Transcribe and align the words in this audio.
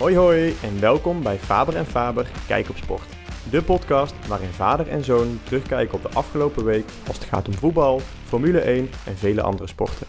Hoi 0.00 0.16
hoi 0.16 0.54
en 0.62 0.80
welkom 0.80 1.22
bij 1.22 1.38
Faber 1.38 1.76
en 1.76 1.86
Faber 1.86 2.30
Kijk 2.46 2.68
op 2.68 2.76
Sport. 2.76 3.08
De 3.50 3.62
podcast 3.62 4.26
waarin 4.28 4.48
vader 4.48 4.88
en 4.88 5.04
zoon 5.04 5.40
terugkijken 5.44 5.94
op 5.94 6.02
de 6.02 6.08
afgelopen 6.08 6.64
week 6.64 6.84
als 7.06 7.16
het 7.16 7.26
gaat 7.26 7.48
om 7.48 7.54
voetbal, 7.54 8.00
Formule 8.24 8.60
1 8.60 8.88
en 9.06 9.16
vele 9.16 9.42
andere 9.42 9.68
sporten. 9.68 10.06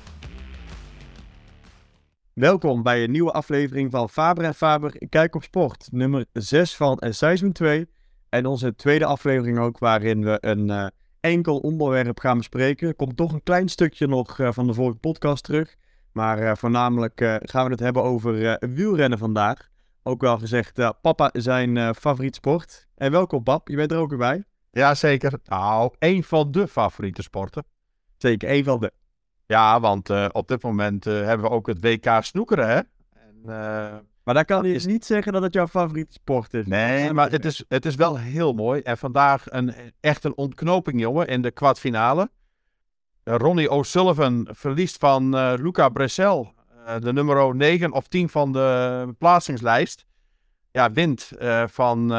Welkom 2.34 2.84
bij 2.84 3.04
een 3.04 3.12
nieuwe 3.12 3.32
aflevering 3.32 3.92
van 3.92 4.10
Faber 4.10 4.44
en 4.44 4.54
Faber 4.54 5.08
Kijk 5.10 5.36
op 5.36 5.44
Sport, 5.44 5.88
nummer 5.92 6.26
6 6.34 6.76
van 6.76 7.04
seizoen 7.10 7.52
2. 7.52 7.90
En 8.30 8.46
onze 8.46 8.76
tweede 8.76 9.06
aflevering 9.06 9.60
ook 9.60 9.80
waarin 9.80 10.24
we 10.24 10.38
een 10.42 10.68
uh, 10.68 10.88
enkel 11.20 11.58
onderwerp 11.58 12.20
gaan 12.20 12.38
bespreken. 12.38 12.88
Er 12.88 12.96
komt 12.96 13.18
toch 13.18 13.34
een 13.34 13.44
klein 13.44 13.70
stukje 13.70 14.08
nog 14.08 14.38
uh, 14.38 14.52
van 14.52 14.68
de 14.68 14.74
vorige 14.74 14.98
podcast 15.00 15.44
terug. 15.44 15.76
Maar 16.12 16.42
uh, 16.42 16.52
voornamelijk 16.56 17.40
gaan 17.42 17.66
we 17.66 17.72
het 17.72 17.80
hebben 17.80 18.04
over 18.04 18.58
wielrennen 18.60 19.18
vandaag. 19.18 19.71
Ook 20.04 20.22
wel 20.22 20.38
gezegd, 20.38 21.02
papa 21.02 21.30
zijn 21.34 21.96
favoriet 21.96 22.36
sport. 22.36 22.88
En 22.96 23.12
welkom 23.12 23.44
pap, 23.44 23.68
je 23.68 23.76
bent 23.76 23.92
er 23.92 23.98
ook 23.98 24.10
weer 24.10 24.18
bij. 24.18 24.44
Ja, 24.72 24.96
zeker. 24.96 25.40
Nou, 25.44 25.94
één 26.00 26.24
van 26.24 26.52
de 26.52 26.68
favoriete 26.68 27.22
sporten. 27.22 27.64
Zeker, 28.18 28.50
één 28.50 28.64
van 28.64 28.80
de. 28.80 28.92
Ja, 29.46 29.80
want 29.80 30.10
uh, 30.10 30.26
op 30.32 30.48
dit 30.48 30.64
moment 30.64 31.06
uh, 31.06 31.14
hebben 31.14 31.50
we 31.50 31.56
ook 31.56 31.68
het 31.68 31.82
WK 31.82 32.18
snoekeren, 32.20 32.68
hè? 32.68 32.76
En, 33.20 33.36
uh, 33.46 33.50
maar 34.24 34.34
dan 34.34 34.46
kan 34.46 34.64
je 34.68 34.74
is... 34.74 34.86
niet 34.86 35.06
zeggen 35.06 35.34
dat 35.34 35.42
het 35.42 35.54
jouw 35.54 35.68
favoriete 35.68 36.14
sport 36.14 36.54
is. 36.54 36.66
Nee, 36.66 37.14
maar 37.14 37.32
het 37.32 37.46
is, 37.46 37.64
het 37.68 37.86
is 37.86 37.96
wel 37.96 38.18
heel 38.18 38.54
mooi. 38.54 38.82
En 38.82 38.98
vandaag 38.98 39.52
een, 39.52 39.74
echt 40.00 40.24
een 40.24 40.38
ontknoping, 40.38 41.00
jongen, 41.00 41.28
in 41.28 41.42
de 41.42 41.52
kwartfinale. 41.52 42.30
Ronnie 43.24 43.72
O'Sullivan 43.72 44.48
verliest 44.52 44.98
van 44.98 45.36
Luca 45.56 45.90
Bressel, 45.90 46.54
de 47.00 47.14
nummer 47.14 47.56
9 47.56 47.92
of 47.92 48.08
10 48.08 48.30
van 48.30 48.52
de 48.52 49.16
plaatsingslijst. 49.18 50.06
Ja, 50.72 50.92
wint 50.92 51.32
van, 51.66 52.10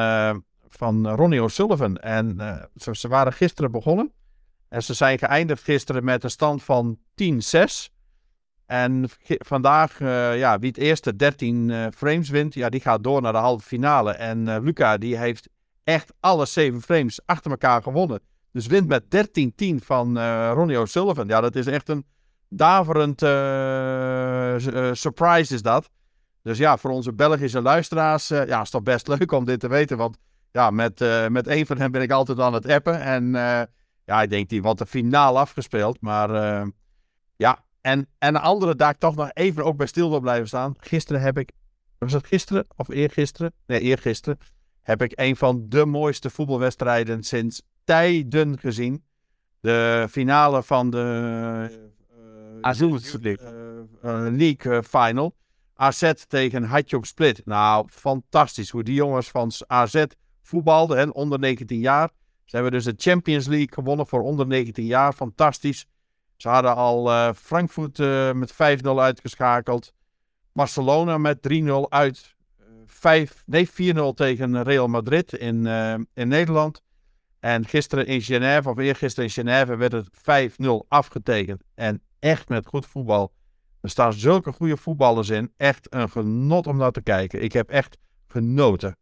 van 0.69 1.09
Ronnie 1.09 1.43
O'Sullivan. 1.43 1.97
En 1.97 2.37
ze, 2.77 2.97
ze 2.97 3.09
waren 3.09 3.33
gisteren 3.33 3.71
begonnen. 3.71 4.13
En 4.69 4.83
ze 4.83 4.95
zijn 4.95 5.19
geëindigd 5.19 5.63
gisteren 5.63 6.05
met 6.05 6.25
een 6.25 6.31
stand 6.31 6.63
van 6.63 6.99
10-6. 7.23 7.93
En 8.67 9.05
vandaag, 9.25 9.99
ja, 10.39 10.59
wie 10.59 10.69
het 10.69 10.79
eerste 10.79 11.17
13 11.17 11.69
uh, 11.69 11.85
eh, 11.85 11.93
frames 11.97 12.29
wint, 12.29 12.55
ja, 12.55 12.69
die 12.69 12.81
gaat 12.81 13.05
door 13.05 13.23
naar 13.23 13.33
de 13.33 13.39
halve 13.39 13.67
finale. 13.67 14.13
En 14.13 14.47
uh, 14.47 14.57
Luca, 14.61 14.97
die 14.99 15.17
heeft 15.17 15.49
echt 15.85 16.13
alle 16.21 16.47
7 16.47 16.83
frames 16.83 17.21
achter 17.27 17.51
elkaar 17.51 17.83
gewonnen. 17.83 18.21
Dus 18.53 18.67
wint 18.67 18.89
met 18.89 19.05
13-10 19.05 19.85
van 19.85 20.19
Ronnie 20.53 20.81
O'Sullivan. 20.81 21.27
Ja, 21.27 21.41
dat 21.41 21.57
is 21.57 21.67
echt 21.67 21.89
een 21.89 22.05
daverend 22.57 23.21
surprise 24.99 25.55
is 25.55 25.63
dat. 25.63 25.91
Dus 26.43 26.59
ja, 26.59 26.77
voor 26.77 26.91
onze 26.91 27.13
Belgische 27.13 27.63
luisteraars, 27.63 28.29
ja, 28.29 28.61
is 28.61 28.71
toch 28.71 28.83
best 28.83 29.09
leuk 29.19 29.33
om 29.33 29.45
dit 29.45 29.61
te 29.61 29.69
weten. 29.69 29.97
Want 29.97 30.17
ja, 30.53 30.71
met, 30.71 31.05
met 31.29 31.47
één 31.47 31.67
van 31.67 31.79
hen 31.79 31.93
ben 31.93 32.03
ik 32.03 32.11
altijd 32.11 32.41
aan 32.41 32.55
het 32.55 32.69
appen. 32.69 33.01
En 33.01 33.35
ja, 34.05 34.23
ik 34.23 34.31
denk 34.31 34.49
die 34.49 34.63
wat 34.63 34.79
de 34.79 34.87
finale 34.87 35.39
afgespeeld. 35.39 36.01
Maar 36.01 36.31
uh, 36.31 36.67
ja, 37.37 37.65
en, 37.81 38.09
en 38.19 38.35
een 38.35 38.41
andere 38.41 38.77
daar 38.77 38.99
toch 38.99 39.15
nog 39.15 39.31
even 39.33 39.65
ook 39.65 39.77
bij 39.77 39.87
stil 39.87 40.11
wil 40.11 40.21
blijven 40.21 40.49
staan. 40.49 40.75
Gisteren 40.79 41.23
heb 41.23 41.39
ik, 41.39 41.51
was 41.99 42.13
het 42.13 42.27
gisteren 42.27 42.67
of 42.77 42.89
eergisteren? 42.89 43.53
Nee, 43.67 43.81
eergisteren 43.81 44.39
heb 44.83 45.03
ik 45.03 45.13
een 45.15 45.37
van 45.37 45.65
de 45.69 45.87
mooiste 45.87 46.31
voetbalwedstrijden 46.31 47.23
sinds 47.23 47.63
tijden 47.85 48.59
gezien. 48.59 49.05
De 49.61 50.07
finale 50.11 50.63
van 50.63 50.91
de 50.91 51.91
uh, 52.67 53.21
League, 53.23 53.39
uh, 54.05 54.27
League 54.31 54.83
Final. 54.83 55.35
AZ 55.75 56.13
tegen 56.29 56.65
Hatjok 56.65 57.07
Split. 57.07 57.43
Nou, 57.45 57.87
fantastisch 57.91 58.71
hoe 58.71 58.83
die 58.83 58.95
jongens 58.95 59.31
van 59.31 59.53
AZ 59.67 60.05
voetbalden, 60.43 60.99
hè, 60.99 61.05
onder 61.05 61.39
19 61.39 61.79
jaar. 61.79 62.11
Ze 62.45 62.57
hebben 62.57 62.73
dus 62.73 62.85
de 62.85 62.95
Champions 62.97 63.47
League 63.47 63.73
gewonnen 63.73 64.07
voor 64.07 64.23
onder 64.23 64.47
19 64.47 64.85
jaar. 64.85 65.13
Fantastisch. 65.13 65.87
Ze 66.37 66.49
hadden 66.49 66.75
al 66.75 67.11
uh, 67.11 67.33
Frankfurt 67.35 67.99
uh, 67.99 68.33
met 68.33 68.53
5-0 68.53 68.57
uitgeschakeld. 68.97 69.93
Barcelona 70.53 71.19
met 71.19 71.39
3-0 71.53 71.73
uit. 71.89 72.35
5, 72.87 73.43
nee, 73.47 73.69
4-0 73.69 73.73
tegen 74.15 74.63
Real 74.63 74.89
Madrid 74.89 75.33
in, 75.33 75.65
uh, 75.65 75.95
in 76.15 76.29
Nederland. 76.29 76.83
En 77.41 77.67
gisteren 77.67 78.07
in 78.07 78.23
Genève, 78.23 78.69
of 78.69 78.79
eergisteren 78.79 79.25
in 79.25 79.35
Genève, 79.35 79.77
werd 79.77 79.93
het 79.93 80.09
5-0 80.63 80.67
afgetekend. 80.89 81.63
En 81.75 82.03
echt 82.23 82.49
met 82.49 82.67
goed 82.67 82.87
voetbal. 82.87 83.33
Er 83.81 83.91
staan 83.91 84.13
zulke 84.13 84.53
goede 84.53 84.77
voetballers 84.77 85.29
in. 85.29 85.53
Echt 85.57 85.95
een 85.95 86.11
genot 86.11 86.67
om 86.67 86.77
naar 86.77 86.91
te 86.91 87.03
kijken. 87.03 87.43
Ik 87.43 87.53
heb 87.53 87.71
echt 87.71 87.97
genoten. 88.27 88.97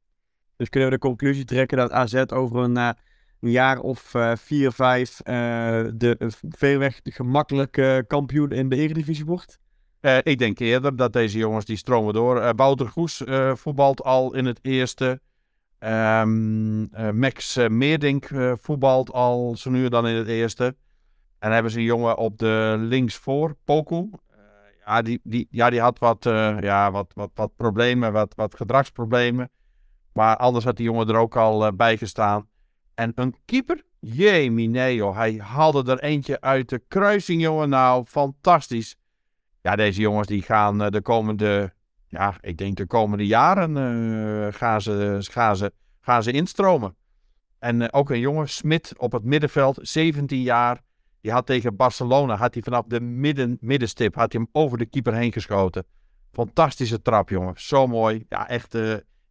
Dus 0.56 0.68
kunnen 0.68 0.88
we 0.90 0.94
de 0.94 1.00
conclusie 1.00 1.44
trekken 1.44 1.76
dat 1.76 1.90
AZ 1.90 2.24
over 2.26 2.58
een 2.58 2.96
een 3.40 3.50
jaar 3.50 3.78
of 3.78 4.14
uh, 4.14 4.32
vier, 4.36 4.72
vijf 4.72 5.18
uh, 5.18 5.24
de 5.94 6.16
uh, 6.18 6.28
verreweg 6.48 7.00
gemakkelijk 7.04 8.04
kampioen 8.06 8.50
in 8.50 8.68
de 8.68 8.76
Eredivisie 8.76 9.24
wordt? 9.24 9.58
ik 10.22 10.38
denk 10.38 10.58
eerder 10.58 10.96
dat 10.96 11.12
deze 11.12 11.38
jongens 11.38 11.64
die 11.64 11.76
stromen 11.76 12.14
door. 12.14 12.54
Wouter 12.56 12.88
Goes 12.88 13.22
voetbalt 13.54 14.02
al 14.02 14.34
in 14.34 14.44
het 14.44 14.58
eerste. 14.62 15.20
Um, 15.78 16.90
Max 17.18 17.58
Meerdink 17.68 18.28
voetbalt 18.60 19.12
al 19.12 19.56
zo 19.56 19.70
nu 19.70 19.88
dan 19.88 20.06
in 20.06 20.14
het 20.14 20.28
eerste. 20.28 20.76
En 21.40 21.52
hebben 21.52 21.72
ze 21.72 21.78
een 21.78 21.84
jongen 21.84 22.16
op 22.16 22.38
de 22.38 22.76
linksvoor, 22.78 23.56
Poku. 23.64 24.10
ja, 24.84 25.02
die, 25.02 25.20
die, 25.22 25.48
ja, 25.50 25.70
die 25.70 25.80
had 25.80 25.98
wat, 25.98 26.24
ja, 26.60 26.90
wat, 26.90 27.12
wat, 27.14 27.30
wat 27.34 27.56
problemen, 27.56 28.12
wat, 28.12 28.34
wat 28.34 28.54
gedragsproblemen. 28.54 29.50
Maar 30.12 30.36
anders 30.36 30.64
had 30.64 30.76
die 30.76 30.84
jongen 30.84 31.08
er 31.08 31.16
ook 31.16 31.36
al 31.36 31.76
bij 31.76 31.96
gestaan. 31.96 32.48
En 32.94 33.12
een 33.14 33.34
keeper? 33.44 33.82
Jee, 33.98 34.50
Mineo. 34.50 35.14
Hij 35.14 35.38
haalde 35.38 35.92
er 35.92 36.00
eentje 36.00 36.40
uit 36.40 36.68
de 36.68 36.82
kruising, 36.88 37.42
jongen. 37.42 37.68
Nou, 37.68 38.04
fantastisch. 38.04 38.96
Ja, 39.62 39.76
deze 39.76 40.00
jongens 40.00 40.26
die 40.26 40.42
gaan 40.42 40.78
de 40.78 41.02
komende, 41.02 41.72
ja, 42.08 42.34
ik 42.40 42.56
denk 42.56 42.76
de 42.76 42.86
komende 42.86 43.26
jaren 43.26 43.74
gaan, 44.54 44.80
ze, 44.80 45.18
gaan, 45.20 45.56
ze, 45.56 45.72
gaan 46.00 46.22
ze 46.22 46.32
instromen. 46.32 46.96
En 47.58 47.92
ook 47.92 48.10
een 48.10 48.20
jongen, 48.20 48.48
Smit, 48.48 48.92
op 48.96 49.12
het 49.12 49.24
middenveld, 49.24 49.78
17 49.82 50.42
jaar. 50.42 50.80
Die 51.20 51.32
had 51.32 51.46
tegen 51.46 51.76
Barcelona, 51.76 52.36
had 52.36 52.54
hij 52.54 52.62
vanaf 52.62 52.84
de 52.86 53.00
midden, 53.00 53.58
middenstip, 53.60 54.14
had 54.14 54.32
hij 54.32 54.40
hem 54.40 54.62
over 54.62 54.78
de 54.78 54.86
keeper 54.86 55.14
heen 55.14 55.32
geschoten. 55.32 55.84
Fantastische 56.32 57.02
trap, 57.02 57.28
jongen. 57.28 57.54
Zo 57.56 57.86
mooi. 57.86 58.24
Ja, 58.28 58.48
echt 58.48 58.74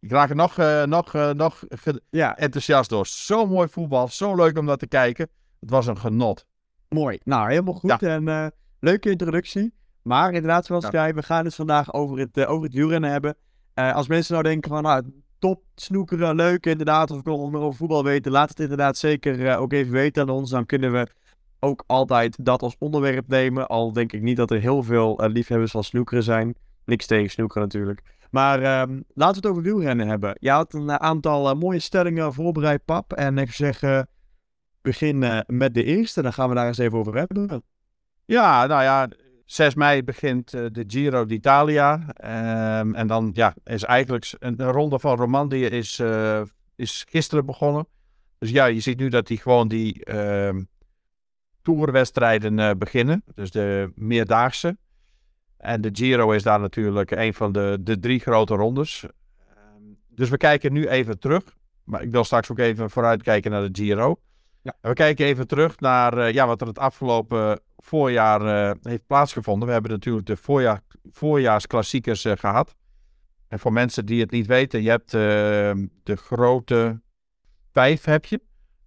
ik 0.00 0.10
raak 0.10 0.30
er 0.30 0.36
nog, 0.36 0.58
uh, 0.58 0.82
nog, 0.82 1.14
uh, 1.14 1.30
nog 1.30 1.64
ja. 2.10 2.36
enthousiast 2.36 2.90
door. 2.90 3.06
Zo 3.06 3.46
mooi 3.46 3.68
voetbal. 3.68 4.08
Zo 4.08 4.34
leuk 4.34 4.58
om 4.58 4.66
dat 4.66 4.78
te 4.78 4.86
kijken. 4.86 5.28
Het 5.60 5.70
was 5.70 5.86
een 5.86 5.98
genot. 5.98 6.46
Mooi. 6.88 7.18
Nou, 7.24 7.50
helemaal 7.50 7.74
goed. 7.74 8.02
En 8.02 8.52
leuke 8.80 9.10
introductie. 9.10 9.74
Maar 10.02 10.32
inderdaad, 10.32 10.66
zoals 10.66 10.84
ja. 10.84 10.90
jij, 10.90 11.14
we 11.14 11.22
gaan 11.22 11.44
het 11.44 11.54
vandaag 11.54 11.92
over 11.92 12.18
het, 12.18 12.46
over 12.46 12.64
het 12.64 12.74
wielrennen 12.74 13.10
hebben. 13.10 13.36
als 13.74 14.08
mensen 14.08 14.32
nou 14.32 14.44
denken 14.44 14.70
van, 14.70 14.82
nou, 14.82 15.22
top, 15.38 15.62
snoekeren, 15.74 16.36
leuk 16.36 16.66
inderdaad. 16.66 17.10
Of 17.10 17.18
ik 17.18 17.24
wil 17.24 17.50
meer 17.50 17.60
over 17.60 17.78
voetbal 17.78 18.04
weten. 18.04 18.32
Laat 18.32 18.48
het 18.48 18.60
inderdaad 18.60 18.96
zeker 18.96 19.56
ook 19.56 19.72
even 19.72 19.92
weten 19.92 20.22
aan 20.22 20.28
ons. 20.28 20.50
Dan 20.50 20.66
kunnen 20.66 20.92
we 20.92 21.06
ook 21.60 21.84
altijd 21.86 22.44
dat 22.44 22.62
als 22.62 22.76
onderwerp 22.78 23.28
nemen. 23.28 23.68
Al 23.68 23.92
denk 23.92 24.12
ik 24.12 24.22
niet 24.22 24.36
dat 24.36 24.50
er 24.50 24.60
heel 24.60 24.82
veel 24.82 25.20
liefhebbers 25.32 25.70
van 25.70 25.84
snoekeren 25.84 26.22
zijn. 26.22 26.54
Niks 26.84 27.06
tegen 27.06 27.30
snoekeren 27.30 27.62
natuurlijk. 27.62 28.02
Maar 28.30 28.82
um, 28.82 29.04
laten 29.14 29.42
we 29.42 29.48
het 29.48 29.56
over 29.56 29.62
wielrennen 29.62 30.08
hebben. 30.08 30.36
Je 30.38 30.50
had 30.50 30.74
een 30.74 30.90
aantal 30.90 31.50
uh, 31.50 31.60
mooie 31.60 31.78
stellingen 31.78 32.32
voorbereid, 32.32 32.84
pap. 32.84 33.12
En 33.12 33.38
ik 33.38 33.52
zeg, 33.52 34.04
begin 34.82 35.44
met 35.46 35.74
de 35.74 35.84
eerste. 35.84 36.22
Dan 36.22 36.32
gaan 36.32 36.48
we 36.48 36.54
daar 36.54 36.66
eens 36.66 36.78
even 36.78 36.98
over 36.98 37.14
hebben. 37.16 37.62
Ja, 38.24 38.66
nou 38.66 38.82
ja, 38.82 39.08
6 39.44 39.74
mei 39.74 40.04
begint 40.04 40.50
de 40.50 40.84
Giro 40.86 41.26
d'Italia. 41.26 41.94
Um, 42.80 42.94
en 42.94 43.06
dan 43.06 43.30
ja, 43.34 43.54
is 43.64 43.84
eigenlijk 43.84 44.32
een, 44.38 44.62
ronde 44.62 44.98
van 44.98 45.16
Romandie 45.16 45.68
is, 45.68 46.02
is 46.76 47.06
gisteren 47.08 47.46
begonnen. 47.46 47.86
Dus 48.40 48.50
ja, 48.50 48.64
je 48.64 48.80
ziet 48.80 48.98
nu 48.98 49.08
dat 49.08 49.26
die 49.26 49.38
gewoon 49.38 49.68
die 49.68 50.04
ehm, 50.04 50.62
tourwedstrijden 51.62 52.78
beginnen. 52.78 53.22
Dus 53.34 53.50
de 53.50 53.92
meerdaagse. 53.94 54.76
En 55.60 55.80
de 55.80 55.90
Giro 55.92 56.30
is 56.30 56.42
daar 56.42 56.60
natuurlijk 56.60 57.10
een 57.10 57.34
van 57.34 57.52
de, 57.52 57.78
de 57.80 57.98
drie 57.98 58.20
grote 58.20 58.54
rondes. 58.54 59.04
Ehm, 59.04 59.82
dus 60.08 60.28
we 60.28 60.36
kijken 60.36 60.72
nu 60.72 60.88
even 60.88 61.18
terug. 61.18 61.42
Maar 61.84 62.02
ik 62.02 62.10
wil 62.10 62.24
straks 62.24 62.50
ook 62.50 62.58
even 62.58 62.90
vooruitkijken 62.90 63.50
naar 63.50 63.72
de 63.72 63.82
Giro. 63.82 64.20
Ja. 64.62 64.74
we 64.80 64.92
kijken 64.92 65.26
even 65.26 65.46
terug 65.46 65.80
naar 65.80 66.18
uh, 66.18 66.32
ja, 66.32 66.46
wat 66.46 66.60
er 66.60 66.66
het 66.66 66.78
afgelopen 66.78 67.60
voorjaar 67.76 68.42
uh, 68.42 68.74
heeft 68.82 69.06
plaatsgevonden. 69.06 69.66
We 69.66 69.72
hebben 69.72 69.90
natuurlijk 69.90 70.26
de 70.26 70.36
voorjaar, 70.36 70.80
voorjaarsklassiekers 71.10 72.24
uh, 72.24 72.32
gehad. 72.36 72.74
En 73.48 73.58
voor 73.58 73.72
mensen 73.72 74.06
die 74.06 74.20
het 74.20 74.30
niet 74.30 74.46
weten, 74.46 74.82
je 74.82 74.88
hebt 74.88 75.14
ehm, 75.14 75.86
de 76.02 76.16
grote 76.16 77.00
vijf 77.72 78.04
heb 78.04 78.24
je. 78.24 78.40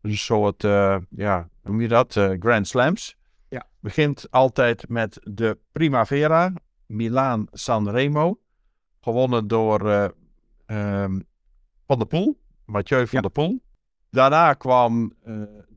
Dus 0.04 0.26
zo 0.26 0.46
het, 0.46 0.62
ja, 1.10 1.50
hoe 1.62 1.72
noem 1.72 1.82
je 1.82 1.88
dat? 1.88 2.14
Grand 2.40 2.68
Slams. 2.68 3.16
Ja. 3.50 3.68
Begint 3.80 4.32
altijd 4.32 4.90
met 4.90 5.20
de 5.24 5.58
Primavera, 5.72 6.54
Milaan 6.86 7.48
Sanremo. 7.52 8.40
Gewonnen 9.02 9.48
door 9.48 9.86
uh, 9.86 10.08
ehm, 10.66 11.20
Van 11.86 11.98
der 11.98 12.08
Poel. 12.08 12.40
Mathieu 12.66 13.08
van 13.08 13.22
der 13.22 13.32
Poel. 13.32 13.62
Daarna 14.10 14.54
kwam 14.54 15.14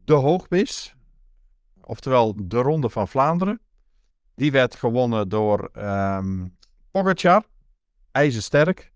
de 0.04 0.14
Hoogmis. 0.14 0.94
Oftewel 1.80 2.34
de 2.36 2.58
Ronde 2.58 2.90
van 2.90 3.08
Vlaanderen. 3.08 3.60
Die 4.34 4.52
werd 4.52 4.74
gewonnen 4.74 5.28
door 5.28 5.70
um, 5.76 6.56
Pogacar. 6.90 7.44
IJzersterk. 8.12 8.92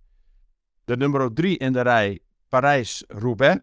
De 0.85 0.97
nummer 0.97 1.33
3 1.33 1.59
in 1.59 1.73
de 1.73 1.81
rij, 1.81 2.21
Parijs-Roubaix. 2.49 3.61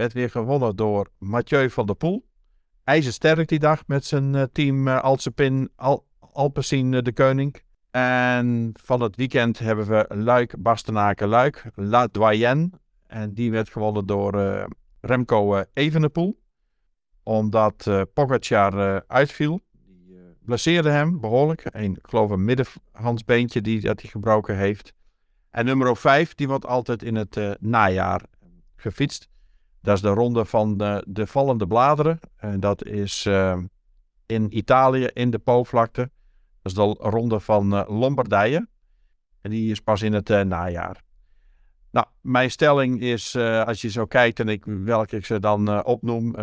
Werd 0.00 0.12
weer 0.12 0.30
gewonnen 0.30 0.76
door 0.76 1.10
Mathieu 1.18 1.70
van 1.70 1.86
der 1.86 1.94
Poel. 1.94 2.26
IJzersterk 2.84 3.48
die 3.48 3.58
dag 3.58 3.86
met 3.86 4.04
zijn 4.04 4.34
uh, 4.34 4.42
team 4.52 4.88
uh, 4.88 5.00
Alpecin, 5.00 5.70
Al 5.76 6.06
Alpecin 6.32 6.90
de 6.90 7.12
Koning. 7.12 7.62
En 7.90 8.70
van 8.82 9.00
het 9.00 9.16
weekend 9.16 9.58
hebben 9.58 9.86
we 9.86 10.06
Luik, 10.08 10.54
Bastenaken, 10.58 11.28
Luik, 11.28 11.70
La 11.74 12.06
Doyenne. 12.06 12.70
En 13.06 13.34
die 13.34 13.50
werd 13.50 13.68
gewonnen 13.70 14.06
door 14.06 14.34
uh, 14.34 14.64
Remco 15.00 15.64
Evenepoel. 15.72 16.40
Omdat 17.22 17.86
uh, 17.88 18.02
Pogacar 18.14 19.04
uitviel. 19.06 19.60
Die 19.72 20.36
blesseerde 20.44 20.90
hem 20.90 21.20
behoorlijk. 21.20 21.66
Een, 21.70 21.96
ik 21.96 22.06
geloof 22.08 22.30
een 22.30 22.44
middenhandsbeentje 22.44 23.60
die, 23.60 23.80
dat 23.80 24.00
hij 24.00 24.10
gebroken 24.10 24.56
heeft. 24.56 24.92
En 25.50 25.64
nummer 25.64 25.96
5, 25.96 26.34
die 26.34 26.48
wordt 26.48 26.66
altijd 26.66 27.02
in 27.02 27.14
het 27.14 27.36
uh, 27.36 27.50
najaar 27.58 28.22
gefietst. 28.76 29.29
Dat 29.82 29.96
is 29.96 30.02
de 30.02 30.08
ronde 30.08 30.44
van 30.44 30.76
de, 30.76 31.04
de 31.08 31.26
vallende 31.26 31.66
bladeren. 31.66 32.18
En 32.36 32.60
dat 32.60 32.84
is 32.84 33.26
uh, 33.26 33.58
in 34.26 34.56
Italië, 34.56 35.04
in 35.04 35.30
de 35.30 35.38
Po-vlakte. 35.38 36.10
Dat 36.62 36.72
is 36.72 36.74
de 36.74 36.82
ronde 36.98 37.40
van 37.40 37.74
uh, 37.74 37.82
Lombardije. 37.88 38.68
En 39.40 39.50
die 39.50 39.70
is 39.70 39.80
pas 39.80 40.02
in 40.02 40.12
het 40.12 40.28
najaar. 40.28 41.02
Nou, 41.90 42.06
mijn 42.20 42.50
stelling 42.50 43.00
is, 43.00 43.36
als 43.36 43.80
je 43.80 43.90
zo 43.90 44.06
kijkt 44.06 44.40
en 44.40 44.48
ik, 44.48 44.64
welke 44.64 45.16
ik 45.16 45.26
ze 45.26 45.40
dan 45.40 45.84
opnoem. 45.84 46.34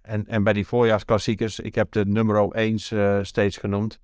en, 0.00 0.26
en 0.26 0.42
bij 0.42 0.52
die 0.52 0.66
voorjaarsklassiekers, 0.66 1.60
ik 1.60 1.74
heb 1.74 1.92
de 1.92 2.06
nummer 2.06 2.50
1 2.50 3.26
steeds 3.26 3.56
genoemd. 3.56 3.98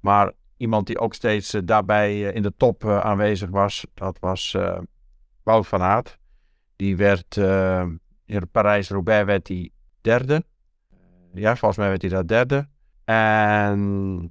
Maar 0.00 0.32
iemand 0.56 0.86
die 0.86 0.98
ook 0.98 1.14
steeds 1.14 1.56
daarbij 1.64 2.20
in 2.20 2.42
de 2.42 2.52
top 2.56 2.84
aanwezig 2.84 3.50
was, 3.50 3.86
dat 3.94 4.18
was 4.20 4.56
Wout 5.42 5.66
van 5.66 5.82
Aert. 5.82 6.18
Die 6.76 6.96
werd 6.96 7.38
in 8.26 8.48
Parijs-Roubaix 8.50 9.24
werd 9.24 9.48
hij 9.48 9.70
derde. 10.00 10.44
ja, 11.32 11.56
volgens 11.56 11.76
mij 11.76 11.88
werd 11.88 12.02
hij 12.02 12.10
daar 12.10 12.26
derde. 12.26 12.68
En 13.04 14.28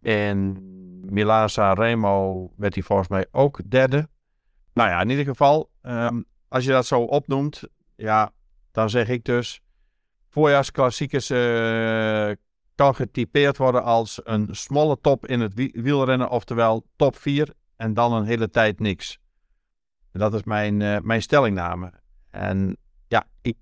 in 0.00 0.58
Milaan-San 1.12 1.74
Remo 1.74 2.50
werd 2.56 2.74
hij 2.74 2.82
volgens 2.82 3.08
mij 3.08 3.26
ook 3.30 3.60
derde. 3.70 4.08
Nou 4.72 4.88
ja, 4.88 5.00
in 5.00 5.10
ieder 5.10 5.24
geval, 5.24 5.70
um, 5.82 6.24
als 6.48 6.64
je 6.64 6.70
dat 6.70 6.86
zo 6.86 7.00
opnoemt, 7.00 7.62
ja, 7.96 8.32
dan 8.72 8.90
zeg 8.90 9.08
ik 9.08 9.24
dus, 9.24 9.60
voorjaarsklassiekers 10.28 11.28
kan 12.74 12.94
getypeerd 12.94 13.56
worden 13.56 13.82
als 13.82 14.20
een 14.24 14.48
smalle 14.50 14.98
top 15.00 15.26
in 15.26 15.40
het 15.40 15.54
wielrennen, 15.72 16.28
oftewel 16.28 16.86
top 16.96 17.16
4 17.16 17.54
en 17.76 17.94
dan 17.94 18.12
een 18.12 18.24
hele 18.24 18.50
tijd 18.50 18.80
niks. 18.80 19.18
Dat 20.12 20.34
is 20.34 20.42
mijn, 20.42 20.80
uh, 20.80 20.98
mijn 21.02 21.22
stellingname. 21.22 21.92
En 22.30 22.76
ja, 23.08 23.26
ik 23.42 23.56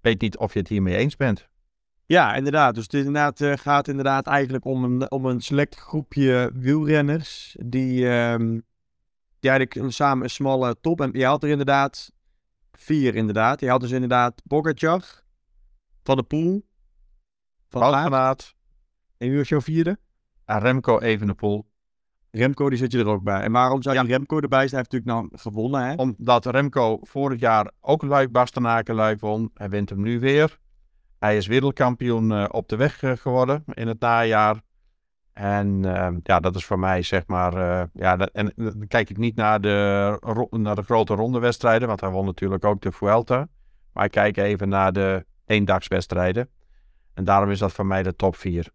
weet 0.00 0.20
niet 0.20 0.36
of 0.36 0.52
je 0.52 0.58
het 0.58 0.68
hiermee 0.68 0.96
eens 0.96 1.16
bent. 1.16 1.48
Ja, 2.06 2.34
inderdaad. 2.34 2.74
Dus 2.74 2.84
het 2.84 2.94
inderdaad, 2.94 3.40
uh, 3.40 3.52
gaat 3.56 3.88
inderdaad 3.88 4.26
eigenlijk 4.26 4.64
om 4.64 4.84
een, 4.84 5.10
om 5.10 5.26
een 5.26 5.40
select 5.40 5.74
groepje 5.74 6.50
wielrenners 6.54 7.56
die, 7.60 8.06
um, 8.06 8.64
die 9.40 9.50
eigenlijk 9.50 9.92
samen 9.92 10.24
een 10.24 10.30
smalle 10.30 10.76
top. 10.80 11.00
En 11.00 11.10
je 11.12 11.24
had 11.24 11.42
er 11.42 11.48
inderdaad 11.48 12.12
vier, 12.72 13.14
inderdaad. 13.14 13.60
Je 13.60 13.68
had 13.68 13.80
dus 13.80 13.90
inderdaad 13.90 14.42
Pogacar, 14.46 15.22
Van 16.02 16.16
de 16.16 16.22
Poel, 16.22 16.66
van 17.68 17.82
Aert. 17.82 18.54
En 19.16 19.28
wie 19.28 19.38
was 19.38 19.48
jouw 19.48 19.60
vierde? 19.60 19.98
Remco 20.44 20.98
Evenepoel. 20.98 21.66
Remco, 22.36 22.68
die 22.68 22.78
zit 22.78 22.92
je 22.92 22.98
er 22.98 23.06
ook 23.06 23.22
bij. 23.22 23.40
En 23.40 23.52
waarom 23.52 23.82
zou 23.82 23.96
je 23.96 24.02
Remco 24.02 24.40
erbij 24.40 24.68
zijn? 24.68 24.82
Hij 24.82 24.86
heeft 24.90 25.06
natuurlijk 25.06 25.30
nou 25.32 25.40
gewonnen, 25.40 25.86
hè? 25.86 25.94
Omdat 25.94 26.46
Remco 26.46 26.98
vorig 27.02 27.40
jaar 27.40 27.70
ook 27.80 28.02
Luik 28.02 28.32
Bastenaken 28.32 28.94
Luik 28.94 29.20
won. 29.20 29.50
Hij 29.54 29.68
wint 29.68 29.88
hem 29.88 30.02
nu 30.02 30.20
weer. 30.20 30.58
Hij 31.18 31.36
is 31.36 31.46
wereldkampioen 31.46 32.30
uh, 32.30 32.44
op 32.50 32.68
de 32.68 32.76
weg 32.76 33.02
uh, 33.02 33.12
geworden 33.16 33.64
in 33.74 33.86
het 33.88 34.00
najaar. 34.00 34.60
En 35.32 35.82
uh, 35.84 36.08
ja, 36.22 36.40
dat 36.40 36.54
is 36.54 36.64
voor 36.64 36.78
mij 36.78 37.02
zeg 37.02 37.26
maar. 37.26 37.54
Uh, 37.54 37.82
ja, 37.92 38.16
dat, 38.16 38.30
en 38.30 38.52
dan 38.56 38.86
kijk 38.88 39.10
ik 39.10 39.16
niet 39.16 39.36
naar 39.36 39.60
de, 39.60 40.48
naar 40.50 40.74
de 40.74 40.82
grote 40.82 41.14
rondewedstrijden, 41.14 41.88
want 41.88 42.00
hij 42.00 42.10
won 42.10 42.24
natuurlijk 42.24 42.64
ook 42.64 42.80
de 42.80 42.92
Vuelta. 42.92 43.48
Maar 43.92 44.04
ik 44.04 44.10
kijk 44.10 44.36
even 44.36 44.68
naar 44.68 44.92
de 44.92 45.26
eendagswedstrijden. 45.46 46.48
En 47.14 47.24
daarom 47.24 47.50
is 47.50 47.58
dat 47.58 47.72
voor 47.72 47.86
mij 47.86 48.02
de 48.02 48.16
top 48.16 48.36
4. 48.36 48.68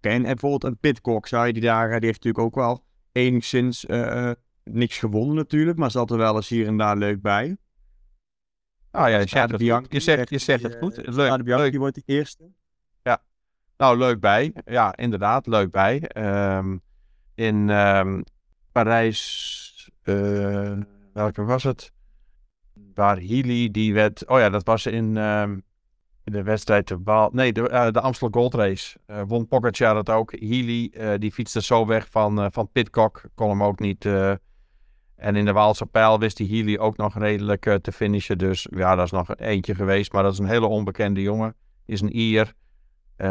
En 0.00 0.22
bijvoorbeeld 0.22 0.64
een 0.64 0.78
Pitcock, 0.78 1.26
zou 1.26 1.46
je 1.46 1.52
die 1.52 1.62
daar, 1.62 1.86
die 1.86 2.08
heeft 2.08 2.24
natuurlijk 2.24 2.44
ook 2.44 2.54
wel 2.54 2.84
enigszins 3.12 3.84
uh, 3.84 4.30
niks 4.64 4.98
gewonnen 4.98 5.36
natuurlijk, 5.36 5.78
maar 5.78 5.90
zat 5.90 6.10
er 6.10 6.16
wel 6.16 6.36
eens 6.36 6.48
hier 6.48 6.66
en 6.66 6.76
daar 6.76 6.96
leuk 6.96 7.20
bij. 7.22 7.56
Ah 8.90 9.08
ja, 9.08 9.18
je 9.18 9.28
zegt, 9.28 9.50
het 9.50 9.62
goed. 9.62 9.86
je 9.92 10.00
zegt, 10.00 10.30
je 10.30 10.38
zegt 10.38 10.62
het 10.62 10.76
goed. 10.80 10.96
Leuk, 11.06 11.42
leuk. 11.44 11.70
Die 11.70 11.80
wordt 11.80 11.94
de 11.94 12.02
eerste. 12.06 12.50
Ja, 13.02 13.22
nou 13.76 13.98
leuk 13.98 14.20
bij. 14.20 14.52
Ja, 14.64 14.96
inderdaad, 14.96 15.46
leuk 15.46 15.70
bij. 15.70 16.10
Um, 16.56 16.82
in 17.34 17.68
um, 17.68 18.24
Parijs, 18.72 19.90
uh, 20.04 20.78
welke 21.12 21.44
was 21.44 21.62
het? 21.62 21.92
Waar 22.94 23.16
Healy, 23.16 23.70
die 23.70 23.94
werd, 23.94 24.26
oh 24.26 24.38
ja, 24.38 24.50
dat 24.50 24.64
was 24.64 24.86
in... 24.86 25.16
Um, 25.16 25.62
de 26.24 26.42
wedstrijd 26.42 26.88
de 26.88 26.98
Waal. 27.04 27.30
Nee, 27.32 27.52
de, 27.52 27.70
uh, 27.70 27.90
de 27.90 28.00
Amstel 28.00 28.28
Gold 28.30 28.54
Race. 28.54 28.98
Uh, 29.06 29.22
won 29.26 29.46
Pogacar 29.46 29.94
dat 29.94 30.10
ook. 30.10 30.30
Healy, 30.30 30.92
uh, 30.92 31.12
die 31.18 31.32
fietste 31.32 31.62
zo 31.62 31.86
weg 31.86 32.08
van, 32.10 32.52
van 32.52 32.68
Pitcock. 32.72 33.22
Kon 33.34 33.48
hem 33.48 33.62
ook 33.62 33.78
niet. 33.78 34.04
en 35.16 35.36
in 35.36 35.44
de 35.44 35.52
Waalse 35.52 35.86
pijl 35.86 36.18
wist 36.18 36.36
die 36.36 36.48
Healy 36.48 36.78
ook 36.78 36.96
nog 36.96 37.18
redelijk 37.18 37.78
te 37.82 37.92
finishen. 37.92 38.38
Dus 38.38 38.66
ja, 38.70 38.94
dat 38.94 39.04
is 39.04 39.10
nog 39.10 39.36
eentje 39.36 39.74
geweest. 39.74 40.12
Maar 40.12 40.22
dat 40.22 40.32
is 40.32 40.38
een 40.38 40.46
hele 40.46 40.66
onbekende 40.66 41.22
jongen. 41.22 41.54
Is 41.86 42.00
een 42.00 42.16
Ier. 42.16 42.54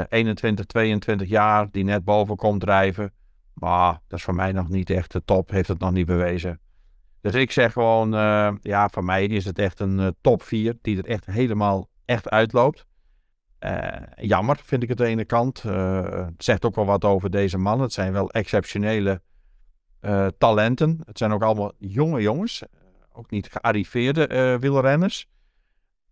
21, 0.10 0.66
22 0.66 1.30
jaar. 1.30 1.68
Die 1.72 1.84
net 1.84 2.04
boven 2.04 2.36
komt 2.36 2.62
drijven. 2.62 3.14
Maar 3.54 4.00
dat 4.08 4.20
is 4.20 4.26
voor 4.26 4.36
mij 4.36 4.52
nog 4.52 4.70
niet 4.70 4.90
echt 4.90 5.12
de 5.12 5.22
top. 5.26 5.50
Heeft 5.50 5.68
het 5.68 5.80
nog 5.80 5.92
niet 5.92 6.06
bewezen. 6.06 6.60
Dus 7.22 7.34
ik 7.34 7.52
zeg 7.52 7.74
gewoon, 7.74 8.12
ja, 8.62 8.90
voor 8.90 9.04
mij 9.04 9.26
is 9.26 9.46
het 9.46 9.60
echt 9.60 9.80
een 9.80 10.16
top 10.22 10.44
4 10.44 10.78
die 10.82 10.98
er 10.98 11.06
echt 11.06 11.26
helemaal 11.26 11.90
echt 12.10 12.30
uitloopt. 12.30 12.86
Uh, 13.60 14.02
jammer 14.16 14.60
vind 14.64 14.84
ik 14.84 14.90
het 14.90 15.00
aan 15.00 15.06
de 15.06 15.12
ene 15.12 15.26
kant. 15.26 15.64
Uh, 15.66 16.04
het 16.04 16.44
zegt 16.44 16.66
ook 16.66 16.76
wel 16.76 16.86
wat 16.86 17.06
over 17.06 17.30
deze 17.30 17.58
mannen. 17.58 17.86
Het 17.86 17.94
zijn 17.94 18.12
wel 18.12 18.32
exceptionele 18.32 19.22
uh, 20.02 20.28
talenten. 20.38 21.02
Het 21.06 21.18
zijn 21.18 21.32
ook 21.32 21.44
allemaal 21.44 21.72
jonge 21.78 22.22
jongens. 22.22 22.64
ook 23.14 23.30
niet 23.30 23.48
gearriveerde 23.52 24.58
wielrenners. 24.60 25.28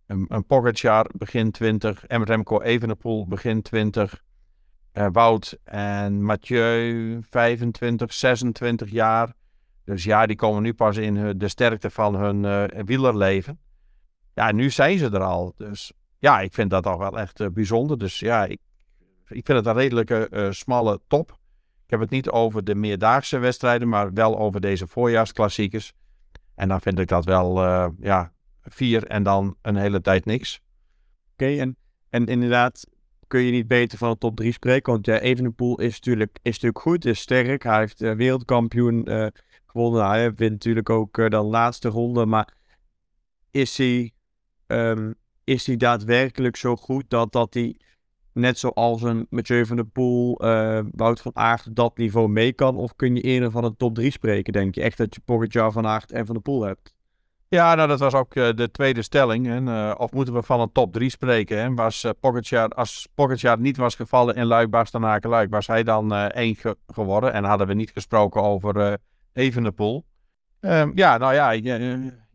Een, 0.06 0.24
een 0.28 0.46
Pogacar 0.46 1.10
begin 1.12 1.50
20. 1.50 2.06
En 2.06 2.24
Remco 2.24 2.60
Evenepoel 2.60 3.26
begin 3.26 3.62
20. 3.62 4.22
Wout 4.92 5.58
en 5.64 6.22
Mathieu 6.22 7.18
25, 7.22 8.12
26 8.12 8.90
jaar. 8.90 9.32
Dus 9.84 10.04
ja, 10.04 10.26
die 10.26 10.36
komen 10.36 10.62
nu 10.62 10.74
pas 10.74 10.96
in 10.96 11.38
de 11.38 11.48
sterkte 11.48 11.90
van 11.90 12.14
hun 12.14 12.68
wielerleven. 12.84 13.58
Ja, 14.38 14.52
nu 14.52 14.70
zijn 14.70 14.98
ze 14.98 15.04
er 15.04 15.22
al. 15.22 15.54
Dus 15.56 15.92
ja, 16.18 16.40
ik 16.40 16.54
vind 16.54 16.70
dat 16.70 16.86
al 16.86 16.98
wel 16.98 17.18
echt 17.18 17.40
uh, 17.40 17.48
bijzonder. 17.48 17.98
Dus 17.98 18.18
ja, 18.18 18.44
ik, 18.44 18.60
ik 19.28 19.46
vind 19.46 19.58
het 19.58 19.66
een 19.66 19.74
redelijke 19.74 20.28
uh, 20.30 20.50
smalle 20.50 21.00
top. 21.06 21.30
Ik 21.84 21.90
heb 21.90 22.00
het 22.00 22.10
niet 22.10 22.30
over 22.30 22.64
de 22.64 22.74
meerdaagse 22.74 23.38
wedstrijden, 23.38 23.88
maar 23.88 24.12
wel 24.12 24.38
over 24.38 24.60
deze 24.60 24.86
voorjaarsklassiekers. 24.86 25.92
En 26.54 26.68
dan 26.68 26.80
vind 26.80 26.98
ik 26.98 27.08
dat 27.08 27.24
wel, 27.24 27.64
uh, 27.64 27.86
ja, 28.00 28.32
vier 28.62 29.06
en 29.06 29.22
dan 29.22 29.56
een 29.62 29.76
hele 29.76 30.00
tijd 30.00 30.24
niks. 30.24 30.60
Oké, 31.32 31.56
en, 31.56 31.76
en 32.10 32.26
inderdaad 32.26 32.86
kun 33.26 33.40
je 33.40 33.50
niet 33.50 33.68
beter 33.68 33.98
van 33.98 34.10
de 34.10 34.18
top 34.18 34.36
3 34.36 34.52
spreken. 34.52 34.92
Want 34.92 35.06
ja, 35.06 35.18
Evenepoel 35.18 35.80
is 35.80 35.94
natuurlijk, 35.94 36.38
is 36.42 36.52
natuurlijk 36.52 36.80
goed, 36.80 37.04
is 37.04 37.20
sterk. 37.20 37.62
Hij 37.62 37.78
heeft 37.78 37.98
wereldkampioen 37.98 39.08
gewonnen. 39.66 40.06
Hij 40.06 40.34
wint 40.34 40.52
natuurlijk 40.52 40.90
ook 40.90 41.30
de 41.30 41.42
laatste 41.42 41.88
ronde. 41.88 42.26
Maar 42.26 42.54
is 43.50 43.78
hij 43.78 44.12
um, 44.68 45.14
is 45.44 45.66
hij 45.66 45.76
daadwerkelijk 45.76 46.56
zo 46.56 46.76
goed 46.76 47.04
dat, 47.08 47.32
dat 47.32 47.54
hij, 47.54 47.76
net 48.32 48.58
zoals 48.58 49.02
een 49.02 49.26
Mathieu 49.30 49.66
van 49.66 49.76
der 49.76 49.86
Poel, 49.86 50.44
uh, 50.44 50.80
Wout 50.92 51.20
van 51.20 51.36
Aert, 51.36 51.76
dat 51.76 51.96
niveau 51.96 52.28
mee 52.28 52.52
kan? 52.52 52.76
Of 52.76 52.96
kun 52.96 53.14
je 53.14 53.20
eerder 53.20 53.50
van 53.50 53.64
een 53.64 53.76
top 53.76 53.94
3 53.94 54.10
spreken, 54.10 54.52
denk 54.52 54.74
je? 54.74 54.82
Echt 54.82 54.98
dat 54.98 55.14
je 55.14 55.20
Pogacar, 55.24 55.72
Van 55.72 55.86
Aert 55.86 56.12
en 56.12 56.26
Van 56.26 56.34
der 56.34 56.42
Poel 56.42 56.62
hebt? 56.62 56.96
Ja, 57.48 57.74
nou 57.74 57.88
dat 57.88 57.98
was 57.98 58.14
ook 58.14 58.34
uh, 58.34 58.48
de 58.54 58.70
tweede 58.70 59.02
stelling. 59.02 59.48
En, 59.48 59.66
uh, 59.66 59.94
of 59.96 60.12
moeten 60.12 60.34
we 60.34 60.42
van 60.42 60.60
een 60.60 60.72
top 60.72 60.92
3 60.92 61.10
spreken? 61.10 61.58
Hè? 61.58 61.74
Was, 61.74 62.04
uh, 62.04 62.64
als 62.68 63.08
Pogacar 63.14 63.58
niet 63.60 63.76
was 63.76 63.94
gevallen 63.94 64.34
in 64.34 64.46
Luik, 64.46 64.70
Bastenaken, 64.70 65.30
Luik, 65.30 65.50
was 65.50 65.66
hij 65.66 65.82
dan 65.82 66.14
één 66.14 66.54
ge 66.54 66.76
geworden. 66.86 67.32
En 67.32 67.44
hadden 67.44 67.66
we 67.66 67.74
niet 67.74 67.90
gesproken 67.90 68.42
over 68.42 68.98
Evenepoel. 69.32 70.04
Ehm, 70.60 70.90
ja, 70.94 71.18
nou 71.18 71.34
ja, 71.34 71.54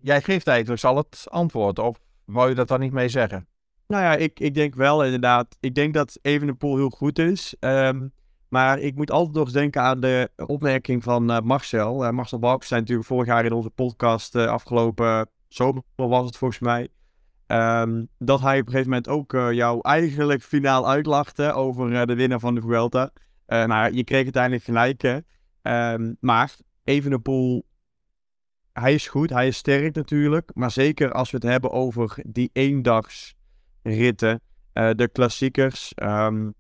jij 0.02 0.22
geeft 0.22 0.48
eigenlijk 0.48 0.84
al 0.84 0.98
het 0.98 1.26
antwoord 1.30 1.80
op. 1.80 1.98
Wou 2.26 2.50
je 2.50 2.56
dat 2.56 2.68
dan 2.68 2.80
niet 2.80 2.94
mee 2.94 3.10
zeggen? 3.10 3.48
Nou 3.88 4.04
ja, 4.04 4.16
ik, 4.16 4.40
ik 4.40 4.54
denk 4.54 4.76
wel 4.76 5.04
inderdaad. 5.04 5.58
Ik 5.60 5.76
denk 5.76 5.94
dat 5.94 6.20
Evenepoel 6.22 6.76
heel 6.76 6.90
goed 6.90 7.20
is. 7.20 7.56
Um, 7.60 8.14
maar 8.54 8.80
ik 8.80 8.96
moet 8.96 9.12
altijd 9.12 9.36
nog 9.36 9.52
denken 9.52 9.82
aan 9.82 10.00
de 10.00 10.30
opmerking 10.36 11.04
van 11.04 11.32
uh, 11.32 11.40
Marcel. 11.40 12.06
Uh, 12.06 12.10
Marcel 12.10 12.40
Balk 12.40 12.64
zijn 12.64 12.80
natuurlijk 12.80 13.08
vorig 13.08 13.28
jaar 13.28 13.46
in 13.46 13.52
onze 13.52 13.70
podcast 13.70 14.36
uh, 14.36 14.46
afgelopen 14.46 15.30
zomer 15.48 15.84
was 15.96 16.26
het 16.26 16.38
volgens 16.38 16.60
mij. 16.60 16.88
Um, 17.48 18.08
dat 18.18 18.42
hij 18.42 18.60
op 18.60 18.66
een 18.66 18.72
gegeven 18.72 18.90
moment 18.90 19.08
ook 19.08 19.32
jou 19.32 19.80
eigenlijk 19.82 20.44
finaal 20.44 20.90
uitlachte 20.90 21.54
over 21.54 22.08
de 22.08 22.16
winnaar 22.16 22.40
van 22.40 22.56
de 22.56 22.62
Vuelta. 22.62 23.12
nou, 23.46 23.94
je 23.94 24.04
kreeg 24.04 24.24
uiteindelijk 24.24 24.64
gelijk. 24.64 25.02
Hè? 25.02 25.18
Um, 25.94 26.18
maar 26.20 26.56
Evenepoel, 26.84 27.66
hij 28.74 28.94
is 28.94 29.08
goed, 29.08 29.30
hij 29.30 29.48
is 29.48 29.58
sterk 29.58 29.96
natuurlijk. 29.96 30.52
Maar 30.54 30.72
zeker 30.72 31.12
als 31.12 31.32
we 31.32 31.38
het 31.38 31.46
hebben 31.46 31.72
over 31.72 32.16
die 32.28 32.50
eendagsritten, 32.54 34.42
de 34.74 35.10
klassiekers... 35.12 35.94
Um, 36.04 36.54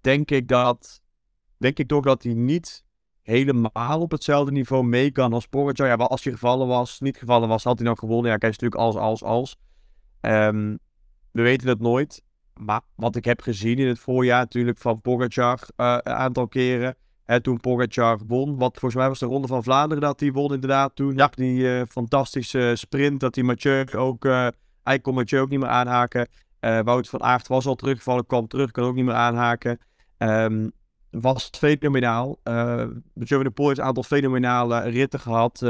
denk 0.00 0.30
ik 0.30 0.48
dat. 0.48 1.02
Denk 1.56 1.78
ik 1.78 1.88
toch 1.88 2.04
dat 2.04 2.22
hij 2.22 2.34
niet 2.34 2.84
helemaal 3.22 4.00
op 4.00 4.10
hetzelfde 4.10 4.52
niveau 4.52 4.84
mee 4.84 5.10
kan 5.10 5.32
als 5.32 5.46
Pogacar. 5.46 5.86
Ja, 5.86 5.94
als 5.94 6.24
hij 6.24 6.32
gevallen 6.32 6.66
was, 6.66 7.00
niet 7.00 7.16
gevallen 7.16 7.48
was, 7.48 7.64
had 7.64 7.78
hij 7.78 7.88
nog 7.88 7.98
gewonnen. 7.98 8.30
Ja, 8.30 8.36
kijk, 8.36 8.52
is 8.52 8.58
natuurlijk 8.58 8.80
als, 8.80 8.96
als, 8.96 9.22
als. 9.22 9.56
Um, 10.20 10.78
we 11.30 11.42
weten 11.42 11.68
het 11.68 11.80
nooit. 11.80 12.22
Maar 12.54 12.80
wat 12.94 13.16
ik 13.16 13.24
heb 13.24 13.40
gezien 13.40 13.78
in 13.78 13.86
het 13.86 13.98
voorjaar 13.98 14.40
natuurlijk 14.40 14.78
van 14.78 15.00
Pogacar 15.00 15.60
uh, 15.76 15.98
een 16.02 16.12
aantal 16.12 16.48
keren. 16.48 16.96
Toen 17.42 17.60
Pogacar 17.60 18.18
won, 18.26 18.56
wat 18.56 18.72
volgens 18.72 18.94
mij 18.94 19.08
was 19.08 19.18
de 19.18 19.26
Ronde 19.26 19.46
van 19.46 19.62
Vlaanderen 19.62 20.02
dat 20.02 20.20
hij 20.20 20.32
won 20.32 20.54
inderdaad 20.54 20.96
toen. 20.96 21.14
Ja. 21.14 21.30
Die 21.34 21.58
uh, 21.58 21.82
fantastische 21.88 22.72
sprint, 22.74 23.20
dat 23.20 23.34
hij 23.34 23.44
Mathieu 23.44 23.92
ook... 23.92 24.24
Uh, 24.24 24.48
hij 24.82 25.00
kon 25.00 25.14
Mathieu 25.14 25.40
ook 25.40 25.48
niet 25.48 25.60
meer 25.60 25.68
aanhaken. 25.68 26.28
Wout 26.60 27.08
van 27.08 27.22
Aert 27.22 27.48
was 27.48 27.66
al 27.66 27.74
teruggevallen, 27.74 28.26
kwam 28.26 28.48
terug, 28.48 28.70
kan 28.70 28.84
ook 28.84 28.94
niet 28.94 29.04
meer 29.04 29.14
aanhaken. 29.14 29.78
Um, 30.18 30.72
was 31.10 31.50
fenomenaal. 31.58 32.40
Uh, 32.44 32.86
Joe 33.14 33.42
de 33.42 33.50
Poel 33.50 33.66
heeft 33.66 33.78
een 33.78 33.84
aantal 33.84 34.02
fenomenale 34.02 34.80
ritten 34.80 35.20
gehad. 35.20 35.66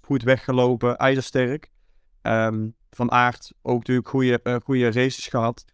Goed 0.00 0.22
weggelopen, 0.22 0.96
ijzersterk. 0.96 1.70
Um, 2.22 2.74
van 2.90 3.10
Aert 3.10 3.52
ook 3.62 3.78
natuurlijk 3.78 4.08
goede, 4.08 4.60
goede 4.64 4.92
races 4.92 5.26
gehad. 5.26 5.64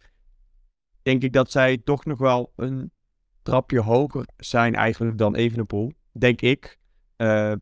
Denk 1.01 1.23
ik 1.23 1.33
dat 1.33 1.51
zij 1.51 1.77
toch 1.77 2.05
nog 2.05 2.17
wel 2.17 2.51
een 2.55 2.91
trapje 3.47 3.81
hoger 3.81 4.25
zijn 4.37 4.75
eigenlijk 4.75 5.17
dan 5.17 5.35
Evenepoel. 5.35 5.91
Denk 6.11 6.41
ik. 6.41 6.77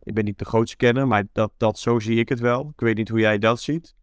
ik 0.04 0.14
ben 0.14 0.26
niet 0.26 0.40
de 0.40 0.46
grootste 0.46 0.78
kenner, 0.78 1.08
maar 1.08 1.24
dat, 1.32 1.52
dat, 1.58 1.80
zo 1.80 2.00
zie 2.00 2.20
ik 2.20 2.30
het 2.30 2.40
wel. 2.40 2.70
Ik 2.74 2.80
weet 2.80 2.98
niet 2.98 3.10
hoe 3.10 3.20
jij 3.20 3.38
dat 3.38 3.62
ziet. 3.62 3.96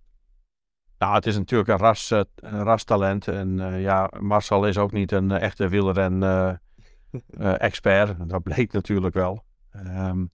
Nou, 0.98 1.14
het 1.14 1.26
is 1.26 1.36
natuurlijk 1.36 1.68
een, 1.68 1.78
ras, 1.78 2.10
uh, 2.10 2.20
een 2.34 2.62
rastalent. 2.62 3.28
En 3.28 3.58
uh, 3.58 3.82
ja, 3.82 4.10
Marcel 4.20 4.66
is 4.66 4.78
ook 4.78 4.92
niet 4.92 5.12
een 5.12 5.30
uh, 5.30 5.40
echte 5.40 5.68
wielren-expert. 5.68 8.28
dat 8.28 8.42
bleek 8.42 8.72
natuurlijk 8.72 9.14
wel. 9.14 9.44
Um, 9.86 10.30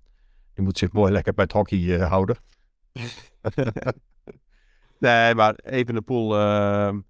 je 0.54 0.62
moet 0.62 0.78
zich 0.78 0.92
mooi 0.92 1.12
lekker 1.12 1.34
bij 1.34 1.44
het 1.44 1.52
hockey 1.52 1.98
houden. 1.98 2.36
nee, 4.98 5.34
maar 5.34 5.54
Evenepoel 5.54 6.38
ehm, 6.38 7.00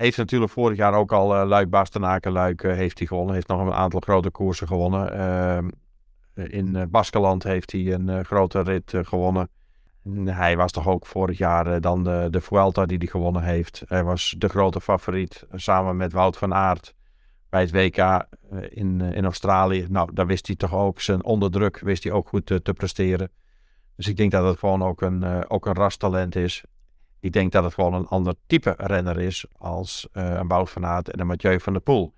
heeft 0.00 0.16
natuurlijk 0.16 0.52
vorig 0.52 0.76
jaar 0.76 0.94
ook 0.94 1.12
al 1.12 1.46
Luik, 1.46 1.70
Bastenaken, 1.70 2.32
Luik 2.32 2.62
heeft 2.62 2.98
hij 2.98 3.06
gewonnen. 3.06 3.34
Heeft 3.34 3.48
nog 3.48 3.60
een 3.60 3.72
aantal 3.72 4.00
grote 4.00 4.30
koersen 4.30 4.66
gewonnen. 4.66 5.12
Ehm, 5.12 5.68
in 6.34 6.88
Baskeland 6.90 7.42
heeft 7.42 7.72
hij 7.72 7.92
een 7.92 8.24
grote 8.24 8.60
rit 8.60 8.92
gewonnen. 9.02 9.48
Hij 10.24 10.56
was 10.56 10.72
toch 10.72 10.88
ook 10.88 11.06
vorig 11.06 11.38
jaar 11.38 11.66
eh, 11.66 11.80
dan 11.80 12.04
de, 12.04 12.28
de 12.30 12.40
Vuelta 12.40 12.86
die 12.86 12.98
hij 12.98 13.06
gewonnen 13.06 13.42
heeft. 13.42 13.82
Hij 13.86 14.04
was 14.04 14.34
de 14.38 14.48
grote 14.48 14.80
favoriet 14.80 15.46
eh, 15.50 15.58
samen 15.58 15.96
met 15.96 16.12
Wout 16.12 16.36
van 16.36 16.54
Aert 16.54 16.94
bij 17.48 17.60
het 17.60 17.70
WK 17.70 17.96
eh, 17.96 18.24
in, 18.68 19.00
in 19.00 19.24
Australië. 19.24 19.86
Nou, 19.88 20.10
daar 20.12 20.26
wist 20.26 20.46
hij 20.46 20.56
toch 20.56 20.74
ook 20.74 21.00
zijn 21.00 21.24
onderdruk, 21.24 21.78
wist 21.78 22.04
hij 22.04 22.12
ook 22.12 22.28
goed 22.28 22.46
te, 22.46 22.62
te 22.62 22.72
presteren. 22.72 23.30
Dus 23.96 24.08
ik 24.08 24.16
denk 24.16 24.30
dat 24.30 24.46
het 24.46 24.58
gewoon 24.58 24.82
ook 24.82 25.00
een, 25.00 25.48
ook 25.50 25.66
een 25.66 25.74
rastalent 25.74 26.36
is. 26.36 26.64
Ik 27.20 27.32
denk 27.32 27.52
dat 27.52 27.64
het 27.64 27.74
gewoon 27.74 27.94
een 27.94 28.06
ander 28.06 28.34
type 28.46 28.74
renner 28.76 29.18
is 29.18 29.44
als 29.58 30.08
een 30.12 30.48
Wout 30.48 30.70
van 30.70 30.86
Aert 30.86 31.10
en 31.10 31.20
een 31.20 31.26
Mathieu 31.26 31.60
van 31.60 31.72
der 31.72 31.82
Poel. 31.82 32.14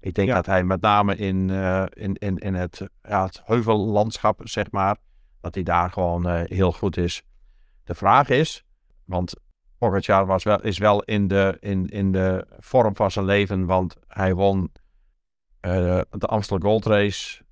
Ik 0.00 0.14
denk 0.14 0.28
dat 0.28 0.46
hij 0.46 0.64
met 0.64 0.80
name 0.80 1.16
in, 1.16 1.50
in, 1.90 2.14
in, 2.14 2.38
in 2.38 2.54
het, 2.54 2.88
ja, 3.02 3.24
het 3.24 3.42
heuvellandschap, 3.44 4.40
zeg 4.44 4.70
maar, 4.70 4.96
dat 5.40 5.54
hij 5.54 5.62
daar 5.62 5.90
gewoon 5.90 6.28
uh, 6.28 6.40
heel 6.44 6.72
goed 6.72 6.96
is. 6.96 7.22
De 7.84 7.94
vraag 7.94 8.28
is, 8.28 8.64
want 9.04 9.34
Pogacar 9.78 10.26
was 10.26 10.44
wel, 10.44 10.62
is 10.62 10.78
wel 10.78 11.02
in 11.02 11.28
de, 11.28 11.56
in, 11.60 11.88
in 11.88 12.12
de 12.12 12.46
vorm 12.58 12.96
van 12.96 13.10
zijn 13.10 13.24
leven, 13.24 13.66
want 13.66 13.96
hij 14.08 14.34
won 14.34 14.72
uh, 15.60 16.00
de 16.10 16.26
Amstel 16.26 16.58
Gold 16.58 16.86
Race. 16.86 17.42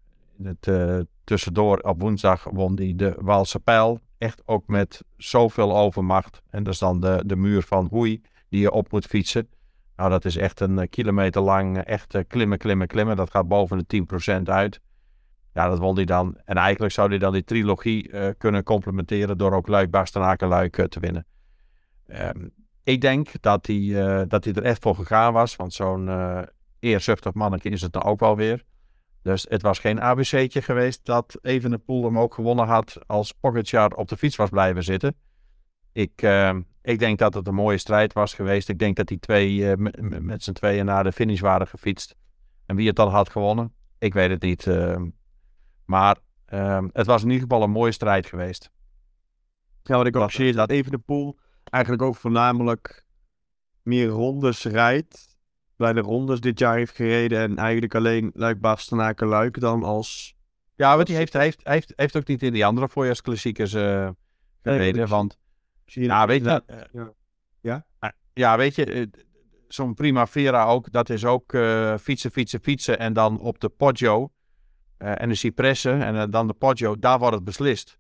Het, 0.43 0.67
uh, 0.67 1.01
tussendoor 1.25 1.79
op 1.79 2.01
woensdag 2.01 2.45
won 2.45 2.75
hij 2.75 2.93
de 2.97 3.17
Waalse 3.21 3.61
Pijl. 3.61 4.01
Echt 4.23 4.43
ook 4.45 4.67
met 4.67 5.03
zoveel 5.17 5.77
overmacht. 5.77 6.43
En 6.51 6.63
dat 6.63 6.73
is 6.73 6.79
dan 6.79 7.01
de, 7.01 7.23
de 7.27 7.37
muur 7.37 7.63
van 7.63 7.87
Hoei 7.91 8.23
die 8.49 8.61
je 8.61 8.71
op 8.71 8.93
moet 8.93 9.07
fietsen. 9.07 9.49
Nou, 9.97 10.11
dat 10.11 10.25
is 10.25 10.37
echt 10.37 10.61
een 10.61 10.89
kilometer 10.89 11.43
lang, 11.43 11.79
echt 11.79 12.27
klimmen, 12.27 12.59
klimmen, 12.59 12.87
klimmen. 12.87 13.17
Dat 13.17 13.31
gaat 13.31 13.49
boven 13.49 13.85
de 13.87 14.05
10% 14.41 14.43
uit. 14.43 14.81
Ja, 15.53 15.69
dat 15.69 15.79
won 15.79 15.95
hij 15.95 16.05
dan. 16.05 16.37
En 16.45 16.57
eigenlijk 16.57 16.93
zou 16.93 17.09
hij 17.09 17.19
dan 17.19 17.33
die 17.33 17.45
trilogie 17.45 18.11
kunnen 18.39 18.63
complementeren 18.63 19.39
door 19.39 19.53
ook 19.53 19.67
Luik, 19.67 19.91
Bastenaken, 19.91 20.49
Luik 20.49 20.79
uh, 20.79 20.85
te 20.85 21.01
winnen. 21.01 21.27
Um, 22.07 22.51
ik 22.83 23.01
denk 23.01 23.29
dat 23.41 23.67
hij, 23.67 24.27
dat 24.27 24.45
hij 24.45 24.53
er 24.53 24.63
echt 24.63 24.83
voor 24.83 24.95
gegaan 24.95 25.33
was, 25.33 25.57
want 25.57 25.73
zo'n 25.73 26.11
eerzuchtig 26.79 27.35
mannetje 27.35 27.71
is 27.71 27.83
het 27.83 27.93
dan 27.93 28.03
ook 28.03 28.21
wel 28.21 28.37
weer. 28.37 28.65
Dus 29.23 29.47
het 29.49 29.63
was 29.63 29.79
geen 29.79 30.01
ABC'tje 30.01 30.63
geweest 30.63 31.05
dat 31.05 31.39
Evenepoel 31.43 32.05
hem 32.05 32.19
ook 32.19 32.35
gewonnen 32.35 32.67
had 32.67 32.99
als 33.07 33.33
Pogacar 33.33 33.95
op 33.95 34.09
de 34.09 34.17
fiets 34.17 34.37
was 34.37 34.51
blijven 34.51 34.85
zitten. 34.85 35.17
Ik, 35.93 36.23
ehm, 36.23 36.63
ik 36.83 36.99
denk 36.99 37.19
dat 37.19 37.35
het 37.35 37.47
een 37.47 37.55
mooie 37.55 37.79
strijd 37.79 38.13
was 38.13 38.35
geweest. 38.35 38.69
Ik 38.69 38.79
denk 38.79 38.97
dat 38.97 39.07
die 39.07 39.19
twee 39.19 39.77
met 39.77 40.43
z'n 40.43 40.53
tweeën 40.53 40.85
naar 40.85 41.05
de 41.05 41.13
finish 41.13 41.41
waren 41.41 41.67
gefietst. 41.67 42.15
En 42.67 42.77
wie 42.77 42.87
het 42.87 42.97
dan 42.97 43.09
had 43.09 43.31
gewonnen, 43.31 43.73
ik 43.99 44.15
weet 44.15 44.31
het 44.31 44.43
niet. 44.43 44.67
Ehm, 44.67 45.09
maar 45.85 46.17
um, 46.53 46.91
het 46.93 47.07
was 47.07 47.23
in 47.23 47.31
ieder 47.31 47.43
geval 47.43 47.63
een 47.63 47.71
mooie 47.71 47.93
strijd 47.93 48.27
geweest. 48.27 48.71
Ja, 49.83 49.97
wat 49.97 50.07
ik 50.07 50.17
ook 50.17 50.31
zie 50.31 50.49
is 50.49 50.55
dat 50.55 50.71
Evenepoel 50.71 51.39
eigenlijk 51.65 52.03
ook 52.03 52.17
voornamelijk 52.17 53.07
meer 53.83 54.07
rondes 54.07 54.65
rijdt. 54.65 55.32
Bij 55.77 55.93
de 55.93 56.01
rondes 56.01 56.41
dit 56.41 56.59
jaar 56.59 56.77
heeft 56.77 56.97
gereden 56.97 57.39
en 57.39 57.57
eigenlijk 57.57 57.95
alleen 57.95 58.31
Luik 58.35 58.61
Bastenaken 58.61 59.27
Luik 59.27 59.61
dan 59.61 59.83
als... 59.83 60.35
Ja, 60.77 60.97
want 60.97 61.09
hij 61.09 61.17
heeft, 61.17 61.33
hij 61.33 61.43
heeft, 61.43 61.61
hij 61.63 61.75
heeft, 61.75 61.93
heeft 61.97 62.17
ook 62.17 62.27
niet 62.27 62.43
in 62.43 62.53
die 62.53 62.67
andere 62.67 62.89
voorjaarsklassiekers 62.89 63.75
uh, 63.75 64.09
gereden, 64.63 64.97
nee, 64.97 65.07
want... 65.07 65.39
Zie 65.85 66.03
je 66.03 66.09
ja, 66.09 66.27
weet 66.27 66.45
je... 66.45 66.63
Ja? 66.93 67.13
Ja, 67.61 67.87
ah, 67.99 68.11
ja 68.33 68.57
weet 68.57 68.75
je, 68.75 68.85
eh, 68.85 69.07
zo'n 69.69 69.95
Primavera 69.95 70.65
ook, 70.65 70.93
dat 70.93 71.09
is 71.11 71.25
ook 71.25 71.53
uh, 71.53 71.97
fietsen, 71.97 72.31
fietsen, 72.31 72.61
fietsen 72.61 72.99
en 72.99 73.13
dan 73.13 73.41
op 73.41 73.61
de 73.61 73.69
Poggio 73.69 74.31
uh, 74.99 75.21
en 75.21 75.29
de 75.29 75.35
Cipressen 75.35 76.03
en 76.03 76.15
uh, 76.15 76.25
dan 76.31 76.47
de 76.47 76.53
Poggio, 76.53 76.99
daar 76.99 77.19
wordt 77.19 77.35
het 77.35 77.45
beslist. 77.45 77.99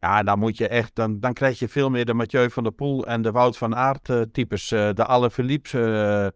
Ja, 0.00 0.22
dan 0.22 0.38
moet 0.38 0.56
je 0.56 0.68
echt, 0.68 0.94
dan, 0.94 1.20
dan 1.20 1.32
krijg 1.32 1.58
je 1.58 1.68
veel 1.68 1.90
meer 1.90 2.04
de 2.04 2.14
Mathieu 2.14 2.50
van 2.50 2.62
der 2.62 2.72
Poel 2.72 3.06
en 3.06 3.22
de 3.22 3.30
Wout 3.30 3.56
van 3.56 3.74
Aert 3.74 4.08
uh, 4.08 4.20
types, 4.32 4.68
de 4.68 5.04
Alle 5.04 5.30
Philippe. 5.30 6.32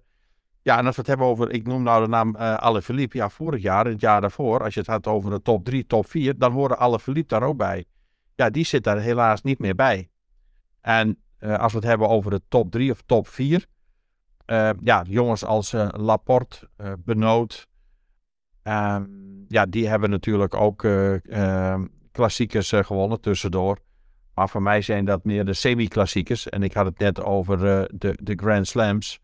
Ja, 0.63 0.79
en 0.79 0.87
als 0.87 0.95
we 0.95 1.01
het 1.01 1.11
hebben 1.11 1.27
over, 1.27 1.51
ik 1.51 1.67
noem 1.67 1.83
nou 1.83 2.03
de 2.03 2.09
naam 2.09 2.37
Alle 2.37 2.83
Philippe, 2.83 3.17
ja, 3.17 3.29
vorig 3.29 3.63
jaar, 3.63 3.87
het 3.87 4.01
jaar 4.01 4.21
daarvoor, 4.21 4.63
als 4.63 4.75
je 4.75 4.81
het 4.81 4.89
had 4.89 5.07
over 5.07 5.31
de 5.31 5.43
top 5.43 5.65
3, 5.65 5.87
top 5.87 6.07
4, 6.07 6.39
dan 6.39 6.53
horen 6.53 6.79
Alle 6.79 6.99
Philippe 6.99 7.29
daar 7.29 7.49
ook 7.49 7.57
bij. 7.57 7.85
Ja, 8.35 8.51
die 8.51 8.65
zit 8.65 8.85
daar 8.85 8.99
helaas 8.99 9.43
niet 9.43 9.59
meer 9.59 9.75
bij. 9.75 10.11
En 10.81 11.19
als 11.41 11.73
we 11.73 11.79
het 11.79 11.87
hebben 11.87 12.09
over 12.09 12.31
de 12.31 12.41
top 12.49 12.71
3 12.71 12.91
of 12.91 13.03
top 13.07 13.29
4, 13.29 13.67
ja, 14.83 15.05
jongens 15.07 15.45
als 15.45 15.73
Laporte, 15.93 16.69
Benoot, 16.99 17.69
Ehm, 18.63 19.05
ja, 19.49 19.67
die 19.67 19.89
hebben 19.89 20.11
natuurlijk 20.11 20.55
ook 20.55 20.83
uh, 20.83 21.15
uh, 21.23 21.83
klassiekers 22.13 22.73
uh, 22.73 22.85
gewonnen 22.85 23.21
tussendoor. 23.21 23.79
Maar 24.35 24.49
voor 24.49 24.63
mij 24.63 24.83
zijn 24.83 25.05
dat 25.05 25.25
meer 25.25 25.45
de 25.45 25.53
semi-klassiekers. 25.53 26.49
En 26.49 26.63
ik 26.63 26.73
had 26.73 26.87
het 26.87 26.99
net 26.99 27.23
over 27.23 27.59
de, 27.99 28.19
de 28.23 28.33
Grand 28.37 28.67
Slams. 28.67 29.21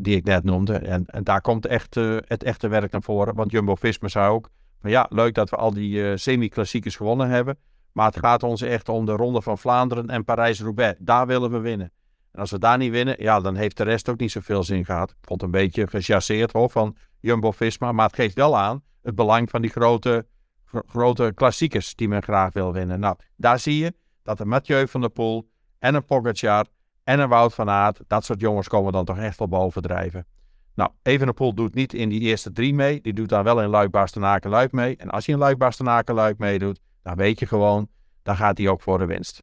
Die 0.00 0.16
ik 0.16 0.24
net 0.24 0.44
noemde. 0.44 0.74
En, 0.74 1.06
en 1.06 1.24
daar 1.24 1.40
komt 1.40 1.66
echt, 1.66 1.94
het 1.94 2.42
echte 2.42 2.68
werk 2.68 2.92
naar 2.92 3.02
voren. 3.02 3.34
Want 3.34 3.50
Jumbo-Visma 3.50 4.08
zei 4.08 4.30
ook... 4.30 4.50
Van 4.80 4.90
ja, 4.90 5.06
leuk 5.08 5.34
dat 5.34 5.50
we 5.50 5.56
al 5.56 5.72
die 5.72 6.16
semi-klassiekers 6.16 6.96
gewonnen 6.96 7.28
hebben. 7.28 7.58
Maar 7.92 8.06
het 8.06 8.18
gaat 8.18 8.42
ons 8.42 8.62
echt 8.62 8.88
om 8.88 9.06
de 9.06 9.12
Ronde 9.12 9.42
van 9.42 9.58
Vlaanderen 9.58 10.08
en 10.08 10.24
Parijs-Roubaix. 10.24 10.98
Daar 11.00 11.26
willen 11.26 11.50
we 11.50 11.58
winnen. 11.58 11.92
En 12.32 12.40
als 12.40 12.50
we 12.50 12.58
daar 12.58 12.78
niet 12.78 12.90
winnen, 12.90 13.16
ja, 13.18 13.40
dan 13.40 13.54
heeft 13.54 13.76
de 13.76 13.82
rest 13.82 14.08
ook 14.08 14.18
niet 14.18 14.30
zoveel 14.30 14.62
zin 14.62 14.84
gehad. 14.84 15.10
Ik 15.10 15.16
vond 15.20 15.40
het 15.40 15.54
een 15.54 15.60
beetje 15.60 15.86
gechasseerd 15.86 16.52
hoor, 16.52 16.70
van 16.70 16.96
Jumbo-Visma. 17.20 17.92
Maar 17.92 18.06
het 18.06 18.14
geeft 18.14 18.34
wel 18.34 18.58
aan 18.58 18.82
het 19.02 19.14
belang 19.14 19.50
van 19.50 19.62
die 19.62 19.70
grote, 19.70 20.26
grote 20.64 21.32
klassiekers 21.34 21.94
die 21.94 22.08
men 22.08 22.22
graag 22.22 22.52
wil 22.52 22.72
winnen. 22.72 23.00
Nou, 23.00 23.16
daar 23.36 23.58
zie 23.58 23.78
je 23.78 23.94
dat 24.22 24.40
een 24.40 24.48
Mathieu 24.48 24.88
van 24.88 25.00
der 25.00 25.10
Poel 25.10 25.50
en 25.78 25.94
een 25.94 26.04
Pogacar 26.04 26.66
en 27.08 27.20
een 27.20 27.28
Wout 27.28 27.54
van 27.54 27.70
Aert, 27.70 28.00
dat 28.06 28.24
soort 28.24 28.40
jongens 28.40 28.68
komen 28.68 28.92
dan 28.92 29.04
toch 29.04 29.18
echt 29.18 29.38
wel 29.38 29.48
bovendrijven. 29.48 30.26
Nou, 30.74 30.90
Evenepoel 31.02 31.54
doet 31.54 31.74
niet 31.74 31.94
in 31.94 32.08
die 32.08 32.20
eerste 32.20 32.52
drie 32.52 32.74
mee. 32.74 33.00
Die 33.00 33.12
doet 33.12 33.28
dan 33.28 33.44
wel 33.44 33.62
in 33.62 33.68
Luik, 33.68 33.90
Bastenaken, 33.90 34.50
Luik 34.50 34.72
mee. 34.72 34.96
En 34.96 35.10
als 35.10 35.26
hij 35.26 35.34
in 35.34 35.40
Luik, 35.40 35.58
Bastenaken, 35.58 36.14
Luik 36.14 36.38
meedoet, 36.38 36.80
dan 37.02 37.16
weet 37.16 37.38
je 37.38 37.46
gewoon, 37.46 37.88
dan 38.22 38.36
gaat 38.36 38.58
hij 38.58 38.68
ook 38.68 38.82
voor 38.82 38.98
de 38.98 39.06
winst. 39.06 39.42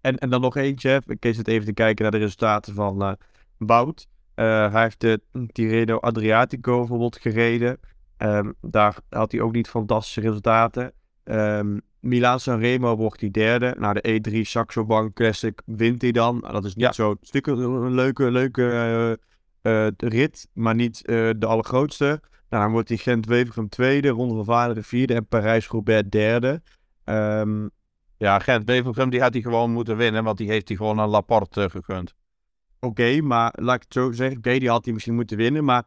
En, 0.00 0.18
en 0.18 0.30
dan 0.30 0.40
nog 0.40 0.56
eentje, 0.56 1.02
ik 1.06 1.34
zit 1.34 1.48
even 1.48 1.66
te 1.66 1.72
kijken 1.72 2.02
naar 2.02 2.12
de 2.12 2.18
resultaten 2.18 2.74
van 2.74 3.02
uh, 3.02 3.12
Wout. 3.56 4.06
Uh, 4.34 4.72
hij 4.72 4.82
heeft 4.82 5.00
de 5.00 5.20
Tirreno 5.52 5.96
Adriatico 5.96 6.78
bijvoorbeeld 6.78 7.18
gereden. 7.18 7.80
Um, 8.18 8.54
daar 8.60 8.96
had 9.08 9.32
hij 9.32 9.40
ook 9.40 9.52
niet 9.52 9.68
fantastische 9.68 10.20
resultaten. 10.20 10.92
Um, 11.24 11.80
Milaan 12.00 12.40
Sanremo 12.40 12.96
wordt 12.96 13.20
hij 13.20 13.30
derde. 13.30 13.74
Nou, 13.78 14.00
de 14.00 14.20
E3 14.30 14.40
Saxo 14.40 14.84
Bank 14.84 15.14
Classic 15.14 15.62
wint 15.64 16.02
hij 16.02 16.12
dan. 16.12 16.38
Nou, 16.40 16.52
dat 16.52 16.64
is 16.64 16.74
niet 16.74 16.84
ja. 16.84 16.92
zo 16.92 17.16
stuk 17.20 17.46
een 17.46 17.94
leuke, 17.94 18.30
leuke 18.30 19.18
uh, 19.62 19.86
rit, 19.96 20.48
maar 20.52 20.74
niet 20.74 21.02
uh, 21.04 21.30
de 21.38 21.46
allergrootste. 21.46 22.20
Nou, 22.48 22.62
dan 22.62 22.72
wordt 22.72 22.88
hij 22.88 22.98
Gent-Wevelgem 22.98 23.68
tweede, 23.68 24.08
Ronde 24.08 24.34
van 24.34 24.44
Vlaanderen 24.44 24.84
vierde 24.84 25.14
en 25.14 25.26
Parijs-Roubaix 25.26 26.08
derde. 26.08 26.62
Um, 27.04 27.70
ja, 28.16 28.38
Gent-Wevelgem 28.38 29.10
die 29.10 29.20
had 29.20 29.32
hij 29.32 29.42
gewoon 29.42 29.70
moeten 29.70 29.96
winnen, 29.96 30.24
want 30.24 30.38
die 30.38 30.48
heeft 30.48 30.68
hij 30.68 30.76
gewoon 30.76 31.00
aan 31.00 31.08
Laporte 31.08 31.70
gegund. 31.70 32.14
Oké, 32.80 33.20
maar 33.20 33.52
laat 33.56 33.76
ik 33.76 33.82
het 33.82 33.92
zo 33.92 34.12
zeggen. 34.12 34.36
Oké, 34.36 34.58
die 34.58 34.68
had 34.68 34.84
hij 34.84 34.94
misschien 34.94 35.14
moeten 35.14 35.36
winnen, 35.36 35.64
maar 35.64 35.84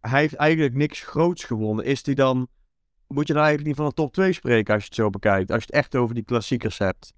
hij 0.00 0.20
heeft 0.20 0.34
eigenlijk 0.34 0.74
niks 0.74 1.00
groots 1.00 1.44
gewonnen. 1.44 1.84
Is 1.84 2.06
hij 2.06 2.14
dan 2.14 2.48
moet 3.08 3.26
je 3.26 3.32
dan 3.32 3.42
eigenlijk 3.42 3.66
niet 3.68 3.76
van 3.76 3.86
de 3.86 3.94
top 3.94 4.12
2 4.12 4.32
spreken 4.32 4.74
als 4.74 4.82
je 4.82 4.88
het 4.88 4.98
zo 4.98 5.10
bekijkt? 5.10 5.50
Als 5.50 5.60
je 5.60 5.66
het 5.66 5.74
echt 5.74 5.96
over 5.96 6.14
die 6.14 6.24
klassiekers 6.24 6.78
hebt. 6.78 7.12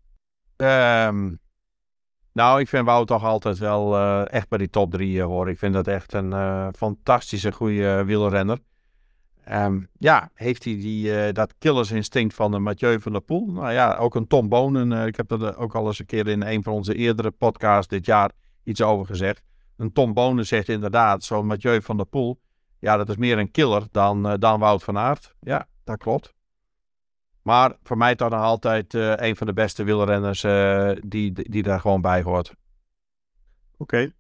Um, 0.57 1.39
nou, 2.33 2.61
ik 2.61 2.69
vind 2.69 2.85
Wout 2.85 3.07
toch 3.07 3.25
altijd 3.25 3.59
wel 3.59 3.95
uh, 3.97 4.33
echt 4.33 4.49
bij 4.49 4.59
die 4.59 4.71
top 4.71 4.91
3 4.91 5.17
uh, 5.17 5.25
hoor. 5.25 5.49
Ik 5.49 5.59
vind 5.59 5.75
dat 5.75 5.87
echt 5.87 6.13
een 6.13 6.31
uh, 6.31 6.69
fantastische 6.77 7.53
goede 7.53 8.05
wielrenner. 8.05 8.59
Um, 9.53 9.89
ja, 9.99 10.31
heeft 10.35 10.65
hij 10.65 10.75
die, 10.75 11.33
dat 11.33 11.55
killersinstinct 11.59 12.35
van 12.35 12.51
de 12.51 12.59
Mathieu 12.59 13.01
van 13.01 13.13
der 13.13 13.21
Poel? 13.21 13.47
Nou 13.47 13.73
ja, 13.73 13.97
ook 13.97 14.15
een 14.15 14.27
Tom 14.27 14.49
Bonen. 14.49 15.07
ik 15.07 15.17
heb 15.17 15.31
er 15.31 15.57
ook 15.57 15.75
al 15.75 15.87
eens 15.87 15.99
een 15.99 16.07
keer 16.07 16.29
in 16.29 16.43
een 16.43 16.63
van 16.63 16.73
onze 16.73 16.95
eerdere 16.95 17.31
podcasts 17.31 17.89
dit 17.89 18.07
jaar 18.07 18.31
iets 18.65 18.83
over 18.83 19.07
gezegd. 19.07 19.43
Een 19.77 19.93
Tom 19.93 20.15
Bonen 20.15 20.47
zegt 20.47 20.69
inderdaad, 20.69 21.25
zo'n 21.25 21.47
Mathieu 21.47 21.83
van 21.83 21.97
der 21.97 22.07
Poel. 22.07 22.41
Ja, 22.79 22.97
dat 22.97 23.09
is 23.09 23.17
meer 23.17 23.39
een 23.39 23.51
killer 23.51 23.83
dan, 23.91 24.37
dan 24.39 24.61
Wout 24.61 24.85
van 24.85 24.99
Aert. 24.99 25.35
Ja, 25.41 25.67
dat 25.89 25.99
klopt. 25.99 26.35
Maar 27.43 27.77
voor 27.83 27.97
mij 27.97 28.15
nog 28.19 28.33
altijd 28.33 28.95
uh, 28.95 29.13
een 29.17 29.37
van 29.37 29.47
de 29.47 29.53
beste 29.53 29.85
wielrenners 29.85 30.43
uh, 30.43 30.91
die, 31.07 31.33
die 31.33 31.63
daar 31.63 31.81
gewoon 31.81 32.01
bij 32.01 32.23
hoort. 32.23 32.49
Oké. 32.49 33.83
Okay. 33.83 34.13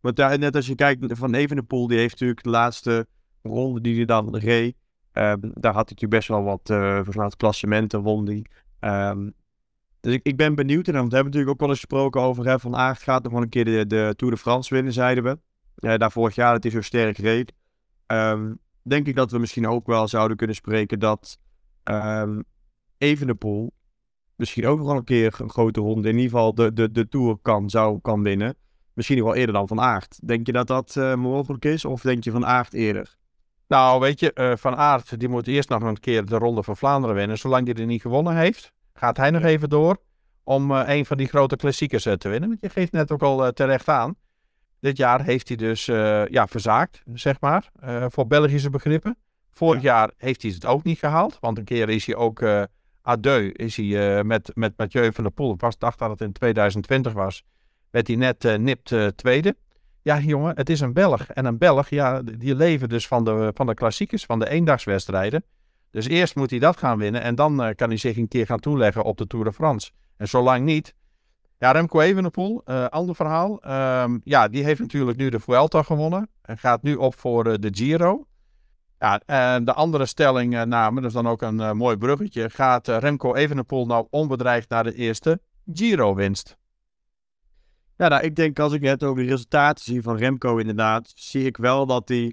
Want 0.00 0.38
net 0.38 0.56
als 0.56 0.66
je 0.66 0.74
kijkt 0.74 1.18
van 1.18 1.34
Evenepoel, 1.34 1.86
die 1.86 1.98
heeft 1.98 2.12
natuurlijk 2.12 2.42
de 2.42 2.50
laatste 2.50 3.06
ronde 3.42 3.80
die 3.80 3.96
hij 3.96 4.04
dan 4.04 4.36
reed. 4.36 4.76
Um, 5.12 5.40
daar 5.40 5.74
had 5.74 5.88
hij 5.88 5.96
natuurlijk 5.96 6.10
best 6.10 6.28
wel 6.28 6.42
wat, 6.42 6.70
uh, 6.70 7.28
klassementen 7.36 8.00
won 8.00 8.24
die. 8.24 8.48
Um, 8.80 9.34
dus 10.00 10.14
ik, 10.14 10.20
ik 10.22 10.36
ben 10.36 10.54
benieuwd. 10.54 10.86
En 10.86 10.92
dan 10.92 11.02
hebben 11.02 11.18
we 11.18 11.24
natuurlijk 11.24 11.52
ook 11.52 11.60
wel 11.60 11.68
eens 11.68 11.78
gesproken 11.78 12.20
over 12.20 12.46
hè, 12.46 12.58
Van 12.58 12.76
Aert 12.76 13.02
gaat 13.02 13.22
nog 13.22 13.32
wel 13.32 13.42
een 13.42 13.48
keer 13.48 13.64
de, 13.88 14.14
Tour 14.16 14.34
de 14.34 14.40
France 14.40 14.74
winnen, 14.74 14.92
zeiden 14.92 15.24
we. 15.24 15.38
Uh, 15.88 15.96
daar 15.96 16.12
vorig 16.12 16.34
jaar 16.34 16.52
dat 16.52 16.62
hij 16.62 16.72
zo 16.72 16.80
sterk 16.80 17.16
reed. 17.16 17.52
Um, 18.06 18.58
denk 18.88 19.06
ik 19.06 19.14
dat 19.14 19.30
we 19.30 19.38
misschien 19.38 19.68
ook 19.68 19.86
wel 19.86 20.08
zouden 20.08 20.36
kunnen 20.36 20.56
spreken 20.56 20.98
dat 20.98 21.38
um, 21.84 22.44
Evenepoel 22.98 23.72
misschien 24.36 24.66
ook 24.66 24.78
nog 24.78 24.90
een 24.90 25.04
keer 25.04 25.34
een 25.38 25.50
grote 25.50 25.80
ronde, 25.80 26.08
in 26.08 26.14
ieder 26.14 26.30
geval 26.30 26.54
de, 26.54 26.72
de, 26.72 26.90
de 26.90 27.08
Tour 27.08 27.38
kan, 27.42 27.70
zou, 27.70 28.00
kan 28.00 28.22
winnen. 28.22 28.56
Misschien 28.92 29.16
nog 29.18 29.26
wel 29.26 29.34
eerder 29.34 29.54
dan 29.54 29.68
Van 29.68 29.80
Aert. 29.80 30.18
Denk 30.26 30.46
je 30.46 30.52
dat 30.52 30.66
dat 30.66 30.94
uh, 30.98 31.14
mogelijk 31.14 31.64
is 31.64 31.84
of 31.84 32.00
denk 32.00 32.24
je 32.24 32.30
Van 32.30 32.46
Aert 32.46 32.74
eerder? 32.74 33.16
Nou, 33.68 34.00
weet 34.00 34.20
je, 34.20 34.30
uh, 34.34 34.52
Van 34.56 34.76
Aert 34.76 35.20
die 35.20 35.28
moet 35.28 35.46
eerst 35.46 35.68
nog 35.68 35.82
een 35.82 36.00
keer 36.00 36.24
de 36.24 36.36
Ronde 36.36 36.62
van 36.62 36.76
Vlaanderen 36.76 37.16
winnen. 37.16 37.38
Zolang 37.38 37.66
hij 37.66 37.74
er 37.74 37.86
niet 37.86 38.00
gewonnen 38.00 38.36
heeft, 38.36 38.72
gaat 38.94 39.16
hij 39.16 39.30
nog 39.30 39.42
even 39.42 39.68
door 39.68 39.96
om 40.44 40.70
uh, 40.70 40.82
een 40.86 41.06
van 41.06 41.16
die 41.16 41.28
grote 41.28 41.56
klassiekers 41.56 42.02
te 42.02 42.28
winnen. 42.28 42.48
Want 42.48 42.60
je 42.60 42.68
geeft 42.68 42.92
net 42.92 43.12
ook 43.12 43.22
al 43.22 43.52
terecht 43.52 43.88
aan. 43.88 44.14
Dit 44.86 44.96
jaar 44.96 45.24
heeft 45.24 45.48
hij 45.48 45.56
dus 45.56 45.88
uh, 45.88 46.26
ja, 46.26 46.46
verzaakt, 46.46 47.02
zeg 47.14 47.40
maar, 47.40 47.70
uh, 47.84 48.06
voor 48.08 48.26
Belgische 48.26 48.70
begrippen. 48.70 49.16
Vorig 49.50 49.82
ja. 49.82 49.94
jaar 49.94 50.10
heeft 50.16 50.42
hij 50.42 50.50
het 50.50 50.66
ook 50.66 50.84
niet 50.84 50.98
gehaald, 50.98 51.38
want 51.40 51.58
een 51.58 51.64
keer 51.64 51.88
is 51.88 52.06
hij 52.06 52.14
ook 52.14 52.40
uh, 52.40 52.62
adieu, 53.02 53.50
is 53.50 53.76
hij 53.76 54.24
met, 54.24 54.50
met 54.54 54.72
Mathieu 54.76 55.12
van 55.12 55.24
der 55.24 55.32
Poel, 55.32 55.54
ik 55.54 55.60
was, 55.60 55.78
dacht 55.78 55.98
dat 55.98 56.10
het 56.10 56.20
in 56.20 56.32
2020 56.32 57.12
was, 57.12 57.42
werd 57.90 58.06
hij 58.06 58.16
net 58.16 58.58
nipt 58.58 58.94
tweede. 59.16 59.56
Ja, 60.02 60.18
jongen, 60.18 60.56
het 60.56 60.70
is 60.70 60.80
een 60.80 60.92
Belg. 60.92 61.26
En 61.26 61.44
een 61.44 61.58
Belg, 61.58 61.88
ja, 61.88 62.22
die 62.22 62.54
leven 62.54 62.88
dus 62.88 63.06
van 63.06 63.24
de, 63.24 63.50
van 63.54 63.66
de 63.66 63.74
klassiekers, 63.74 64.24
van 64.24 64.38
de 64.38 64.48
eendagswedstrijden. 64.48 65.44
Dus 65.90 66.06
eerst 66.06 66.36
moet 66.36 66.50
hij 66.50 66.58
dat 66.58 66.76
gaan 66.76 66.98
winnen 66.98 67.22
en 67.22 67.34
dan 67.34 67.72
kan 67.74 67.88
hij 67.88 67.98
zich 67.98 68.16
een 68.16 68.28
keer 68.28 68.46
gaan 68.46 68.60
toeleggen 68.60 69.04
op 69.04 69.18
de 69.18 69.26
Tour 69.26 69.44
de 69.44 69.52
France. 69.52 69.90
En 70.16 70.28
zolang 70.28 70.64
niet, 70.64 70.94
ja, 71.58 71.70
Remco 71.70 72.00
Evenepoel, 72.00 72.62
uh, 72.66 72.84
ander 72.84 73.14
verhaal. 73.14 73.60
Um, 74.02 74.20
ja, 74.24 74.48
die 74.48 74.64
heeft 74.64 74.80
natuurlijk 74.80 75.18
nu 75.18 75.28
de 75.28 75.40
Vuelta 75.40 75.82
gewonnen. 75.82 76.28
En 76.42 76.58
gaat 76.58 76.82
nu 76.82 76.94
op 76.94 77.18
voor 77.18 77.46
uh, 77.46 77.54
de 77.60 77.68
Giro. 77.70 78.26
Ja, 78.98 79.20
en 79.26 79.64
de 79.64 79.72
andere 79.72 80.06
stelling 80.06 80.54
uh, 80.54 80.62
namen, 80.62 81.04
is 81.04 81.12
dan 81.12 81.28
ook 81.28 81.42
een 81.42 81.76
mooi 81.76 81.96
bruggetje. 81.96 82.50
Gaat 82.50 82.88
Remco 82.88 83.34
Evenepoel 83.34 83.86
nou 83.86 84.06
onbedreigd 84.10 84.68
naar 84.68 84.84
de 84.84 84.94
eerste 84.94 85.40
Giro-winst? 85.72 86.56
Ja, 87.96 88.08
nou, 88.08 88.22
ik 88.22 88.36
denk 88.36 88.58
als 88.58 88.72
ik 88.72 88.82
het 88.82 89.04
over 89.04 89.22
de 89.22 89.28
resultaten 89.28 89.84
zie 89.84 90.02
van 90.02 90.16
Remco 90.16 90.56
inderdaad, 90.56 91.12
zie 91.14 91.44
ik 91.44 91.56
wel 91.56 91.86
dat 91.86 92.08
hij 92.08 92.32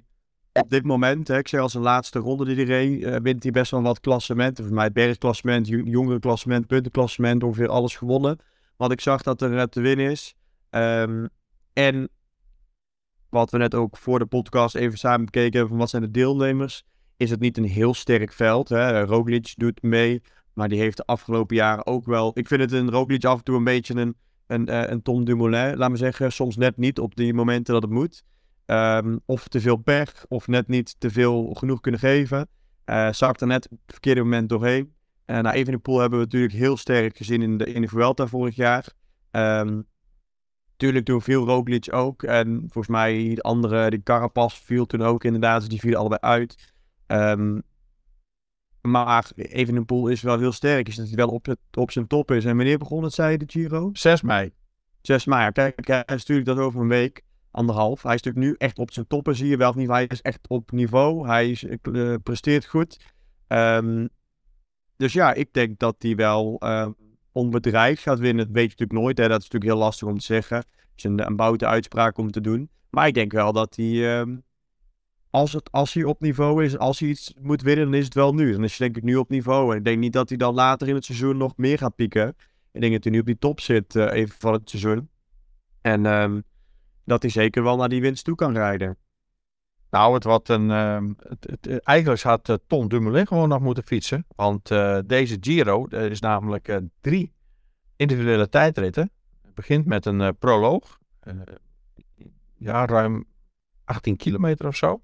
op 0.52 0.70
dit 0.70 0.84
moment, 0.84 1.28
hè, 1.28 1.38
ik 1.38 1.48
zeg 1.48 1.60
als 1.60 1.74
een 1.74 1.82
laatste 1.82 2.18
ronde 2.18 2.54
die 2.54 2.66
hij 2.66 3.20
wint 3.22 3.42
hij 3.42 3.52
best 3.52 3.70
wel 3.70 3.82
wat 3.82 4.00
klassementen. 4.00 4.64
Voor 4.64 4.74
mij 4.74 4.92
bergklassement, 4.92 5.68
jongere 5.68 6.18
klassement, 6.18 6.66
puntenklassement, 6.66 7.42
ongeveer 7.42 7.68
alles 7.68 7.96
gewonnen. 7.96 8.38
Want 8.76 8.92
ik 8.92 9.00
zag 9.00 9.22
dat 9.22 9.42
er 9.42 9.68
te 9.68 9.80
winnen 9.80 10.10
is. 10.10 10.34
Um, 10.70 11.28
en 11.72 12.08
wat 13.28 13.50
we 13.50 13.58
net 13.58 13.74
ook 13.74 13.96
voor 13.96 14.18
de 14.18 14.26
podcast 14.26 14.74
even 14.74 14.98
samen 14.98 15.24
bekeken 15.24 15.52
hebben 15.52 15.68
van 15.68 15.78
wat 15.78 15.90
zijn 15.90 16.02
de 16.02 16.10
deelnemers. 16.10 16.84
Is 17.16 17.30
het 17.30 17.40
niet 17.40 17.56
een 17.56 17.64
heel 17.64 17.94
sterk 17.94 18.32
veld. 18.32 18.68
Hè? 18.68 19.02
Roglic 19.02 19.54
doet 19.56 19.82
mee. 19.82 20.22
Maar 20.52 20.68
die 20.68 20.78
heeft 20.78 20.96
de 20.96 21.06
afgelopen 21.06 21.56
jaren 21.56 21.86
ook 21.86 22.04
wel... 22.04 22.30
Ik 22.34 22.46
vind 22.46 22.60
het 22.60 22.72
een 22.72 22.90
Roglic 22.90 23.24
af 23.24 23.38
en 23.38 23.44
toe 23.44 23.56
een 23.56 23.64
beetje 23.64 23.94
een, 23.94 24.16
een, 24.46 24.66
eh, 24.66 24.90
een 24.90 25.02
Tom 25.02 25.24
Dumoulin. 25.24 25.76
Laat 25.76 25.90
me 25.90 25.96
zeggen, 25.96 26.32
soms 26.32 26.56
net 26.56 26.76
niet 26.76 26.98
op 26.98 27.14
die 27.16 27.34
momenten 27.34 27.72
dat 27.72 27.82
het 27.82 27.92
moet. 27.92 28.24
Um, 28.66 29.20
of 29.24 29.48
te 29.48 29.60
veel 29.60 29.76
pech. 29.76 30.24
Of 30.28 30.46
net 30.46 30.68
niet 30.68 30.94
te 30.98 31.10
veel 31.10 31.54
genoeg 31.54 31.80
kunnen 31.80 32.00
geven. 32.00 32.48
Uh, 32.86 33.12
zakt 33.12 33.40
er 33.40 33.46
net 33.46 33.64
op 33.64 33.70
het 33.70 33.92
verkeerde 33.92 34.22
moment 34.22 34.48
doorheen. 34.48 34.93
Uh, 35.26 35.38
nou, 35.38 35.54
Evenepoel 35.54 35.98
hebben 35.98 36.18
we 36.18 36.24
natuurlijk 36.24 36.52
heel 36.52 36.76
sterk 36.76 37.16
gezien 37.16 37.42
in 37.42 37.58
de, 37.58 37.64
in 37.64 37.80
de 37.80 37.88
Vuelta 37.88 38.26
vorig 38.26 38.56
jaar. 38.56 38.86
Um, 39.30 39.86
Tuurlijk 40.76 41.04
toen 41.04 41.22
viel 41.22 41.46
Roglic 41.46 41.92
ook. 41.92 42.22
En 42.22 42.58
volgens 42.58 42.88
mij 42.88 43.34
de 43.34 43.42
andere, 43.42 43.90
die 43.90 44.02
Carapaz 44.02 44.54
viel 44.54 44.86
toen 44.86 45.02
ook 45.02 45.24
inderdaad. 45.24 45.60
Dus 45.60 45.68
die 45.68 45.80
vielen 45.80 45.98
allebei 45.98 46.20
uit. 46.20 46.72
Um, 47.06 47.62
maar 48.80 49.30
Evenepoel 49.34 50.08
is 50.08 50.22
wel 50.22 50.38
heel 50.38 50.52
sterk. 50.52 50.88
Is 50.88 50.96
dat 50.96 51.06
hij 51.06 51.16
wel 51.16 51.28
op, 51.28 51.46
het, 51.46 51.58
op 51.70 51.90
zijn 51.90 52.06
top 52.06 52.30
is. 52.30 52.44
En 52.44 52.56
wanneer 52.56 52.78
begon 52.78 53.02
het, 53.02 53.12
zei 53.12 53.36
de 53.36 53.44
Giro? 53.48 53.90
6 53.92 54.22
mei. 54.22 54.52
6 55.00 55.24
mei. 55.24 55.52
Kijk, 55.52 55.86
hij 55.86 55.98
is 55.98 56.04
natuurlijk 56.06 56.46
dat 56.46 56.58
over 56.58 56.80
een 56.80 56.88
week. 56.88 57.22
Anderhalf. 57.50 58.02
Hij 58.02 58.14
is 58.14 58.22
natuurlijk 58.22 58.52
nu 58.52 58.66
echt 58.66 58.78
op 58.78 58.92
zijn 58.92 59.06
toppen, 59.06 59.36
zie 59.36 59.48
je 59.48 59.56
wel. 59.56 59.72
Niet, 59.72 59.88
hij 59.88 60.06
is 60.06 60.22
echt 60.22 60.48
op 60.48 60.72
niveau. 60.72 61.26
Hij 61.26 61.50
is, 61.50 61.64
uh, 61.82 62.14
presteert 62.22 62.66
goed. 62.66 63.14
Um, 63.48 64.08
dus 64.96 65.12
ja, 65.12 65.34
ik 65.34 65.52
denk 65.52 65.78
dat 65.78 65.94
hij 65.98 66.16
wel 66.16 66.56
uh, 66.64 66.88
onbedreigd 67.32 68.02
gaat 68.02 68.18
winnen. 68.18 68.44
Dat 68.44 68.54
weet 68.54 68.64
je 68.64 68.70
natuurlijk 68.70 69.00
nooit. 69.00 69.18
Hè? 69.18 69.28
Dat 69.28 69.40
is 69.40 69.44
natuurlijk 69.44 69.72
heel 69.72 69.82
lastig 69.82 70.08
om 70.08 70.18
te 70.18 70.24
zeggen. 70.24 70.56
Het 70.56 70.66
is 70.96 71.04
een, 71.04 71.40
een 71.40 71.66
uitspraak 71.66 72.18
om 72.18 72.30
te 72.30 72.40
doen. 72.40 72.70
Maar 72.90 73.06
ik 73.06 73.14
denk 73.14 73.32
wel 73.32 73.52
dat 73.52 73.76
hij, 73.76 74.20
uh, 74.24 74.36
als, 75.30 75.52
het, 75.52 75.72
als 75.72 75.94
hij 75.94 76.04
op 76.04 76.20
niveau 76.20 76.64
is, 76.64 76.78
als 76.78 76.98
hij 76.98 77.08
iets 77.08 77.34
moet 77.40 77.62
winnen, 77.62 77.84
dan 77.84 77.94
is 77.94 78.04
het 78.04 78.14
wel 78.14 78.34
nu. 78.34 78.52
Dan 78.52 78.64
is 78.64 78.78
hij 78.78 78.86
denk 78.86 78.98
ik 78.98 79.02
nu 79.04 79.16
op 79.16 79.28
niveau. 79.28 79.70
En 79.70 79.78
ik 79.78 79.84
denk 79.84 79.98
niet 79.98 80.12
dat 80.12 80.28
hij 80.28 80.38
dan 80.38 80.54
later 80.54 80.88
in 80.88 80.94
het 80.94 81.04
seizoen 81.04 81.36
nog 81.36 81.56
meer 81.56 81.78
gaat 81.78 81.94
pieken. 81.94 82.28
Ik 82.72 82.80
denk 82.80 82.92
dat 82.92 83.04
hij 83.04 83.12
nu 83.12 83.18
op 83.18 83.26
die 83.26 83.38
top 83.38 83.60
zit, 83.60 83.94
uh, 83.94 84.12
even 84.12 84.36
van 84.38 84.52
het 84.52 84.70
seizoen. 84.70 85.08
En 85.80 86.06
um, 86.06 86.44
dat 87.04 87.22
hij 87.22 87.30
zeker 87.30 87.62
wel 87.62 87.76
naar 87.76 87.88
die 87.88 88.00
winst 88.00 88.24
toe 88.24 88.34
kan 88.34 88.52
rijden. 88.52 88.96
Nou, 89.94 90.14
het 90.14 90.24
wat 90.24 90.48
een. 90.48 90.68
Uh, 90.70 90.98
het, 91.40 91.80
eigenlijk 91.82 92.22
had 92.22 92.48
uh, 92.48 92.56
Tom 92.66 92.88
Dumoulin 92.88 93.26
gewoon 93.26 93.48
nog 93.48 93.60
moeten 93.60 93.84
fietsen. 93.84 94.26
Want 94.36 94.70
uh, 94.70 94.98
deze 95.06 95.36
Giro, 95.40 95.86
er 95.90 96.10
is 96.10 96.20
namelijk 96.20 96.68
uh, 96.68 96.76
drie 97.00 97.32
individuele 97.96 98.48
tijdritten. 98.48 99.10
Het 99.42 99.54
begint 99.54 99.86
met 99.86 100.06
een 100.06 100.36
proloog. 100.36 100.98
ja, 102.56 102.86
ruim 102.86 103.24
18 103.84 104.16
kilometer 104.16 104.66
of 104.66 104.76
zo. 104.76 105.00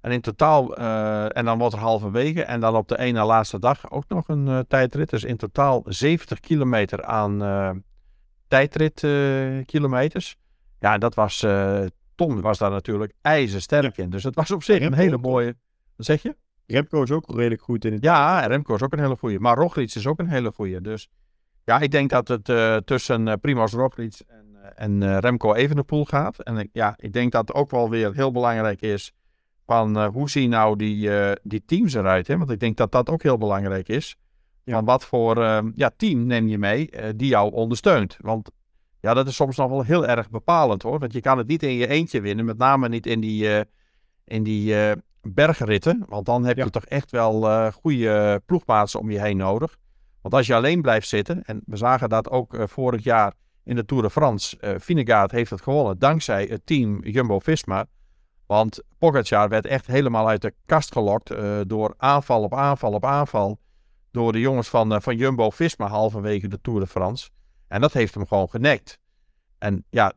En 0.00 0.10
in 0.10 0.20
totaal, 0.20 0.76
en 1.28 1.44
dan 1.44 1.58
wordt 1.58 1.74
er 1.74 1.80
halverwege. 1.80 2.44
En 2.44 2.60
dan 2.60 2.76
op 2.76 2.88
de 2.88 2.98
ene 2.98 3.24
laatste 3.24 3.58
dag 3.58 3.90
ook 3.90 4.08
nog 4.08 4.28
een 4.28 4.64
tijdrit. 4.68 5.10
Dus 5.10 5.24
in 5.24 5.36
totaal 5.36 5.82
70 5.84 6.40
kilometer 6.40 7.04
aan 7.04 7.84
tijdritkilometers. 8.48 10.36
ja, 10.78 10.98
dat 10.98 11.14
was, 11.14 11.46
Tom 12.26 12.40
was 12.40 12.58
daar 12.58 12.70
natuurlijk 12.70 13.12
ijzersterk 13.20 13.98
in. 13.98 14.10
Dus 14.10 14.22
het 14.22 14.34
was 14.34 14.50
op 14.50 14.62
zich 14.62 14.80
een 14.80 14.94
hele 14.94 15.18
mooie... 15.18 15.56
Wat 15.96 16.06
zeg 16.06 16.22
je? 16.22 16.36
Remco 16.66 17.02
is 17.02 17.10
ook 17.10 17.34
redelijk 17.34 17.62
goed 17.62 17.84
in 17.84 17.92
het... 17.92 18.02
Ja, 18.02 18.46
Remco 18.46 18.74
is 18.74 18.82
ook 18.82 18.92
een 18.92 18.98
hele 18.98 19.16
goede. 19.16 19.38
Maar 19.38 19.56
Roglic 19.56 19.94
is 19.94 20.06
ook 20.06 20.18
een 20.18 20.28
hele 20.28 20.52
goede. 20.52 20.80
Dus 20.80 21.08
ja, 21.64 21.80
ik 21.80 21.90
denk 21.90 22.10
dat 22.10 22.28
het 22.28 22.48
uh, 22.48 22.76
tussen 22.76 23.26
uh, 23.26 23.32
Primoz 23.40 23.72
Roglic 23.72 24.20
en, 24.26 24.46
uh, 24.54 24.66
en 24.74 25.20
Remco 25.20 25.54
Evenepoel 25.54 26.04
gaat. 26.04 26.38
En 26.38 26.68
ja, 26.72 26.94
ik 26.96 27.12
denk 27.12 27.32
dat 27.32 27.48
het 27.48 27.56
ook 27.56 27.70
wel 27.70 27.90
weer 27.90 28.14
heel 28.14 28.32
belangrijk 28.32 28.80
is 28.80 29.12
van 29.66 30.04
hoe 30.04 30.30
zien 30.30 30.50
nou 30.50 30.76
die, 30.76 31.10
die 31.42 31.64
teams 31.64 31.94
eruit. 31.94 32.26
Hè? 32.26 32.38
Want 32.38 32.50
ik 32.50 32.60
denk 32.60 32.76
dat 32.76 32.92
dat 32.92 33.10
ook 33.10 33.22
heel 33.22 33.38
belangrijk 33.38 33.88
is. 33.88 34.16
Ja. 34.64 34.74
Van 34.74 34.84
wat 34.84 35.04
voor 35.04 35.36
ja, 35.74 35.90
team 35.96 36.26
neem 36.26 36.48
je 36.48 36.58
mee 36.58 36.90
die 37.16 37.28
jou 37.28 37.52
ondersteunt. 37.52 38.16
Want 38.20 38.50
ja, 39.02 39.14
dat 39.14 39.26
is 39.26 39.34
soms 39.34 39.56
nog 39.56 39.70
wel 39.70 39.82
heel 39.82 40.06
erg 40.06 40.30
bepalend 40.30 40.82
hoor. 40.82 40.98
Want 40.98 41.12
je 41.12 41.20
kan 41.20 41.38
het 41.38 41.46
niet 41.46 41.62
in 41.62 41.74
je 41.74 41.86
eentje 41.86 42.20
winnen. 42.20 42.44
Met 42.44 42.58
name 42.58 42.88
niet 42.88 43.06
in 43.06 43.20
die, 43.20 43.64
in 44.24 44.42
die 44.42 44.74
bergritten. 45.22 46.04
Want 46.08 46.26
dan 46.26 46.44
heb 46.44 46.56
je 46.56 46.70
toch 46.70 46.84
echt 46.84 47.10
wel 47.10 47.48
uh, 47.48 47.72
goede 47.72 48.42
ploegmaatsen 48.46 49.00
om 49.00 49.10
je 49.10 49.20
heen 49.20 49.36
nodig. 49.36 49.76
Want 50.20 50.34
als 50.34 50.46
je 50.46 50.54
alleen 50.54 50.82
blijft 50.82 51.08
zitten, 51.08 51.44
en 51.44 51.62
we 51.66 51.76
zagen 51.76 52.08
dat 52.08 52.30
ook 52.30 52.56
vorig 52.58 53.04
jaar 53.04 53.32
in 53.64 53.76
de 53.76 53.84
Tour 53.84 54.02
de 54.02 54.10
France, 54.10 54.56
uh, 54.60 54.70
Vinegaard 54.78 55.30
heeft 55.30 55.50
het 55.50 55.60
gewonnen 55.60 55.98
dankzij 55.98 56.46
het 56.50 56.66
team 56.66 57.04
Jumbo-Visma. 57.04 57.86
Want 58.46 58.82
Pogacar 58.98 59.48
werd 59.48 59.66
echt 59.66 59.86
helemaal 59.86 60.28
uit 60.28 60.42
de 60.42 60.54
kast 60.66 60.92
gelokt 60.92 61.32
uh, 61.32 61.60
door 61.66 61.94
aanval 61.96 62.42
op 62.42 62.54
aanval 62.54 62.92
op 62.92 63.04
aanval. 63.04 63.58
Door 64.10 64.32
de 64.32 64.40
jongens 64.40 64.68
van, 64.68 65.02
van 65.02 65.16
Jumbo-Visma 65.16 65.86
halverwege 65.86 66.48
de 66.48 66.60
Tour 66.60 66.80
de 66.80 66.86
France. 66.86 67.28
En 67.72 67.80
dat 67.80 67.92
heeft 67.92 68.14
hem 68.14 68.26
gewoon 68.26 68.48
genekt. 68.48 68.98
En 69.58 69.84
ja, 69.90 70.12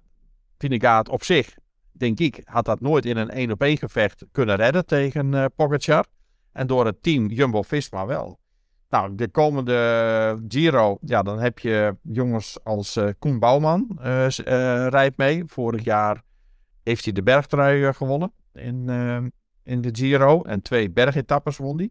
Vinegaard 0.57 1.09
op 1.09 1.23
zich 1.23 1.55
denk 1.91 2.19
ik, 2.19 2.41
had 2.43 2.65
dat 2.65 2.81
nooit 2.81 3.05
in 3.05 3.17
een 3.17 3.29
één 3.29 3.51
op 3.51 3.61
één 3.61 3.77
gevecht 3.77 4.25
kunnen 4.31 4.55
redden 4.55 4.85
tegen 4.85 5.33
uh, 5.33 5.45
Pogacar. 5.55 6.05
En 6.51 6.67
door 6.67 6.85
het 6.85 7.03
team 7.03 7.27
Jumbo-Visma 7.27 8.05
wel. 8.05 8.39
Nou, 8.89 9.15
de 9.15 9.27
komende 9.27 10.43
Giro, 10.47 10.97
ja, 11.01 11.21
dan 11.21 11.39
heb 11.39 11.59
je 11.59 11.97
jongens 12.01 12.63
als 12.63 12.97
uh, 12.97 13.09
Koen 13.19 13.39
Bouwman 13.39 13.99
uh, 13.99 14.27
rijdt 14.87 15.17
mee. 15.17 15.43
Vorig 15.45 15.83
jaar 15.83 16.21
heeft 16.83 17.03
hij 17.03 17.13
de 17.13 17.23
bergtrui 17.23 17.93
gewonnen 17.93 18.31
in, 18.53 18.89
in 19.63 19.81
de 19.81 19.89
Giro. 19.91 20.41
En 20.41 20.61
twee 20.61 20.91
bergetappes 20.91 21.57
won 21.57 21.77
hij. 21.77 21.89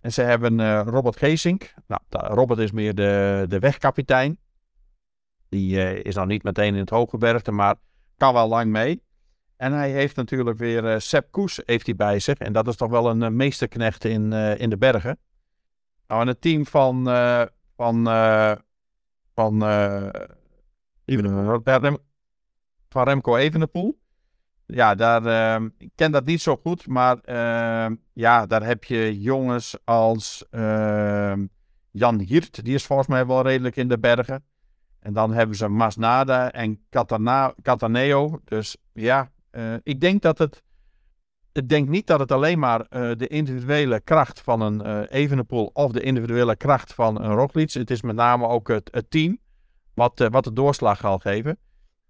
En 0.00 0.12
ze 0.12 0.22
hebben 0.22 0.82
Robert 0.82 1.16
Geesink. 1.16 1.74
Nou, 1.86 2.00
Robert 2.08 2.58
is 2.58 2.72
meer 2.72 2.94
de, 2.94 3.44
de 3.48 3.58
wegkapitein. 3.58 4.38
Die 5.48 6.02
is 6.02 6.14
dan 6.14 6.28
niet 6.28 6.42
meteen 6.42 6.74
in 6.74 6.80
het 6.80 6.90
hooggebergte, 6.90 7.52
maar 7.52 7.74
kan 8.16 8.32
wel 8.32 8.48
lang 8.48 8.70
mee. 8.70 9.02
En 9.56 9.72
hij 9.72 9.90
heeft 9.90 10.16
natuurlijk 10.16 10.58
weer 10.58 10.84
uh, 10.84 10.98
Sepp 10.98 11.30
Koes 11.30 11.60
heeft 11.64 11.86
hij 11.86 11.96
bij 11.96 12.18
zich. 12.18 12.38
En 12.38 12.52
dat 12.52 12.68
is 12.68 12.76
toch 12.76 12.90
wel 12.90 13.10
een 13.10 13.22
uh, 13.22 13.28
meesterknecht 13.28 14.04
in, 14.04 14.32
in 14.32 14.70
de 14.70 14.76
bergen. 14.76 15.18
Nou, 16.06 16.20
en 16.20 16.26
het 16.26 16.40
team 16.40 16.66
van, 16.66 17.04
van, 17.76 18.04
van, 19.34 19.60
van 22.88 23.04
Remco 23.04 23.36
Evenepoel. 23.36 23.98
Ja, 24.66 24.94
daar, 24.94 25.62
ik 25.78 25.90
ken 25.94 26.12
dat 26.12 26.24
niet 26.24 26.40
zo 26.40 26.56
goed. 26.56 26.86
Maar 26.86 27.18
ja, 28.12 28.46
daar 28.46 28.64
heb 28.64 28.84
je 28.84 29.20
jongens 29.20 29.78
als 29.84 30.44
Jan 31.90 32.18
Hiert. 32.18 32.64
Die 32.64 32.74
is 32.74 32.86
volgens 32.86 33.08
mij 33.08 33.26
wel 33.26 33.42
redelijk 33.42 33.76
in 33.76 33.88
de 33.88 33.98
bergen. 33.98 34.44
En 35.06 35.12
dan 35.12 35.32
hebben 35.32 35.56
ze 35.56 35.68
Masnada 35.68 36.52
en 36.52 36.80
Cataneo. 37.62 38.40
Dus 38.44 38.76
ja, 38.92 39.30
uh, 39.52 39.74
ik 39.82 40.00
denk 40.00 40.22
dat 40.22 40.38
het. 40.38 40.62
Ik 41.52 41.68
denk 41.68 41.88
niet 41.88 42.06
dat 42.06 42.20
het 42.20 42.32
alleen 42.32 42.58
maar 42.58 42.80
uh, 42.80 43.10
de 43.16 43.26
individuele 43.26 44.00
kracht 44.00 44.40
van 44.40 44.60
een 44.60 44.86
uh, 44.86 45.00
Evenepoel 45.08 45.70
of 45.72 45.92
de 45.92 46.00
individuele 46.00 46.56
kracht 46.56 46.94
van 46.94 47.22
een 47.22 47.34
Roglic. 47.34 47.72
Het 47.72 47.90
is 47.90 48.02
met 48.02 48.16
name 48.16 48.46
ook 48.46 48.68
het, 48.68 48.88
het 48.92 49.10
team 49.10 49.38
wat, 49.94 50.28
wat 50.30 50.44
de 50.44 50.52
doorslag 50.52 50.98
zal 50.98 51.18
geven. 51.18 51.58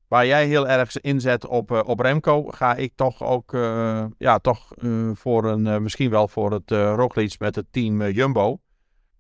Waar 0.08 0.26
jij 0.26 0.46
heel 0.46 0.68
erg 0.68 1.00
inzet 1.00 1.46
op, 1.46 1.70
op 1.70 2.00
Remco, 2.00 2.44
ga 2.44 2.74
ik 2.74 2.92
toch 2.94 3.22
ook 3.22 3.52
ja, 4.18 4.38
toch, 4.38 4.72
voor 5.12 5.44
een, 5.44 5.82
misschien 5.82 6.10
wel 6.10 6.28
voor 6.28 6.52
het 6.52 6.70
Roglic 6.70 7.38
met 7.38 7.54
het 7.54 7.66
team 7.70 8.02
Jumbo. 8.02 8.60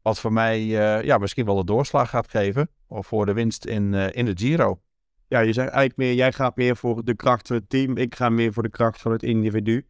Wat 0.02 0.18
voor 0.18 0.32
mij 0.32 0.64
ja, 1.04 1.18
misschien 1.18 1.44
wel 1.44 1.56
de 1.56 1.64
doorslag 1.64 2.10
gaat 2.10 2.28
geven. 2.28 2.70
Of 2.88 3.06
voor 3.06 3.26
de 3.26 3.32
winst 3.32 3.64
in, 3.64 3.94
in 3.94 4.24
de 4.24 4.32
Giro 4.34 4.80
ja, 5.28 5.40
je 5.40 5.52
zegt 5.52 5.68
eigenlijk 5.68 5.96
meer, 5.96 6.14
jij 6.14 6.32
gaat 6.32 6.56
meer 6.56 6.76
voor 6.76 7.04
de 7.04 7.14
kracht 7.14 7.46
van 7.46 7.56
het 7.56 7.68
team, 7.68 7.96
ik 7.96 8.14
ga 8.14 8.28
meer 8.28 8.52
voor 8.52 8.62
de 8.62 8.68
kracht 8.68 9.00
van 9.00 9.12
het 9.12 9.22
individu. 9.22 9.86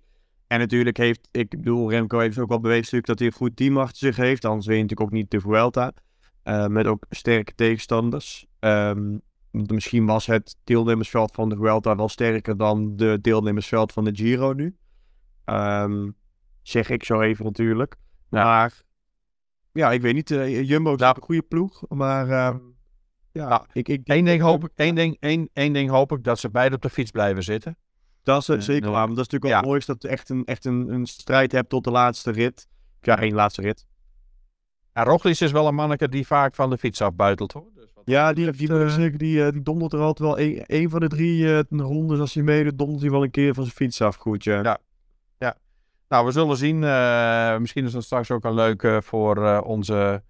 En 0.46 0.59
natuurlijk 0.59 0.96
heeft, 0.96 1.28
ik 1.30 1.48
bedoel, 1.48 1.90
Remco 1.90 2.18
heeft 2.18 2.38
ook 2.38 2.48
wel 2.48 2.61
bewezen 2.61 3.02
dat 3.02 3.18
hij 3.18 3.28
een 3.28 3.35
goed 3.35 3.56
team 3.56 3.78
achter 3.78 3.96
zich 3.96 4.16
heeft, 4.16 4.44
anders 4.44 4.66
weet 4.66 4.76
je 4.76 4.82
natuurlijk 4.82 5.11
ook 5.11 5.16
niet 5.16 5.30
de 5.30 5.40
Vuelta. 5.40 5.92
Uh, 6.44 6.66
met 6.66 6.87
ook 6.87 7.06
sterke 7.11 7.54
tegenstanders. 7.54 8.46
Um, 8.61 9.20
misschien 9.50 10.06
was 10.06 10.26
het 10.26 10.56
deelnemersveld 10.64 11.30
van 11.35 11.48
de 11.48 11.56
Vuelta 11.56 11.96
wel 11.96 12.09
sterker 12.09 12.56
dan 12.56 12.96
de 12.96 13.18
deelnemersveld 13.20 13.92
van 13.92 14.04
de 14.04 14.14
Giro 14.14 14.52
nu. 14.52 14.76
Um, 15.44 16.16
zeg 16.62 16.90
ik 16.90 17.04
zo 17.04 17.20
even 17.20 17.44
natuurlijk. 17.44 17.96
Maar 18.28 18.82
ja, 19.72 19.92
ik 19.92 20.00
weet 20.00 20.14
niet, 20.14 20.30
uh, 20.30 20.68
Jumbo 20.68 20.94
is 20.94 21.00
nou, 21.00 21.14
een 21.16 21.22
goede 21.22 21.42
ploeg, 21.42 21.82
maar... 21.88 22.28
Uh, 22.28 22.54
ja, 23.37 23.49
nou, 23.49 23.64
ik, 23.72 23.88
ik, 23.88 24.01
één, 24.05 24.25
ding 24.25 24.42
hoop 24.42 24.64
ik, 24.64 24.70
één, 24.75 24.94
ding, 24.94 25.16
één, 25.20 25.49
één 25.53 25.72
ding 25.72 25.90
hoop 25.90 26.12
ik, 26.12 26.25
dat 26.25 26.38
ze 26.38 26.51
beide 26.51 26.75
op 26.75 26.83
de 26.83 26.90
fiets 26.90 27.11
blijven 27.11 27.42
zitten. 27.42 27.77
Dat 28.22 28.40
is 28.40 28.49
uh, 28.49 28.61
zeker 28.61 28.90
waar, 28.90 29.07
dat 29.07 29.11
is 29.11 29.16
natuurlijk 29.16 29.53
wel 29.53 29.61
ja. 29.61 29.66
mooi 29.66 29.83
dat 29.87 30.03
je 30.03 30.09
echt, 30.09 30.29
een, 30.29 30.44
echt 30.44 30.64
een, 30.64 30.88
een 30.92 31.07
strijd 31.07 31.53
hebt 31.53 31.68
tot 31.68 31.85
de 31.85 31.90
laatste 31.90 32.31
rit. 32.31 32.68
Ja, 33.01 33.20
één 33.20 33.35
laatste 33.35 33.62
rit. 33.62 33.87
Ja, 34.94 35.05
Roglic 35.05 35.40
is 35.40 35.53
wel 35.53 35.66
een 35.66 35.75
manneke 35.75 36.09
die 36.09 36.27
vaak 36.27 36.55
van 36.55 36.70
de 36.70 36.79
fiets 36.79 37.01
afbuitelt 37.01 37.53
hoor. 37.53 37.70
Dus 37.75 37.90
ja, 38.05 38.33
die, 38.33 38.53
die, 38.53 38.68
die, 38.68 39.16
die, 39.16 39.37
uh, 39.37 39.51
die 39.51 39.62
dondert 39.62 39.92
er 39.92 40.01
altijd 40.01 40.29
wel. 40.29 40.40
Een, 40.40 40.62
een 40.66 40.90
van 40.90 41.01
de 41.01 41.09
drie 41.09 41.42
uh, 41.42 41.61
rondes 41.68 42.18
als 42.18 42.35
hij 42.35 42.42
meedoet, 42.42 42.79
dondert 42.79 43.01
hij 43.01 43.11
wel 43.11 43.22
een 43.22 43.31
keer 43.31 43.55
van 43.55 43.62
zijn 43.62 43.77
fiets 43.77 44.01
af. 44.01 44.16
Goed, 44.16 44.44
ja. 44.44 44.62
ja. 44.62 44.79
ja. 45.38 45.57
Nou, 46.09 46.27
we 46.27 46.33
zullen 46.33 46.57
zien. 46.57 46.83
Uh, 46.83 47.57
misschien 47.57 47.85
is 47.85 47.92
dat 47.92 48.05
straks 48.05 48.31
ook 48.31 48.44
een 48.44 48.55
leuke 48.55 49.01
voor 49.03 49.61
onze 49.61 50.22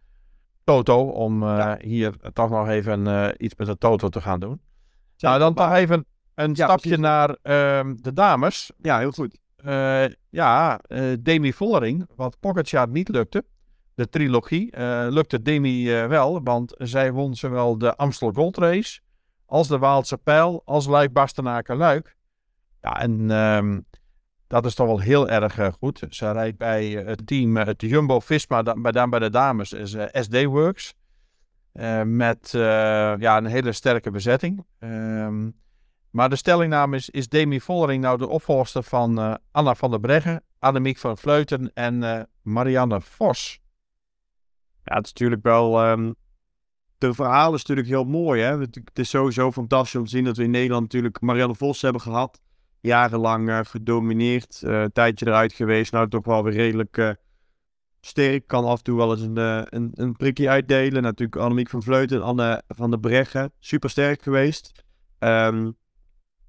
Toto 0.67 1.03
om 1.03 1.43
uh, 1.43 1.73
hier 1.79 2.15
toch 2.33 2.51
nog 2.51 2.69
even 2.69 3.07
uh, 3.07 3.29
iets 3.37 3.55
met 3.57 3.67
de 3.67 3.79
Toto 3.79 4.09
te 4.09 4.21
gaan 4.21 4.41
doen. 4.41 4.61
nou, 5.19 5.39
dan 5.39 5.55
toch 5.55 5.73
even 5.73 6.07
een 6.35 6.49
ja, 6.55 6.55
stapje 6.55 6.89
precies. 6.89 6.99
naar 6.99 7.29
uh, 7.29 7.93
de 7.97 8.13
dames. 8.13 8.71
Ja, 8.83 8.99
heel 8.99 9.11
goed. 9.11 9.39
Uh, 9.65 10.05
ja, 10.31 10.81
Demi 11.21 11.53
Vollering, 11.53 12.09
wat 12.17 12.37
Pogacar 12.41 12.89
niet 12.89 13.09
lukte. 13.09 13.45
De 13.95 14.09
trilogie 14.09 14.79
lukte 15.11 15.43
Demi 15.43 15.91
wel, 15.91 16.43
want 16.43 16.75
zij 16.79 17.13
won 17.13 17.35
zowel 17.35 17.79
de 17.79 17.97
Amstel 17.97 18.33
Gold 18.33 18.57
Race 18.57 19.01
als 19.47 19.69
de 19.69 19.79
Waalse 19.79 20.17
Pijl 20.17 20.63
als 20.65 20.87
Luik 20.87 21.13
Bastenaken 21.13 21.77
Luik. 21.77 22.17
Ja, 22.81 23.01
en 23.01 23.31
ehm, 23.31 23.81
dat 24.47 24.65
is 24.65 24.75
toch 24.75 24.87
wel 24.87 25.01
heel 25.01 25.29
erg 25.29 25.59
uh, 25.59 25.73
goed. 25.73 26.03
Ze 26.09 26.33
rijdt 26.33 26.59
bij 26.59 26.91
uh, 26.91 27.07
het 27.07 27.27
team, 27.27 27.57
uh, 27.57 27.65
het 27.65 27.81
Jumbo-Visma, 27.81 28.63
bij, 28.63 28.93
dan 28.93 29.11
bij 29.11 29.19
de 29.19 29.31
dames, 29.31 29.73
is 29.73 29.97
SD 30.13 30.45
Works. 30.45 30.95
met 32.05 32.51
ja, 33.19 33.37
een 33.37 33.47
hele 33.47 33.73
sterke 33.73 34.11
bezetting. 34.11 34.65
Um, 34.79 35.55
maar 36.11 36.29
de 36.29 36.37
stellingname 36.37 36.97
is, 36.97 37.11
is 37.11 37.29
Demi 37.29 37.61
Vollering 37.61 38.03
nou 38.03 38.19
de 38.19 38.29
opvolger 38.29 38.83
van 38.83 39.41
Anna 39.51 39.75
van 39.75 39.91
der 39.91 40.01
Breggen, 40.01 40.43
Annemiek 40.59 40.99
van 40.99 41.19
Vleuten 41.19 41.71
en 41.75 42.29
Marianne 42.43 43.01
Vos? 43.01 43.61
Ja, 44.85 44.95
het 44.95 45.05
is 45.05 45.13
natuurlijk 45.13 45.43
wel... 45.43 45.91
Um, 45.91 46.15
de 46.99 47.15
verhaal 47.15 47.55
is 47.55 47.61
natuurlijk 47.61 47.89
heel 47.89 48.05
mooi. 48.05 48.43
Hè? 48.43 48.59
Het, 48.59 48.75
het 48.75 48.99
is 48.99 49.09
sowieso 49.09 49.53
fantastisch 49.53 49.95
om 49.95 50.05
te 50.05 50.11
zien 50.11 50.25
dat 50.25 50.37
we 50.37 50.43
in 50.43 50.51
Nederland 50.51 50.83
natuurlijk 50.83 51.21
Marianne 51.21 51.55
Vos 51.55 51.83
hebben 51.83 52.01
gehad 52.01 52.41
jarenlang 52.81 53.49
uh, 53.49 53.61
gedomineerd. 53.63 54.63
Uh, 54.65 54.81
een 54.83 54.93
tijdje 54.93 55.27
eruit 55.27 55.53
geweest. 55.53 55.93
Nou, 55.93 56.09
toch 56.09 56.25
wel 56.25 56.45
weer 56.45 56.53
redelijk 56.53 56.97
uh, 56.97 57.11
sterk. 58.01 58.47
Kan 58.47 58.65
af 58.65 58.79
en 58.79 58.85
toe 58.85 58.97
wel 58.97 59.11
eens 59.11 59.21
een, 59.21 59.91
een, 59.95 60.17
prikje 60.17 60.49
uitdelen. 60.49 61.03
Natuurlijk 61.03 61.37
Annemiek 61.37 61.69
van 61.69 61.83
Vleuten 61.83 62.17
en 62.17 62.23
Anne 62.23 62.63
van 62.69 62.91
der 62.91 63.01
Breggen. 63.01 63.53
Super 63.59 63.91
sterk 63.91 64.23
geweest. 64.23 64.85
Um, 65.19 65.77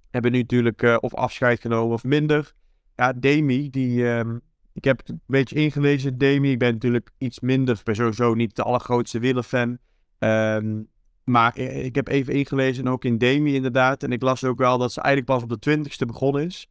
hebben 0.09 0.31
nu 0.31 0.37
natuurlijk 0.37 0.97
of 0.99 1.13
afscheid 1.13 1.61
genomen 1.61 1.93
of 1.93 2.03
minder. 2.03 2.53
Ja, 2.95 3.13
Demi, 3.13 3.69
die... 3.69 4.03
Um, 4.03 4.41
ik 4.77 4.83
heb 4.83 4.97
het 4.97 5.09
een 5.09 5.21
beetje 5.25 5.55
ingelezen, 5.55 6.17
Demi. 6.17 6.51
Ik 6.51 6.59
ben 6.59 6.73
natuurlijk 6.73 7.09
iets 7.17 7.39
minder, 7.39 7.77
ik 7.77 7.83
ben 7.83 7.95
sowieso 7.95 8.33
niet 8.33 8.55
de 8.55 8.63
allergrootste 8.63 9.19
wielerfan. 9.19 9.77
Um, 10.19 10.87
maar 11.29 11.57
ik 11.57 11.95
heb 11.95 12.07
even 12.07 12.33
ingelezen, 12.33 12.87
ook 12.87 13.05
in 13.05 13.17
Demi 13.17 13.55
inderdaad. 13.55 14.03
En 14.03 14.11
ik 14.11 14.21
las 14.21 14.43
ook 14.43 14.57
wel 14.57 14.77
dat 14.77 14.91
ze 14.91 15.01
eigenlijk 15.01 15.33
pas 15.33 15.43
op 15.43 15.49
de 15.49 15.59
twintigste 15.59 16.05
begonnen 16.05 16.45
is. 16.45 16.69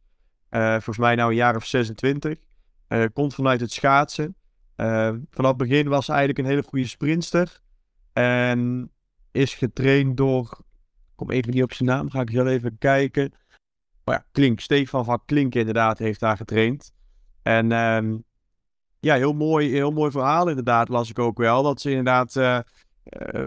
Uh, 0.49 0.71
volgens 0.71 0.97
mij 0.97 1.15
nou 1.15 1.29
een 1.29 1.35
jaar 1.35 1.55
of 1.55 1.65
26. 1.65 2.37
komt 3.13 3.35
vanuit 3.35 3.59
het 3.59 3.71
schaatsen. 3.71 4.35
vanaf 4.75 5.47
het 5.47 5.57
begin 5.57 5.87
was 5.87 6.05
ze 6.05 6.11
eigenlijk 6.11 6.39
een 6.39 6.53
hele 6.53 6.63
goede 6.63 6.87
sprinster. 6.87 7.61
En 8.13 8.91
is 9.31 9.53
getraind 9.53 10.17
door. 10.17 10.59
Kom 11.15 11.31
even 11.31 11.53
niet 11.53 11.63
op 11.63 11.73
zijn 11.73 11.89
naam, 11.89 12.09
ga 12.09 12.21
ik 12.21 12.29
heel 12.29 12.47
even 12.47 12.77
kijken. 12.77 13.31
Oh 14.03 14.13
ja, 14.13 14.25
Klink, 14.31 14.59
Stefan 14.59 15.05
van 15.05 15.21
Klink 15.25 15.55
inderdaad 15.55 15.99
heeft 15.99 16.19
daar 16.19 16.37
getraind. 16.37 16.91
En 17.41 17.71
um, 17.71 18.23
ja, 18.99 19.15
heel 19.15 19.33
mooi, 19.33 19.69
heel 19.69 19.91
mooi 19.91 20.11
verhaal 20.11 20.49
inderdaad, 20.49 20.89
las 20.89 21.09
ik 21.09 21.19
ook 21.19 21.37
wel. 21.37 21.63
Dat 21.63 21.81
ze 21.81 21.89
inderdaad 21.89 22.35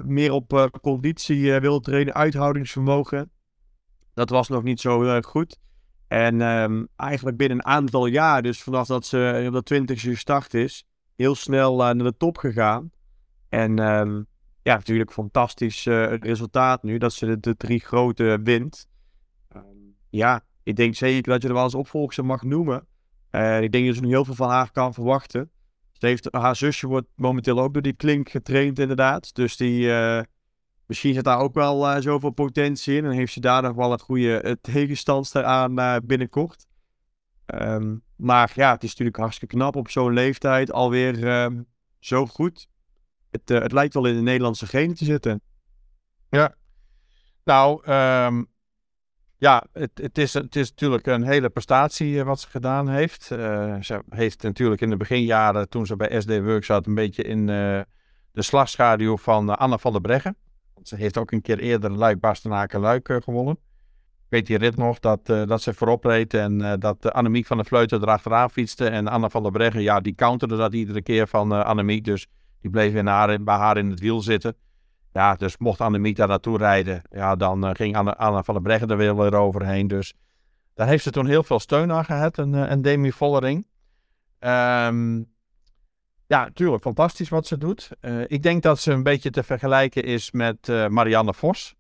meer 0.05 0.33
op 0.33 0.53
uh, 0.53 0.67
conditie 0.83 1.61
wilde 1.61 1.81
trainen, 1.81 2.15
uithoudingsvermogen. 2.15 3.31
Dat 4.15 4.31
was 4.31 4.49
nog 4.49 4.63
niet 4.63 4.81
zo 4.81 5.21
goed. 5.21 5.59
En 6.09 6.41
um, 6.41 6.89
eigenlijk 6.97 7.37
binnen 7.37 7.59
een 7.59 7.65
aantal 7.65 8.07
jaar, 8.07 8.43
dus 8.43 8.63
vanaf 8.63 8.87
dat 8.87 9.07
ze 9.07 9.45
op 9.47 9.53
de 9.53 9.63
20 9.63 10.01
gestart 10.01 10.55
is, 10.55 10.85
heel 11.17 11.35
snel 11.35 11.77
naar 11.77 11.95
de 11.95 12.17
top 12.17 12.37
gegaan. 12.39 12.91
En 13.49 13.79
um, 13.79 14.27
ja, 14.63 14.75
natuurlijk 14.75 15.13
fantastisch 15.13 15.85
resultaat 16.21 16.83
nu, 16.83 16.99
dat 16.99 17.13
ze 17.13 17.27
de, 17.27 17.41
de 17.41 17.57
drie 17.57 17.81
grote 17.81 18.41
wint. 18.43 18.89
ja, 20.11 20.45
ik 20.63 20.77
denk 20.77 20.95
zeker 20.95 21.33
dat 21.33 21.43
je 21.43 21.49
er 21.49 21.55
wel 21.55 21.65
eens 21.65 21.75
opvolger 21.75 22.25
mag 22.25 22.43
noemen. 22.43 22.87
En 23.31 23.63
ik 23.63 23.73
denk 23.73 23.87
dat 23.87 23.95
ze 23.95 24.01
nu 24.01 24.09
heel 24.09 24.25
veel 24.25 24.35
van 24.35 24.51
haar 24.51 24.71
kan 24.73 24.95
verwachten. 24.95 25.51
Heeft, 26.03 26.29
haar 26.31 26.57
zusje 26.57 26.87
wordt 26.87 27.09
momenteel 27.15 27.61
ook 27.61 27.73
door 27.73 27.83
die 27.83 27.93
klink 27.93 28.29
getraind, 28.29 28.79
inderdaad. 28.79 29.35
Dus 29.35 29.57
die, 29.57 29.87
uh, 29.87 30.21
misschien 30.87 31.15
zit 31.15 31.25
daar 31.25 31.39
ook 31.39 31.55
wel 31.55 31.91
uh, 31.91 32.01
zoveel 32.01 32.31
potentie 32.31 32.97
in. 32.97 33.05
En 33.05 33.11
heeft 33.11 33.33
ze 33.33 33.41
daar 33.41 33.63
nog 33.63 33.75
wel 33.75 33.93
een 33.93 34.01
goede 34.01 34.59
tegenstandster 34.61 35.45
aan 35.45 36.01
binnenkort. 36.07 36.67
Um, 37.55 38.03
maar 38.17 38.53
ja, 38.55 38.73
het 38.73 38.83
is 38.83 38.89
natuurlijk 38.89 39.17
hartstikke 39.17 39.57
knap 39.57 39.77
op 39.77 39.91
zo'n 39.91 40.13
leeftijd 40.13 40.73
alweer 40.73 41.43
um, 41.43 41.67
zo 41.99 42.27
goed. 42.27 42.69
Het, 43.31 43.49
het 43.49 43.73
lijkt 43.73 43.95
wel 43.95 44.07
in 44.07 44.15
de 44.15 44.21
Nederlandse 44.21 44.67
genen 44.67 44.97
te 44.97 45.05
zitten. 45.05 45.41
Ja, 46.29 46.55
nou, 47.45 47.93
um, 47.93 48.50
ja, 49.41 49.65
het, 49.73 49.91
het, 49.95 50.19
is, 50.19 50.35
het 50.35 50.57
is 50.57 50.71
natuurlijk 50.71 51.07
een 51.07 51.23
hele 51.23 51.49
prestatie 51.49 52.19
eh, 52.19 52.25
wat 52.25 52.41
ze 52.41 52.49
gedaan 52.49 52.89
heeft. 52.89 53.31
Uh, 53.33 53.77
ze 53.81 54.03
heeft 54.09 54.43
natuurlijk 54.43 54.81
in 54.81 54.91
de 54.91 54.97
beginjaren, 54.97 55.69
toen 55.69 55.87
ze 55.87 55.97
bij 55.97 56.21
SD 56.21 56.41
Works 56.41 56.67
zat, 56.67 56.87
een 56.87 56.95
beetje 56.95 57.23
in 57.23 57.39
uh, 57.39 57.81
de 58.33 58.43
slagschaduw 58.43 59.17
van 59.17 59.57
Anna 59.57 59.79
van 59.79 59.93
der 59.93 60.01
Breggen. 60.01 60.37
Ze 60.83 60.97
heeft 60.97 61.19
ook 61.19 61.31
een 61.31 61.43
keer 61.43 61.59
eerder 61.59 61.91
Luik 61.91 62.21
Bastenaken 62.21 62.81
Luik 62.81 63.19
gewonnen. 63.23 63.55
Ik 63.55 64.37
weet 64.37 64.47
die 64.47 64.59
rit 64.59 64.77
nog, 64.77 64.99
dat, 64.99 65.27
dat 65.27 65.63
ze 65.63 65.75
voorop 65.75 66.05
reed 66.05 66.35
en 66.35 66.79
dat 66.79 67.13
Annemiek 67.13 67.47
van 67.47 67.57
der 67.57 67.67
Vleuten 67.67 68.03
erachteraan 68.03 68.51
fietste. 68.51 68.89
En 68.89 69.09
Anna 69.09 69.29
van 69.29 69.43
der 69.43 69.53
Breggen, 69.53 69.83
ja, 69.83 70.01
die 70.01 70.15
counterde 70.15 70.57
dat 70.57 70.75
iedere 70.75 71.03
keer 71.03 71.27
van 71.27 71.65
Annemiek. 71.65 72.05
Dus 72.05 72.27
die 72.61 72.71
bleef 72.71 72.95
in 72.95 73.05
bij 73.45 73.57
haar 73.57 73.77
in 73.77 73.91
het 73.91 74.01
wiel 74.01 74.21
zitten. 74.21 74.55
Ja, 75.13 75.35
dus 75.35 75.59
mocht 75.59 75.81
Annemiek 75.81 76.17
daar 76.17 76.29
naartoe 76.29 76.59
rijden, 76.59 77.03
ja, 77.11 77.37
dan 77.37 77.65
uh, 77.65 77.71
ging 77.73 77.97
Anne 77.97 78.45
van 78.45 78.55
der 78.55 78.63
Breggen 78.63 78.91
er 78.91 78.97
weer 78.97 79.35
overheen. 79.35 79.89
Dus 79.89 80.15
daar 80.75 80.87
heeft 80.87 81.03
ze 81.03 81.11
toen 81.11 81.27
heel 81.27 81.43
veel 81.43 81.61
steun 81.61 81.93
aan 81.93 82.05
gehad, 82.05 82.39
een, 82.39 82.55
eh, 82.55 82.77
Demi 82.81 83.13
Vollering. 83.13 83.67
Um, 84.41 85.29
ja, 86.27 86.45
natuurlijk 86.45 86.83
fantastisch 86.83 87.29
wat 87.29 87.47
ze 87.47 87.59
doet. 87.59 87.91
Uh, 88.01 88.23
ik 88.27 88.43
denk 88.43 88.63
dat 88.63 88.79
ze 88.79 88.93
een 88.93 89.03
beetje 89.03 89.31
te 89.31 89.43
vergelijken 89.43 90.05
is 90.05 90.31
met 90.31 90.67
Marianne 90.89 91.35
Vos. 91.35 91.75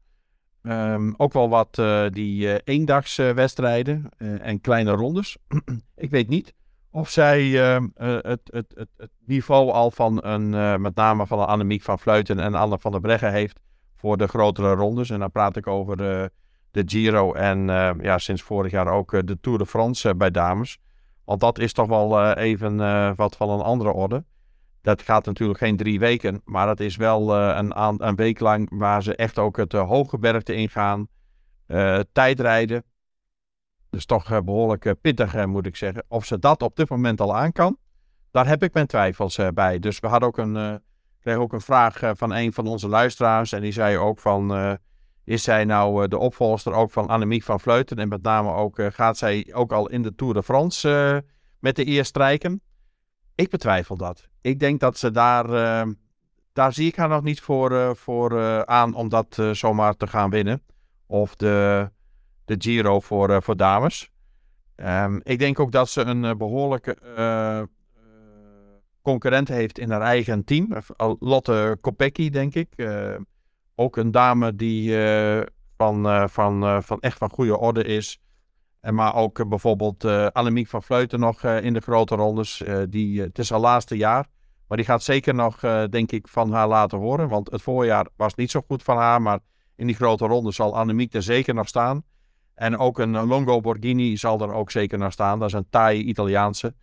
Um, 0.63 1.15
ook 1.17 1.33
wel 1.33 1.49
wat 1.49 1.75
die 2.15 2.63
eendagswedstrijden 2.63 4.09
en 4.19 4.61
kleine 4.61 4.91
rondes. 4.91 5.37
ik 5.97 6.11
weet 6.11 6.29
niet 6.29 6.55
of 6.91 7.09
zij 7.09 7.47
uh, 7.47 7.85
het, 7.95 8.41
het, 8.45 8.73
het, 8.75 8.89
het, 8.97 9.11
niveau 9.25 9.71
al 9.71 9.91
van 9.91 10.25
een, 10.25 10.53
uh, 10.53 10.77
met 10.77 10.95
name 10.95 11.27
van 11.27 11.39
een 11.39 11.47
Annemiek 11.47 11.83
van 11.83 11.99
Fluiten 11.99 12.39
en 12.39 12.55
Anne 12.55 12.79
van 12.79 12.93
der 12.93 13.01
Breggen 13.01 13.33
heeft 13.33 13.61
voor 13.97 14.17
de 14.17 14.27
grotere 14.27 14.75
rondes. 14.75 15.11
En 15.11 15.19
dan 15.19 15.31
praat 15.31 15.57
ik 15.57 15.67
over 15.67 15.97
de, 15.97 16.31
de 16.71 16.83
Giro 16.87 17.33
en 17.33 17.67
ja, 18.01 18.19
sinds 18.19 18.43
vorig 18.43 18.71
jaar 18.71 18.89
ook 18.89 19.27
de 19.27 19.41
Tour 19.41 19.59
de 19.59 19.67
France 19.67 20.15
bij 20.15 20.31
dames. 20.31 20.79
Want 21.25 21.41
dat 21.41 21.59
is 21.59 21.73
toch 21.73 21.87
wel 21.89 22.33
even 22.33 22.77
wat 23.17 23.37
van 23.37 23.51
een 23.51 23.61
andere 23.61 23.93
orde. 23.93 24.25
Dat 24.83 25.03
gaat 25.03 25.27
natuurlijk 25.27 25.59
geen 25.59 25.77
drie 25.77 25.99
weken, 25.99 26.41
maar 26.45 26.67
dat 26.67 26.81
is 26.81 26.97
wel 26.97 27.35
een, 27.37 28.05
een 28.07 28.17
week 28.17 28.41
lang 28.41 28.69
waar 28.73 29.03
ze 29.03 29.17
echt 29.17 29.39
ook 29.39 29.57
het 29.57 29.73
hoge 29.73 30.19
bergte 30.19 30.55
ingaan. 30.55 31.09
tijdrijden, 32.13 32.85
dus 33.91 34.07
toch 34.07 34.31
uh, 34.31 34.41
behoorlijk 34.41 34.85
uh, 34.85 34.93
pittig, 35.01 35.35
uh, 35.35 35.45
moet 35.45 35.67
ik 35.67 35.77
zeggen. 35.77 36.05
Of 36.09 36.25
ze 36.25 36.39
dat 36.39 36.63
op 36.63 36.77
dit 36.77 36.89
moment 36.89 37.21
al 37.21 37.37
aan 37.37 37.53
kan, 37.53 37.79
daar 38.31 38.47
heb 38.47 38.63
ik 38.63 38.75
mijn 38.75 38.87
twijfels 38.87 39.39
bij. 39.55 39.79
Dus 39.79 40.01
we 40.01 40.07
hadden 40.07 40.29
ook 40.29 40.39
een, 40.39 40.81
kregen 41.21 41.41
ook 41.41 41.53
een 41.53 41.61
vraag 41.61 42.01
van 42.15 42.33
een 42.33 42.53
van 42.53 42.67
onze 42.67 42.89
luisteraars. 42.89 43.53
En 43.53 43.61
die 43.61 43.73
zei 43.73 43.97
ook 43.97 44.21
van, 44.21 44.79
is 45.25 45.43
zij 45.43 45.65
nou 45.65 46.09
de 46.09 46.19
opvolger 46.19 46.73
ook 46.73 46.91
van 46.91 47.09
Annemiek 47.09 47.43
van 47.43 47.61
Vleuten? 47.61 47.97
En 47.97 48.09
met 48.09 48.23
name 48.23 48.53
ook, 48.53 48.83
gaat 48.89 49.17
zij 49.17 49.51
ook 49.53 49.73
al 49.73 49.89
in 49.89 50.03
de 50.03 50.15
Tour 50.15 50.35
de 50.35 50.43
France 50.43 51.25
met 51.59 51.77
de 51.77 51.87
eer 51.87 52.05
strijken? 52.05 52.61
Ik 53.35 53.51
betwijfel 53.51 53.97
dat. 53.97 54.29
Ik 54.41 54.59
denk 54.59 54.81
dat 54.81 54.99
ze 54.99 55.11
daar, 55.11 55.47
daar 56.53 56.73
zie 56.73 56.87
ik 56.87 56.97
haar 56.97 57.09
nog 57.09 57.23
niet 57.23 57.41
voor, 57.41 57.97
voor 57.97 58.67
aan 58.67 58.95
om 58.95 59.09
dat 59.09 59.39
zomaar 59.53 59.97
te 59.97 60.07
gaan 60.07 60.31
winnen. 60.31 60.63
Of 61.07 61.37
de 61.37 61.91
de 62.51 62.71
Giro 62.71 63.01
voor, 63.01 63.31
uh, 63.31 63.37
voor 63.41 63.57
dames. 63.57 64.11
Um, 64.77 65.21
ik 65.23 65.39
denk 65.39 65.61
ook 65.61 65.73
dat 65.73 65.89
ze 65.89 66.01
een 66.01 66.25
uh, 66.25 66.35
behoorlijke 66.35 66.97
uh, 67.17 67.63
concurrent 69.03 69.49
heeft 69.49 69.79
in 69.79 69.91
haar 69.91 70.01
eigen 70.01 70.45
team. 70.45 70.69
Lotte 71.19 71.79
Kopecky, 71.81 72.31
denk 72.31 72.55
ik. 72.55 72.69
ook 73.75 73.97
een 73.97 74.11
dame 74.11 74.57
die 74.57 74.97
van, 75.77 76.29
van, 76.31 76.83
van 76.83 77.01
echt 77.01 77.19
van 77.19 77.31
goede 77.31 77.59
orde 77.59 77.85
is. 77.85 78.21
En 78.81 78.95
maar 78.95 79.15
ook 79.15 79.49
bijvoorbeeld 79.49 80.05
Annemiek 80.33 80.69
van 80.69 80.83
Vleuten 80.83 81.21
nog 81.21 81.45
in 81.45 81.73
de 81.73 81.81
grote 81.81 82.15
rondes. 82.15 82.63
die, 82.89 83.21
het 83.21 83.39
is 83.39 83.51
haar 83.51 83.61
laatste 83.61 83.97
jaar. 83.97 84.27
Maar 84.69 84.77
die 84.77 84.87
gaat 84.87 85.03
zeker 85.03 85.35
nog, 85.35 85.61
denk 85.91 86.13
ik, 86.13 86.29
van 86.29 86.53
haar 86.53 86.69
laten 86.69 86.99
horen. 86.99 87.29
Want 87.29 87.51
het 87.51 87.63
voorjaar 87.63 88.07
was 88.17 88.35
niet 88.35 88.51
zo 88.51 88.63
goed 88.67 88.83
van 88.83 88.97
haar. 88.97 89.23
Maar 89.23 89.39
in 89.77 89.87
die 89.87 89.97
grote 89.97 90.27
ronde 90.27 90.53
zal 90.53 90.77
Annemiek 90.77 91.15
er 91.15 91.23
zeker 91.23 91.55
nog 91.55 91.69
staan. 91.69 92.03
En 92.61 92.79
ook 92.79 92.99
een 92.99 93.27
Longo 93.27 93.61
Borghini 93.61 94.17
zal 94.17 94.41
er 94.41 94.53
ook 94.53 94.71
zeker 94.71 94.99
naar 94.99 95.13
staan. 95.13 95.39
Dat 95.39 95.49
is 95.49 95.55
een 95.55 95.67
taai 95.71 96.03
Italiaanse. 96.03 96.75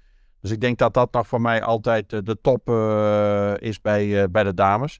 Dus 0.41 0.51
ik 0.51 0.61
denk 0.61 0.77
dat 0.77 0.93
dat 0.93 1.13
nog 1.13 1.27
voor 1.27 1.41
mij 1.41 1.63
altijd 1.63 2.13
eh, 2.13 2.19
de 2.23 2.41
top 2.41 2.69
uh, 2.69 3.53
is 3.57 3.81
bij, 3.81 4.05
uh, 4.05 4.23
bij 4.31 4.43
de 4.43 4.53
dames. 4.53 4.99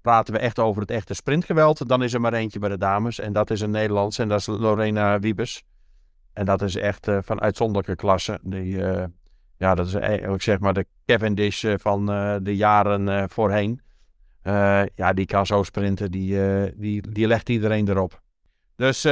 Praten 0.00 0.34
we 0.34 0.40
echt 0.40 0.58
over 0.58 0.80
het 0.80 0.90
echte 0.90 1.14
sprintgeweld, 1.14 1.88
dan 1.88 2.02
is 2.02 2.14
er 2.14 2.20
maar 2.20 2.32
eentje 2.32 2.58
bij 2.58 2.68
de 2.68 2.78
dames. 2.78 3.18
En 3.18 3.32
dat 3.32 3.50
is 3.50 3.60
een 3.60 3.70
Nederlandse 3.70 4.22
en 4.22 4.28
dat 4.28 4.38
is 4.38 4.46
Lorena 4.46 5.18
Wiebes. 5.18 5.62
En 6.32 6.44
dat 6.44 6.62
is 6.62 6.76
echt 6.76 7.08
van 7.20 7.40
uitzonderlijke 7.40 7.96
klasse. 7.96 8.38
Die, 8.42 8.78
ja, 9.56 9.74
dat 9.74 9.86
is 9.86 9.94
eigenlijk 9.94 10.42
zeg 10.42 10.58
maar 10.58 10.74
de 10.74 10.86
Cavendish 11.06 11.64
van 11.76 12.06
de 12.42 12.56
jaren 12.56 13.30
voorheen. 13.30 13.80
ja, 14.94 15.12
die 15.14 15.26
kan 15.26 15.46
zo 15.46 15.62
sprinten, 15.62 16.10
die, 16.10 16.38
die, 16.76 17.10
die 17.12 17.26
legt 17.26 17.48
iedereen 17.48 17.88
erop. 17.88 18.20
Dus 18.76 19.06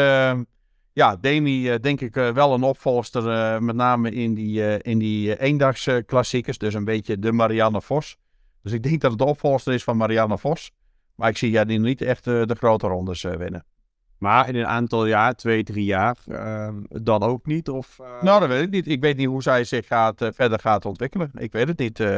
ja, 0.93 1.17
Demi 1.17 1.73
uh, 1.73 1.75
denk 1.81 2.01
ik 2.01 2.17
uh, 2.17 2.31
wel 2.31 2.55
een 2.55 2.63
opvolster, 2.63 3.27
uh, 3.27 3.59
met 3.59 3.77
name 3.77 4.11
in 4.11 4.35
die, 4.35 4.79
in 4.79 4.99
die 4.99 5.39
eendagsklassiekers. 5.41 6.59
dus 6.59 6.75
een 6.75 6.85
beetje 6.85 7.19
de 7.19 7.33
Marianne 7.33 7.83
Vos. 7.83 8.17
Dus 8.63 8.73
ik 8.73 8.83
denk 8.83 9.01
dat 9.01 9.11
het 9.11 9.21
de 9.21 9.27
opvolster 9.27 9.73
is 9.73 9.85
van 9.85 9.97
Marianne 9.97 10.39
Vos. 10.39 10.71
Maar 11.15 11.29
ik 11.29 11.37
zie 11.37 11.51
ja, 11.51 11.65
die 11.65 11.79
niet 11.79 12.03
echt 12.03 12.25
de 12.25 12.57
grote 12.59 12.87
rondes 12.87 13.23
winnen. 13.23 13.65
Maar 14.19 14.49
in 14.49 14.57
een 14.57 14.67
aantal 14.67 15.07
jaar, 15.07 15.35
twee, 15.35 15.63
drie 15.63 15.85
jaar, 15.85 16.17
ehm, 16.27 16.75
dan 16.89 17.23
ook 17.23 17.47
niet? 17.47 17.69
Of, 17.69 17.99
Nou, 18.21 18.41
dat 18.41 18.49
weet 18.49 18.63
ik 18.63 18.71
niet. 18.71 18.89
Ik 18.89 19.01
weet 19.01 19.17
niet 19.17 19.27
hoe 19.27 19.43
zij 19.43 19.65
zich 19.65 19.87
gaat, 19.87 20.31
verder 20.35 20.59
gaat 20.59 20.85
ontwikkelen. 20.85 21.31
Ik 21.35 21.53
weet 21.53 21.69
het 21.69 21.79
niet. 21.79 22.01
Als 22.01 22.09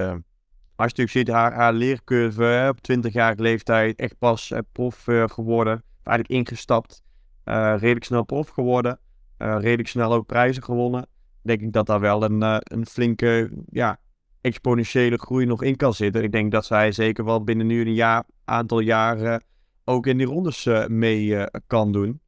je 0.93 1.03
natuurlijk 1.03 1.11
ziet, 1.11 1.29
haar, 1.29 1.53
haar 1.53 1.73
leercurve 1.73 2.67
op 2.69 2.79
20-jarige 2.93 3.43
leeftijd, 3.43 3.99
echt 3.99 4.19
pas 4.19 4.53
prof 4.73 5.05
geworden, 5.27 5.83
eigenlijk 6.03 6.29
ingestapt. 6.29 7.03
Uh, 7.45 7.75
redelijk 7.79 8.05
snel 8.05 8.25
prof 8.25 8.49
geworden. 8.49 8.99
Uh, 9.39 9.57
redelijk 9.61 9.89
snel 9.89 10.13
ook 10.13 10.27
prijzen 10.27 10.63
gewonnen. 10.63 11.07
Denk 11.43 11.61
ik 11.61 11.73
dat 11.73 11.87
daar 11.87 12.01
wel 12.01 12.23
een, 12.23 12.41
uh, 12.41 12.57
een 12.61 12.87
flinke 12.87 13.51
ja, 13.71 13.99
exponentiële 14.41 15.19
groei 15.19 15.47
nog 15.47 15.63
in 15.63 15.77
kan 15.77 15.95
zitten. 15.95 16.23
Ik 16.23 16.33
denk 16.33 16.53
dat 16.53 16.65
zij 16.65 16.93
zeker 16.93 17.25
wel 17.25 17.45
binnen 17.45 17.67
nu 17.67 17.81
een 17.81 17.95
jaar, 17.95 18.25
aantal 18.45 18.81
jaren 18.81 19.43
ook 19.85 20.07
in 20.07 20.17
die 20.17 20.27
rondes 20.27 20.69
mee 20.89 21.47
kan 21.67 21.93
doen. 21.93 22.21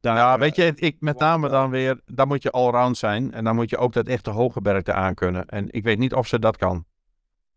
Daar, 0.00 0.16
ja, 0.16 0.38
weet 0.38 0.56
je, 0.56 0.72
ik 0.74 0.96
met 1.00 1.18
name 1.18 1.48
dan 1.48 1.70
weer, 1.70 2.00
dan 2.06 2.28
moet 2.28 2.42
je 2.42 2.50
allround 2.50 2.96
zijn. 2.96 3.32
En 3.32 3.44
dan 3.44 3.54
moet 3.54 3.70
je 3.70 3.76
ook 3.76 3.92
dat 3.92 4.06
echte 4.06 4.30
hoge 4.30 4.60
bergte 4.60 4.92
aan 4.92 5.14
kunnen. 5.14 5.46
En 5.46 5.66
ik 5.70 5.84
weet 5.84 5.98
niet 5.98 6.14
of 6.14 6.26
ze 6.26 6.38
dat 6.38 6.56
kan. 6.56 6.84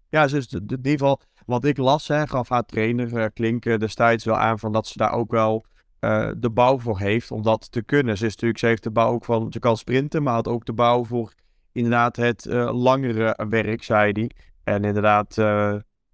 Ja, 0.09 0.27
dus 0.27 0.47
in 0.47 0.61
ieder 0.61 0.91
geval, 0.91 1.21
wat 1.45 1.65
ik 1.65 1.77
las, 1.77 2.07
hè, 2.07 2.27
gaf 2.27 2.49
haar 2.49 2.65
trainer 2.65 3.31
Klinken 3.31 3.79
destijds 3.79 4.25
wel 4.25 4.37
aan 4.37 4.59
van 4.59 4.71
dat 4.71 4.87
ze 4.87 4.97
daar 4.97 5.11
ook 5.11 5.31
wel 5.31 5.65
uh, 6.05 6.31
de 6.37 6.49
bouw 6.49 6.79
voor 6.79 6.99
heeft 6.99 7.31
om 7.31 7.41
dat 7.41 7.71
te 7.71 7.81
kunnen. 7.81 8.17
Ze, 8.17 8.25
is 8.25 8.31
natuurlijk, 8.31 8.59
ze 8.59 8.65
heeft 8.65 8.83
de 8.83 8.91
bouw 8.91 9.11
ook 9.11 9.25
van, 9.25 9.51
ze 9.51 9.59
kan 9.59 9.77
sprinten, 9.77 10.23
maar 10.23 10.33
had 10.33 10.47
ook 10.47 10.65
de 10.65 10.73
bouw 10.73 11.05
voor 11.05 11.33
inderdaad 11.71 12.15
het 12.15 12.45
langere 12.71 13.45
werk, 13.49 13.83
zei 13.83 14.11
hij. 14.11 14.31
En 14.63 14.83
inderdaad 14.83 15.35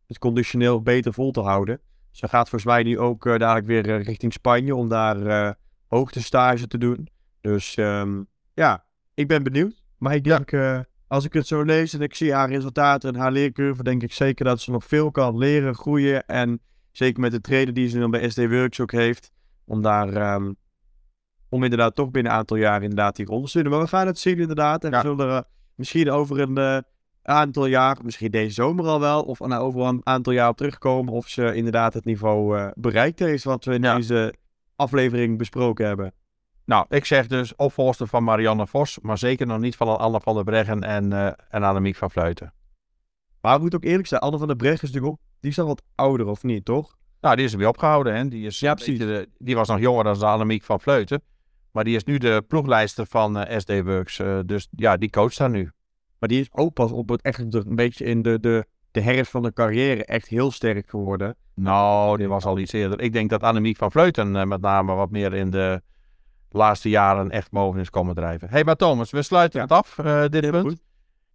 het 0.07 0.19
conditioneel 0.19 0.81
beter 0.81 1.13
vol 1.13 1.31
te 1.31 1.39
houden. 1.39 1.79
Ze 2.11 2.27
gaat 2.27 2.49
volgens 2.49 2.71
mij 2.71 2.83
nu 2.83 2.99
ook 2.99 3.23
dadelijk 3.23 3.65
weer 3.65 4.01
richting 4.01 4.33
Spanje 4.33 4.75
om 4.75 4.89
daar 4.89 5.55
hoogtestage 5.87 6.67
te 6.67 6.77
doen. 6.77 7.07
Dus 7.41 7.75
ehm, 7.75 8.21
ja, 8.53 8.85
ik 9.13 9.27
ben 9.27 9.43
benieuwd. 9.43 9.83
Maar 9.97 10.15
ik 10.15 10.23
denk, 10.23 10.53
als 11.11 11.25
ik 11.25 11.33
het 11.33 11.47
zo 11.47 11.63
lees 11.63 11.93
en 11.93 12.01
ik 12.01 12.15
zie 12.15 12.33
haar 12.33 12.49
resultaten 12.49 13.13
en 13.13 13.19
haar 13.19 13.31
leercurve, 13.31 13.83
denk 13.83 14.03
ik 14.03 14.13
zeker 14.13 14.45
dat 14.45 14.61
ze 14.61 14.71
nog 14.71 14.85
veel 14.85 15.11
kan 15.11 15.37
leren, 15.37 15.75
groeien. 15.75 16.25
En 16.25 16.61
zeker 16.91 17.21
met 17.21 17.31
de 17.31 17.41
trainer 17.41 17.73
die 17.73 17.87
ze 17.87 17.99
dan 17.99 18.11
bij 18.11 18.29
SD 18.29 18.37
Works 18.37 18.79
ook 18.79 18.91
heeft, 18.91 19.31
om 19.71 19.81
daar, 19.81 20.33
um, 20.33 20.55
om 21.49 21.63
inderdaad 21.63 21.95
toch 21.95 22.11
binnen 22.11 22.31
een 22.31 22.37
aantal 22.37 22.57
jaar 22.57 22.81
inderdaad 22.81 23.15
die 23.15 23.25
rond 23.25 23.43
te 23.43 23.49
sturen. 23.49 23.71
Maar 23.71 23.79
we 23.79 23.87
gaan 23.87 24.07
het 24.07 24.19
zien 24.19 24.39
inderdaad. 24.39 24.83
En 24.83 24.91
we 24.91 24.99
zullen 24.99 25.29
er 25.29 25.43
misschien 25.75 26.11
over 26.11 26.39
een 26.39 26.59
uh, 26.59 26.77
aantal 27.23 27.65
jaar, 27.65 27.97
misschien 28.03 28.31
deze 28.31 28.53
zomer 28.53 28.85
al 28.85 28.99
wel, 28.99 29.23
of 29.23 29.39
nou, 29.39 29.63
over 29.63 29.81
een 29.81 30.01
aantal 30.03 30.33
jaar 30.33 30.49
op 30.49 30.57
terugkomen 30.57 31.13
of 31.13 31.27
ze 31.27 31.55
inderdaad 31.55 31.93
het 31.93 32.05
niveau 32.05 32.57
uh, 32.57 32.67
bereikt 32.73 33.19
heeft 33.19 33.43
wat 33.43 33.65
we 33.65 33.73
in 33.73 33.81
deze 33.81 34.33
aflevering 34.75 35.37
besproken 35.37 35.85
hebben. 35.85 36.13
Nou, 36.65 36.85
ik 36.89 37.05
zeg 37.05 37.27
dus 37.27 37.55
opvolster 37.55 38.07
van 38.07 38.23
Marianne 38.23 38.67
Vos, 38.67 38.99
maar 38.99 39.17
zeker 39.17 39.47
nog 39.47 39.59
niet 39.59 39.75
van 39.75 39.99
Anne 39.99 40.19
van 40.19 40.35
der 40.35 40.43
Breggen 40.43 40.83
en, 40.83 41.11
uh, 41.11 41.31
en 41.49 41.63
Annemiek 41.63 41.95
van 41.95 42.11
Vleuten. 42.11 42.53
Maar 43.41 43.55
ik 43.55 43.61
moet 43.61 43.75
ook 43.75 43.83
eerlijk 43.83 44.07
zijn, 44.07 44.21
Anne 44.21 44.37
van 44.37 44.47
der 44.47 44.55
Breggen 44.55 44.87
is 44.87 44.93
natuurlijk 44.93 45.13
ook, 45.13 45.27
die 45.39 45.51
is 45.51 45.59
al 45.59 45.67
wat 45.67 45.83
ouder 45.95 46.27
of 46.27 46.43
niet, 46.43 46.65
toch? 46.65 46.99
Nou, 47.21 47.35
die 47.35 47.45
is 47.45 47.51
er 47.51 47.57
weer 47.57 47.67
opgehouden, 47.67 48.15
hè. 48.15 48.27
Die, 48.27 48.45
is 48.45 48.59
ja, 48.59 48.73
precies. 48.73 48.99
De, 48.99 49.29
die 49.37 49.55
was 49.55 49.67
nog 49.67 49.79
jonger 49.79 50.03
dan 50.03 50.21
Annemiek 50.21 50.63
van 50.63 50.79
Vleuten. 50.79 51.21
Maar 51.71 51.83
die 51.83 51.95
is 51.95 52.03
nu 52.03 52.17
de 52.17 52.43
ploeglijster 52.47 53.05
van 53.05 53.37
uh, 53.37 53.55
eh, 53.55 53.59
SD 53.59 53.81
Works. 53.83 54.19
Uh, 54.19 54.39
dus 54.45 54.67
ja, 54.75 54.97
die 54.97 55.09
coacht 55.09 55.37
daar 55.37 55.49
nu. 55.49 55.71
Maar 56.19 56.29
die 56.29 56.39
is 56.39 56.49
ook 56.51 56.73
pas 56.73 56.91
op 56.91 57.09
het 57.09 57.21
echt 57.21 57.39
een 57.39 57.75
beetje 57.75 58.05
in 58.05 58.21
de, 58.21 58.39
de, 58.39 58.65
de 58.91 59.01
herfst 59.01 59.31
van 59.31 59.41
de 59.41 59.53
carrière 59.53 60.05
echt 60.05 60.27
heel 60.27 60.51
sterk 60.51 60.89
geworden. 60.89 61.35
Nou, 61.55 62.17
die 62.17 62.27
was 62.27 62.45
al 62.45 62.57
iets 62.57 62.71
eerder. 62.71 63.01
Ik 63.01 63.13
denk 63.13 63.29
dat 63.29 63.43
Annemiek 63.43 63.77
van 63.77 63.91
Vleuten 63.91 64.47
met 64.47 64.61
name 64.61 64.93
wat 64.93 65.11
meer 65.11 65.33
in 65.33 65.49
de 65.49 65.81
laatste 66.49 66.89
jaren 66.89 67.29
echt 67.29 67.51
boven 67.51 67.79
is 67.79 67.89
komen 67.89 68.15
drijven. 68.15 68.49
hey, 68.49 68.63
maar 68.63 68.75
Thomas, 68.75 69.11
we 69.11 69.21
sluiten 69.21 69.61
het 69.61 69.71
af, 69.71 69.95
dit 70.29 70.51
punt. 70.51 70.67
Goed. 70.67 70.81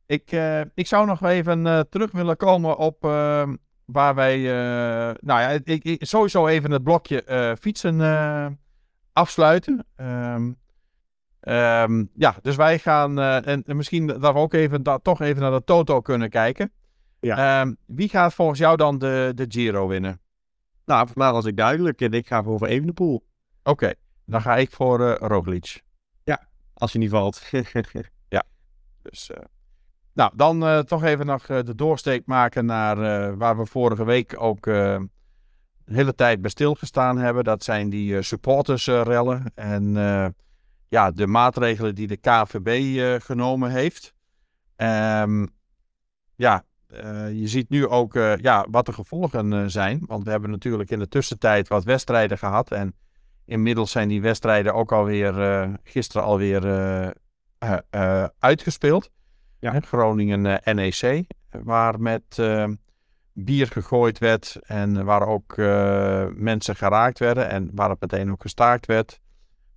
Ik, 0.07 0.41
ik 0.75 0.87
zou 0.87 1.07
nog 1.07 1.23
even 1.23 1.87
terug 1.89 2.13
willen 2.13 2.37
komen 2.37 2.77
op 2.77 3.05
waar 3.87 4.15
wij, 4.15 4.39
nou 5.21 5.41
ja, 5.41 5.49
ik, 5.49 5.85
ik, 5.85 6.05
sowieso 6.07 6.47
even 6.47 6.71
het 6.71 6.83
blokje 6.83 7.57
fietsen 7.61 8.01
afsluiten. 9.13 9.87
Um, 9.97 10.57
um, 11.41 12.11
ja, 12.15 12.37
dus 12.43 12.57
wij 12.57 12.79
gaan, 12.79 13.21
en, 13.21 13.63
en, 13.65 13.77
misschien 13.77 14.07
dat 14.07 14.33
we 14.33 14.35
ook 14.35 14.53
even, 14.53 14.83
toch 15.03 15.21
even 15.21 15.43
naar 15.43 15.51
de 15.51 15.65
Toto 15.65 16.01
kunnen 16.01 16.31
kijken. 16.31 16.73
Ja. 17.21 17.75
wie 17.87 18.09
gaat 18.09 18.35
volgens 18.35 18.59
jou 18.59 18.77
dan 18.77 18.99
de, 18.99 19.33
de 19.35 19.45
Giro 19.49 19.87
winnen? 19.87 20.21
Nou, 20.87 21.07
voor 21.07 21.19
mij 21.19 21.33
was 21.33 21.45
ik 21.45 21.57
duidelijk 21.57 22.01
en 22.01 22.13
ik 22.13 22.27
ga 22.27 22.43
voor 22.43 22.67
Evenepoel. 22.67 23.27
Oké. 23.63 23.93
Dan 24.25 24.41
ga 24.41 24.57
ik 24.57 24.71
voor 24.71 25.01
uh, 25.01 25.15
Roglic. 25.19 25.83
Ja, 26.25 26.49
als 26.75 26.93
hij 26.93 27.01
niet 27.01 27.11
valt. 27.11 27.43
ja, 28.29 28.43
dus... 29.03 29.31
Uh, 29.31 29.37
nou, 30.17 30.33
dan 30.35 30.63
uh, 30.63 30.79
toch 30.79 31.03
even 31.03 31.27
nog 31.27 31.47
de 31.47 31.75
doorsteek 31.75 32.27
maken 32.27 32.65
naar 32.65 32.97
waar 33.37 33.57
we 33.59 33.67
vorige 33.67 34.05
week 34.05 34.35
ook 34.39 34.65
de 34.65 35.09
hele 35.85 36.15
tijd 36.15 36.41
bij 36.41 36.51
stilgestaan 36.51 37.19
hebben. 37.19 37.45
Dat 37.45 37.65
zijn 37.65 37.89
die 37.89 38.23
supportersrellen 38.23 39.53
en 39.55 39.95
ja, 40.89 41.11
de 41.11 41.27
maatregelen 41.27 41.95
die 41.95 42.07
de 42.07 42.17
KVB 42.17 43.23
genomen 43.23 43.71
heeft. 43.71 44.15
Um, 44.77 45.49
ja, 46.37 46.65
je 47.33 47.47
ziet 47.47 47.69
nu 47.69 47.87
ook 47.87 48.15
ja, 48.41 48.67
wat 48.71 48.87
de 48.87 48.93
gevolgen 48.93 49.71
zijn. 49.71 50.03
Want 50.07 50.25
we 50.25 50.31
hebben 50.31 50.51
natuurlijk 50.51 50.91
in 50.91 50.99
de 50.99 51.09
tussentijd 51.09 51.69
wat 51.69 51.85
wedstrijden 51.85 52.39
gehad. 52.39 52.71
En 52.71 52.95
Inmiddels 53.45 53.91
zijn 53.91 54.09
die 54.09 54.21
wedstrijden 54.21 54.75
ook 54.75 54.93
alweer 54.93 55.69
gisteren 55.83 56.27
alweer 56.27 56.63
uitgespeeld. 58.39 59.11
Ja. 59.73 59.81
Groningen 59.81 60.61
NEC, 60.65 61.27
waar 61.51 62.01
met 62.01 62.43
bier 63.33 63.67
gegooid 63.67 64.19
werd 64.19 64.59
en 64.67 65.05
waar 65.05 65.29
ook 65.29 65.57
mensen 66.37 66.77
geraakt 66.77 67.19
werden 67.19 67.49
en 67.49 67.71
waar 67.75 67.91
het 67.91 68.01
meteen 68.01 68.31
ook 68.31 68.43
gestaakt 68.43 68.87
werd. 68.87 69.21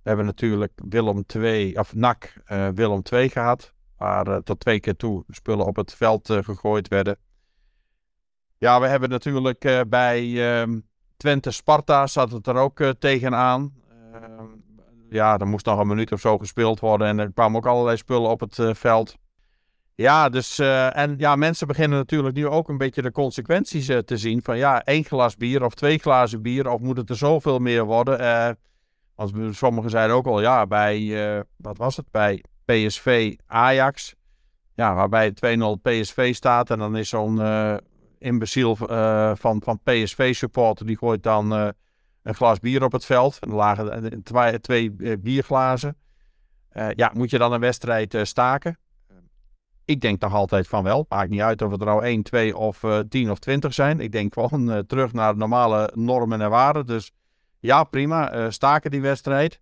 We 0.02 0.08
hebben 0.08 0.26
natuurlijk 0.26 0.72
Willem 0.88 1.26
2, 1.26 1.78
of 1.78 1.94
NAC 1.94 2.32
Willem 2.74 3.02
2 3.02 3.28
gehad, 3.28 3.74
waar 3.96 4.42
tot 4.42 4.60
twee 4.60 4.80
keer 4.80 4.96
toe 4.96 5.24
spullen 5.28 5.66
op 5.66 5.76
het 5.76 5.94
veld 5.94 6.28
gegooid 6.40 6.88
werden. 6.88 7.18
Ja, 8.58 8.80
we 8.80 8.86
hebben 8.86 9.08
natuurlijk 9.08 9.84
bij 9.88 10.50
ehm, 10.60 10.80
Twente 11.16 11.50
Sparta 11.50 12.06
zat 12.06 12.30
het 12.30 12.46
er 12.46 12.56
ook 12.56 12.82
tegenaan. 12.98 13.72
Uh, 14.12 14.20
ja, 15.10 15.38
er 15.38 15.46
moest 15.46 15.66
nog 15.66 15.78
een 15.78 15.86
minuut 15.86 16.12
of 16.12 16.20
zo 16.20 16.38
gespeeld 16.38 16.80
worden 16.80 17.06
en 17.06 17.18
er 17.18 17.32
kwamen 17.32 17.56
ook 17.56 17.66
allerlei 17.66 17.96
spullen 17.96 18.30
op 18.30 18.40
het 18.40 18.58
veld. 18.78 19.18
Ja, 20.00 20.28
dus 20.28 20.58
en 20.58 21.14
ja, 21.18 21.36
mensen 21.36 21.66
beginnen 21.66 21.98
natuurlijk 21.98 22.34
nu 22.34 22.46
ook 22.46 22.68
een 22.68 22.78
beetje 22.78 23.02
de 23.02 23.12
consequenties 23.12 23.86
te 23.86 24.16
zien 24.16 24.42
van 24.42 24.58
ja, 24.58 24.84
één 24.84 25.04
glas 25.04 25.36
bier 25.36 25.64
of 25.64 25.74
twee 25.74 25.98
glazen 25.98 26.42
bier 26.42 26.68
of 26.68 26.80
moet 26.80 26.96
het 26.96 27.10
er 27.10 27.16
zoveel 27.16 27.58
meer 27.58 27.84
worden. 27.84 28.18
want 29.14 29.56
sommigen 29.56 29.90
zeiden 29.90 30.16
ook 30.16 30.26
al 30.26 30.40
ja, 30.40 30.66
bij, 30.66 31.44
wat 31.56 31.76
was 31.76 31.96
het, 31.96 32.10
bij 32.10 32.44
PSV 32.64 33.36
Ajax. 33.46 34.14
Ja, 34.74 34.94
waarbij 34.94 35.30
2-0 35.30 35.34
PSV 35.82 36.34
staat 36.34 36.70
en 36.70 36.78
dan 36.78 36.96
is 36.96 37.08
zo'n 37.08 37.40
imbeciel 38.18 38.76
van, 39.36 39.62
van 39.62 39.80
PSV-supporter, 39.82 40.86
die 40.86 40.98
gooit 40.98 41.22
dan 41.22 41.50
een 42.22 42.34
glas 42.34 42.58
bier 42.58 42.84
op 42.84 42.92
het 42.92 43.04
veld. 43.04 43.38
En 43.38 43.48
er 43.48 43.56
lagen 43.56 44.22
twee, 44.22 44.60
twee 44.60 45.18
bierglazen. 45.18 45.96
ja, 46.94 47.10
moet 47.14 47.30
je 47.30 47.38
dan 47.38 47.52
een 47.52 47.60
wedstrijd 47.60 48.18
staken? 48.22 48.78
Ik 49.90 50.00
denk 50.00 50.20
toch 50.20 50.34
altijd 50.34 50.68
van 50.68 50.82
wel. 50.82 51.06
Maakt 51.08 51.30
niet 51.30 51.40
uit 51.40 51.62
of 51.62 51.70
het 51.70 51.80
er 51.80 51.86
nou 51.86 52.04
1, 52.04 52.22
2 52.22 52.56
of 52.56 52.84
10 53.08 53.30
of 53.30 53.38
20 53.38 53.74
zijn. 53.74 54.00
Ik 54.00 54.12
denk 54.12 54.34
gewoon 54.34 54.86
terug 54.86 55.12
naar 55.12 55.36
normale 55.36 55.90
normen 55.94 56.40
en 56.40 56.50
waarden. 56.50 56.86
Dus 56.86 57.12
ja, 57.60 57.84
prima. 57.84 58.50
staken 58.50 58.90
die 58.90 59.00
wedstrijd. 59.00 59.60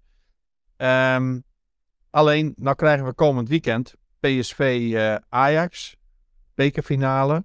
Um, 0.77 1.45
alleen, 2.11 2.53
nou 2.57 2.77
krijgen 2.77 3.07
we 3.07 3.13
komend 3.13 3.49
weekend 3.49 3.95
PSV 4.21 4.95
Ajax. 5.29 5.97
Bekerfinale. 6.55 7.45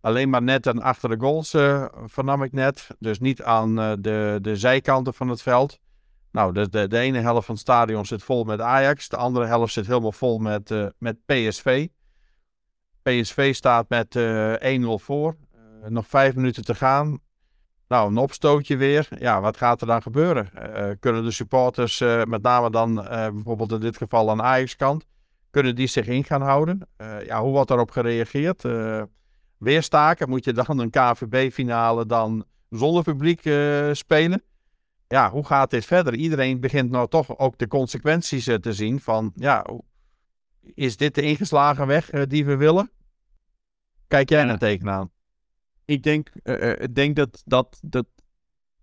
Alleen 0.00 0.30
maar 0.30 0.42
net 0.42 0.66
aan 0.66 0.82
achter 0.82 1.08
de 1.08 1.18
goals 1.18 1.54
uh, 1.54 1.84
vernam 2.06 2.42
ik 2.42 2.52
net. 2.52 2.88
Dus 2.98 3.20
niet 3.20 3.42
aan 3.42 3.80
uh, 3.80 3.92
de, 3.98 4.38
de 4.42 4.56
zijkanten 4.56 5.14
van 5.14 5.28
het 5.28 5.42
veld. 5.42 5.78
Nou, 6.34 6.52
de, 6.52 6.88
de, 6.88 6.98
ene 6.98 7.18
helft 7.18 7.46
van 7.46 7.54
het 7.54 7.64
stadion 7.64 8.06
zit 8.06 8.22
vol 8.22 8.44
met 8.44 8.60
Ajax. 8.60 9.08
De 9.08 9.16
andere 9.16 9.46
helft 9.46 9.72
zit 9.72 9.86
helemaal 9.86 10.12
vol 10.12 10.38
met, 10.38 10.70
uh, 10.70 10.86
met 10.98 11.16
PSV. 11.26 11.88
PSV 13.02 13.54
staat 13.54 13.88
met 13.88 14.16
1-0 14.82 15.04
voor. 15.04 15.36
nog 15.88 16.06
vijf 16.06 16.34
minuten 16.34 16.64
te 16.64 16.74
gaan. 16.74 17.18
Nou, 17.88 18.10
een 18.10 18.16
opstootje 18.16 18.76
weer. 18.76 19.08
Ja, 19.18 19.40
wat 19.40 19.56
gaat 19.56 19.80
er 19.80 19.86
dan 19.86 20.02
gebeuren? 20.02 20.50
kunnen 21.00 21.24
de 21.24 21.30
supporters, 21.30 21.98
met 22.24 22.42
name 22.42 22.70
dan 22.70 22.94
bijvoorbeeld 23.34 23.72
in 23.72 23.80
dit 23.80 23.96
geval 23.96 24.30
aan 24.30 24.42
Ajax-kant, 24.42 25.06
kunnen 25.50 25.74
die 25.74 25.86
zich 25.86 26.06
in 26.06 26.24
gaan 26.24 26.42
houden? 26.42 26.88
ja, 27.26 27.40
hoe 27.40 27.52
wordt 27.52 27.68
daarop 27.68 27.90
gereageerd? 27.90 28.62
weer 29.58 29.82
staken. 29.82 30.28
Moet 30.28 30.44
je 30.44 30.52
dan 30.52 30.78
een 30.78 30.90
KVB-finale 30.90 32.06
dan 32.06 32.44
zonder 32.70 33.02
publiek 33.02 33.40
spelen? 33.92 34.42
Ja, 35.08 35.30
hoe 35.30 35.46
gaat 35.46 35.70
dit 35.70 35.84
verder? 35.84 36.14
Iedereen 36.14 36.60
begint 36.60 36.90
nou 36.90 37.08
toch 37.08 37.38
ook 37.38 37.58
de 37.58 37.68
consequenties 37.68 38.48
uh, 38.48 38.54
te 38.54 38.72
zien 38.72 39.00
van, 39.00 39.32
ja, 39.34 39.66
is 40.60 40.96
dit 40.96 41.14
de 41.14 41.22
ingeslagen 41.22 41.86
weg 41.86 42.12
uh, 42.12 42.22
die 42.28 42.44
we 42.44 42.56
willen? 42.56 42.90
Kijk 44.08 44.28
jij 44.28 44.44
naar 44.44 44.58
tegenaan? 44.58 45.10
Ik 45.84 46.02
denk, 46.02 46.28
ik 46.78 46.94
denk 46.94 47.16
dat, 47.16 47.42
dat, 47.44 47.78
dat 47.82 48.06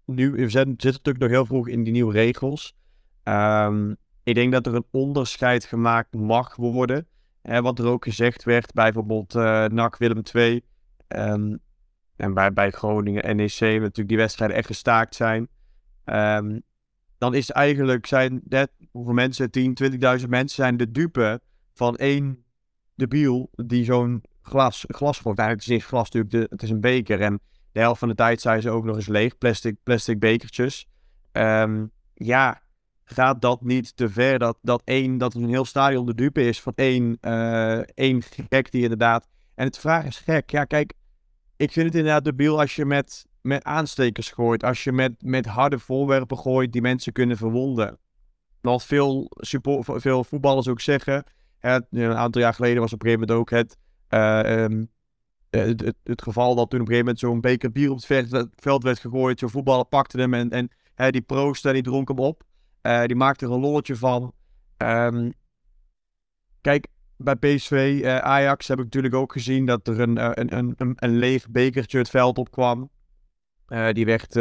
nu, 0.05 0.31
we 0.31 0.49
zitten 0.49 0.69
natuurlijk 0.69 1.19
nog 1.19 1.29
heel 1.29 1.45
vroeg 1.45 1.67
in 1.67 1.83
die 1.83 1.93
nieuwe 1.93 2.13
regels. 2.13 2.73
Um, 3.23 3.97
ik 4.23 4.35
denk 4.35 4.51
dat 4.51 4.65
er 4.65 4.75
een 4.75 4.85
onderscheid 4.91 5.65
gemaakt 5.65 6.13
mag 6.13 6.55
worden. 6.55 7.07
Hè, 7.41 7.61
wat 7.61 7.79
er 7.79 7.85
ook 7.85 8.03
gezegd 8.03 8.43
werd, 8.43 8.73
bijvoorbeeld 8.73 9.35
uh, 9.35 9.65
NAC 9.65 9.97
Willem 9.97 10.21
II. 10.33 10.61
Um, 11.07 11.59
en 12.15 12.33
bij, 12.33 12.53
bij 12.53 12.71
Groningen, 12.71 13.35
NEC, 13.35 13.59
natuurlijk 13.59 14.07
die 14.07 14.17
wedstrijden 14.17 14.57
echt 14.57 14.67
gestaakt 14.67 15.15
zijn. 15.15 15.47
Um, 16.05 16.61
dan 17.17 17.33
is 17.33 17.51
eigenlijk 17.51 18.05
zijn 18.05 18.41
net, 18.43 18.71
hoeveel 18.91 19.13
mensen, 19.13 19.51
10, 19.51 19.77
20.000 19.83 19.99
mensen 20.27 20.49
zijn 20.49 20.77
de 20.77 20.91
dupe 20.91 21.41
van 21.73 21.95
één 21.95 22.43
debiel 22.95 23.49
die 23.51 23.83
zo'n 23.83 24.23
glas, 24.41 24.85
glas 24.87 25.19
gooit. 25.19 25.37
Eigenlijk 25.37 25.69
is 25.69 25.75
het 25.75 25.85
glas 25.85 26.09
natuurlijk, 26.09 26.51
het 26.51 26.63
is 26.63 26.69
een 26.69 26.81
beker. 26.81 27.21
En 27.21 27.39
de 27.71 27.79
helft 27.79 27.99
van 27.99 28.07
de 28.07 28.15
tijd 28.15 28.41
zijn 28.41 28.61
ze 28.61 28.69
ook 28.69 28.83
nog 28.83 28.95
eens 28.95 29.07
leeg, 29.07 29.37
plastic, 29.37 29.75
plastic 29.83 30.19
bekertjes. 30.19 30.87
Um, 31.31 31.91
ja, 32.13 32.61
gaat 33.03 33.41
dat 33.41 33.61
niet 33.61 33.95
te 33.95 34.09
ver. 34.09 34.39
Dat, 34.39 34.57
dat, 34.61 34.81
één, 34.85 35.17
dat 35.17 35.33
een 35.33 35.49
heel 35.49 35.65
stadion 35.65 36.05
de 36.05 36.15
dupe 36.15 36.47
is 36.47 36.61
van 36.61 36.73
één, 36.75 37.17
uh, 37.21 37.77
één 37.77 38.21
gek 38.49 38.71
die 38.71 38.81
inderdaad... 38.81 39.27
En 39.55 39.65
het 39.65 39.77
vraag 39.77 40.05
is 40.05 40.17
gek. 40.17 40.49
Ja, 40.49 40.63
kijk, 40.63 40.93
ik 41.57 41.71
vind 41.71 41.85
het 41.85 41.95
inderdaad 41.95 42.23
debiel 42.23 42.59
als 42.59 42.75
je 42.75 42.85
met, 42.85 43.25
met 43.41 43.63
aanstekers 43.63 44.29
gooit. 44.29 44.63
Als 44.63 44.83
je 44.83 44.91
met, 44.91 45.13
met 45.19 45.45
harde 45.45 45.79
voorwerpen 45.79 46.37
gooit 46.37 46.71
die 46.71 46.81
mensen 46.81 47.13
kunnen 47.13 47.37
verwonden. 47.37 47.99
Wat 48.61 48.85
veel, 48.85 49.27
support, 49.29 50.01
veel 50.01 50.23
voetballers 50.23 50.67
ook 50.67 50.81
zeggen. 50.81 51.23
Een 51.59 52.15
aantal 52.15 52.41
jaar 52.41 52.53
geleden 52.53 52.81
was 52.81 52.93
op 52.93 53.03
een 53.03 53.09
gegeven 53.09 53.27
moment 53.27 53.39
ook 53.39 53.57
het... 53.57 53.77
Uh, 54.09 54.63
um, 54.63 54.89
het, 55.49 55.81
het, 55.81 55.95
het, 56.03 56.21
geval 56.21 56.55
dat 56.55 56.69
toen 56.69 56.79
op 56.79 56.87
een 56.87 56.93
gegeven 56.93 57.05
moment 57.05 57.19
zo'n 57.19 57.41
beker 57.41 57.71
bier 57.71 57.91
op 57.91 58.07
het 58.07 58.49
veld 58.55 58.83
werd 58.83 58.99
gegooid. 58.99 59.39
Zo'n 59.39 59.49
voetballer 59.49 59.85
pakte 59.85 60.19
hem 60.19 60.33
en, 60.33 60.49
en 60.49 60.69
die 61.11 61.21
proost 61.21 61.65
en 61.65 61.73
die 61.73 61.81
dronk 61.81 62.07
hem 62.07 62.19
op. 62.19 62.43
Uh, 62.81 63.03
die 63.03 63.15
maakte 63.15 63.45
er 63.45 63.51
een 63.51 63.59
lolletje 63.59 63.95
van. 63.95 64.33
Um, 64.77 65.33
kijk, 66.61 66.87
bij 67.17 67.35
PSV, 67.35 68.01
Ajax 68.21 68.67
heb 68.67 68.77
ik 68.77 68.83
natuurlijk 68.83 69.13
ook 69.13 69.31
gezien 69.31 69.65
dat 69.65 69.87
er 69.87 69.99
een, 69.99 70.39
een, 70.39 70.73
een, 70.77 70.93
een 70.95 71.17
leeg 71.17 71.49
bekertje 71.49 71.97
het 71.97 72.09
veld 72.09 72.37
opkwam. 72.37 72.89
Uh, 73.71 73.91
die 73.91 74.05
werd 74.05 74.35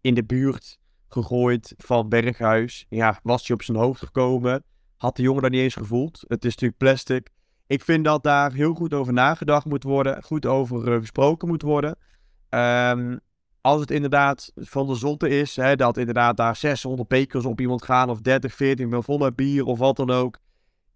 in 0.00 0.14
de 0.14 0.24
buurt 0.24 0.78
gegooid 1.08 1.74
van 1.76 2.08
Berghuis. 2.08 2.86
Ja, 2.88 3.20
was 3.22 3.46
hij 3.46 3.56
op 3.56 3.62
zijn 3.62 3.78
hoofd 3.78 4.00
gekomen. 4.00 4.64
Had 4.96 5.16
de 5.16 5.22
jongen 5.22 5.42
dat 5.42 5.50
niet 5.50 5.60
eens 5.60 5.74
gevoeld. 5.74 6.24
Het 6.28 6.44
is 6.44 6.50
natuurlijk 6.50 6.78
plastic. 6.78 7.28
Ik 7.66 7.82
vind 7.82 8.04
dat 8.04 8.22
daar 8.22 8.52
heel 8.52 8.74
goed 8.74 8.94
over 8.94 9.12
nagedacht 9.12 9.64
moet 9.64 9.82
worden. 9.82 10.22
Goed 10.22 10.46
over 10.46 10.92
uh, 10.92 10.98
gesproken 10.98 11.48
moet 11.48 11.62
worden. 11.62 11.96
Um, 12.48 13.20
als 13.60 13.80
het 13.80 13.90
inderdaad 13.90 14.52
van 14.54 14.86
de 14.86 14.94
zotte 14.94 15.28
is, 15.28 15.56
hè, 15.56 15.76
dat 15.76 15.96
inderdaad 15.96 16.36
daar 16.36 16.56
600 16.56 17.08
bekers 17.08 17.44
op 17.44 17.60
iemand 17.60 17.84
gaan, 17.84 18.10
of 18.10 18.20
30, 18.20 18.54
40 18.54 19.04
volle 19.04 19.32
bier 19.32 19.64
of 19.64 19.78
wat 19.78 19.96
dan 19.96 20.10
ook. 20.10 20.38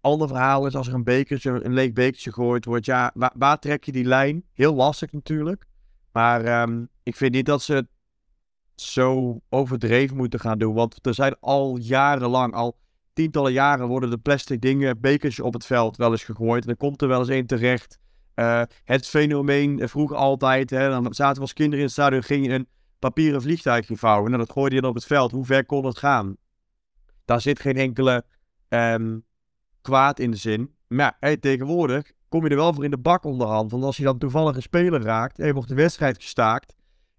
Ander 0.01 0.27
verhaal 0.27 0.65
is 0.65 0.75
als 0.75 0.87
er 0.87 0.93
een 0.93 1.03
bekertje, 1.03 1.63
een 1.63 1.73
leeg 1.73 1.93
bekertje 1.93 2.31
gegooid 2.31 2.65
wordt, 2.65 2.85
ja, 2.85 3.13
waar 3.35 3.59
trek 3.59 3.83
je 3.83 3.91
die 3.91 4.05
lijn? 4.05 4.43
Heel 4.53 4.75
lastig 4.75 5.11
natuurlijk. 5.11 5.65
Maar 6.15 6.61
um, 6.61 6.89
ik 7.03 7.15
vind 7.15 7.33
niet 7.33 7.45
dat 7.45 7.61
ze 7.61 7.73
het 7.73 7.87
zo 8.75 9.39
overdreven 9.49 10.17
moeten 10.17 10.39
gaan 10.39 10.57
doen. 10.57 10.73
Want 10.73 11.05
er 11.05 11.13
zijn 11.13 11.35
al 11.39 11.77
jarenlang, 11.77 12.53
al 12.53 12.77
tientallen 13.13 13.51
jaren, 13.51 13.87
worden 13.87 14.09
de 14.09 14.17
plastic 14.17 14.61
dingen, 14.61 14.99
bekertjes 14.99 15.45
op 15.45 15.53
het 15.53 15.65
veld 15.65 15.97
wel 15.97 16.11
eens 16.11 16.23
gegooid. 16.23 16.61
En 16.61 16.67
dan 16.67 16.77
komt 16.77 17.01
er 17.01 17.07
wel 17.07 17.19
eens 17.19 17.29
één 17.29 17.45
terecht. 17.45 17.99
Uh, 18.35 18.61
het 18.83 19.07
fenomeen 19.07 19.79
uh, 19.79 19.87
vroeger 19.87 20.17
altijd, 20.17 20.69
hè, 20.69 20.89
dan 20.89 21.13
zaten 21.13 21.35
we 21.35 21.41
als 21.41 21.53
kinderen 21.53 21.79
in 21.79 21.85
het 21.85 21.93
stadion, 21.93 22.23
ging 22.23 22.45
je 22.45 22.51
een 22.51 22.67
papieren 22.99 23.41
vliegtuigje 23.41 23.97
vouwen. 23.97 24.31
En 24.31 24.37
dat 24.37 24.51
gooide 24.51 24.75
je 24.75 24.81
dan 24.81 24.89
op 24.89 24.95
het 24.95 25.05
veld. 25.05 25.31
Hoe 25.31 25.45
ver 25.45 25.65
kon 25.65 25.85
het 25.85 25.97
gaan? 25.97 26.35
Daar 27.25 27.41
zit 27.41 27.59
geen 27.59 27.77
enkele 27.77 28.25
um, 28.69 29.25
kwaad 29.81 30.19
in 30.19 30.31
de 30.31 30.37
zin. 30.37 30.75
Maar 30.87 31.17
tegenwoordig 31.39 32.11
kom 32.35 32.43
je 32.43 32.49
er 32.49 32.55
wel 32.55 32.73
voor 32.73 32.83
in 32.83 32.91
de 32.91 32.97
bak 32.97 33.23
onderhand. 33.23 33.71
Want 33.71 33.83
als 33.83 33.97
je 33.97 34.03
dan 34.03 34.17
toevallig 34.17 34.55
een 34.55 34.61
speler 34.61 35.01
raakt 35.01 35.39
en 35.39 35.53
wordt 35.53 35.69
de 35.69 35.75
wedstrijd 35.75 36.15
gestaakt, 36.15 36.75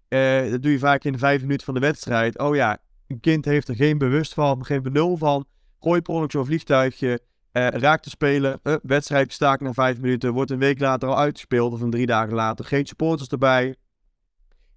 uh, 0.09 0.51
dat 0.51 0.61
doe 0.61 0.71
je 0.71 0.79
vaak 0.79 1.03
in 1.03 1.11
de 1.11 1.17
vijf 1.17 1.41
minuten 1.41 1.65
van 1.65 1.73
de 1.73 1.79
wedstrijd. 1.79 2.39
Oh 2.39 2.55
ja, 2.55 2.77
een 3.07 3.19
kind 3.19 3.45
heeft 3.45 3.67
er 3.67 3.75
geen 3.75 3.97
bewust 3.97 4.33
van, 4.33 4.65
geen 4.65 4.81
benul 4.81 5.17
van. 5.17 5.45
Gooi 5.79 6.01
per 6.01 6.31
zo'n 6.31 6.45
vliegtuigje, 6.45 7.19
uh, 7.53 7.67
raakt 7.67 8.03
de 8.03 8.09
speler, 8.09 8.59
uh, 8.63 8.75
wedstrijd 8.81 9.27
gestaakt 9.27 9.61
na 9.61 9.73
vijf 9.73 9.99
minuten, 9.99 10.33
wordt 10.33 10.51
een 10.51 10.59
week 10.59 10.79
later 10.79 11.09
al 11.09 11.17
uitgespeeld 11.17 11.73
of 11.73 11.81
een 11.81 11.89
drie 11.89 12.05
dagen 12.05 12.33
later. 12.33 12.65
Geen 12.65 12.85
supporters 12.85 13.29
erbij. 13.29 13.75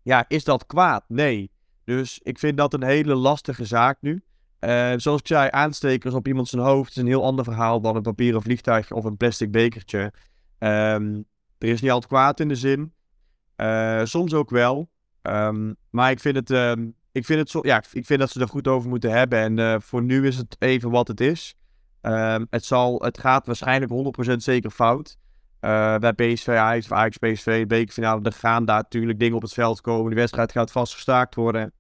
Ja, 0.03 0.24
is 0.28 0.45
dat 0.45 0.66
kwaad? 0.66 1.05
Nee. 1.09 1.51
Dus 1.84 2.20
ik 2.22 2.38
vind 2.38 2.57
dat 2.57 2.74
een 2.74 2.84
hele 2.84 3.14
lastige 3.14 3.64
zaak 3.64 3.97
nu. 4.01 4.22
Uh, 4.61 4.93
zoals 4.97 5.20
ik 5.20 5.26
zei, 5.26 5.49
aanstekers 5.51 6.14
op 6.14 6.26
iemand 6.26 6.49
zijn 6.49 6.62
hoofd 6.62 6.91
is 6.91 6.97
een 6.97 7.07
heel 7.07 7.24
ander 7.24 7.45
verhaal 7.45 7.80
dan 7.80 7.97
een 7.97 8.03
papieren 8.03 8.43
vliegtuigje 8.43 8.95
of 8.95 9.05
een 9.05 9.16
plastic 9.16 9.51
bekertje. 9.51 10.12
Um, 10.61 11.24
er 11.58 11.68
is 11.68 11.80
niet 11.80 11.90
altijd 11.90 12.12
kwaad 12.12 12.40
in 12.40 12.48
de 12.48 12.54
zin. 12.54 12.92
Uh, 13.56 14.04
soms 14.04 14.34
ook 14.34 14.50
wel. 14.50 14.90
Um, 15.22 15.76
maar 15.90 16.11
ik 16.11 16.20
vind 16.20 16.36
het, 16.36 16.50
um, 16.50 16.94
ik 17.12 17.24
vind 17.24 17.38
het 17.38 17.50
zo, 17.50 17.58
ja, 17.62 17.82
ik 17.92 18.06
vind 18.06 18.20
dat 18.20 18.30
ze 18.30 18.40
er 18.40 18.48
goed 18.48 18.68
over 18.68 18.88
moeten 18.88 19.11
hebben. 19.11 19.38
En 19.38 19.58
uh, 19.58 19.76
voor 19.78 20.02
nu 20.02 20.26
is 20.26 20.36
het 20.36 20.56
even 20.58 20.90
wat 20.90 21.08
het 21.08 21.20
is. 21.20 21.54
Het, 22.50 22.64
zal, 22.64 23.02
het 23.02 23.18
gaat 23.18 23.46
waarschijnlijk 23.46 23.92
100% 24.32 24.36
zeker 24.36 24.70
fout. 24.70 25.16
Uh, 25.61 25.96
bij 25.96 26.12
PSV, 26.12 26.48
Ajax 26.48 26.84
of 26.84 26.92
Ajax 26.92 27.16
PSV, 27.16 27.66
bekerfinale, 27.66 28.22
er 28.22 28.32
gaan 28.32 28.64
daar 28.64 28.76
natuurlijk 28.76 29.18
dingen 29.18 29.36
op 29.36 29.42
het 29.42 29.52
veld 29.52 29.80
komen. 29.80 30.11
De 30.11 30.16
wedstrijd 30.16 30.52
gaat 30.52 30.70
vast 30.70 30.94
gestaakt 30.94 31.34
worden. 31.34 31.72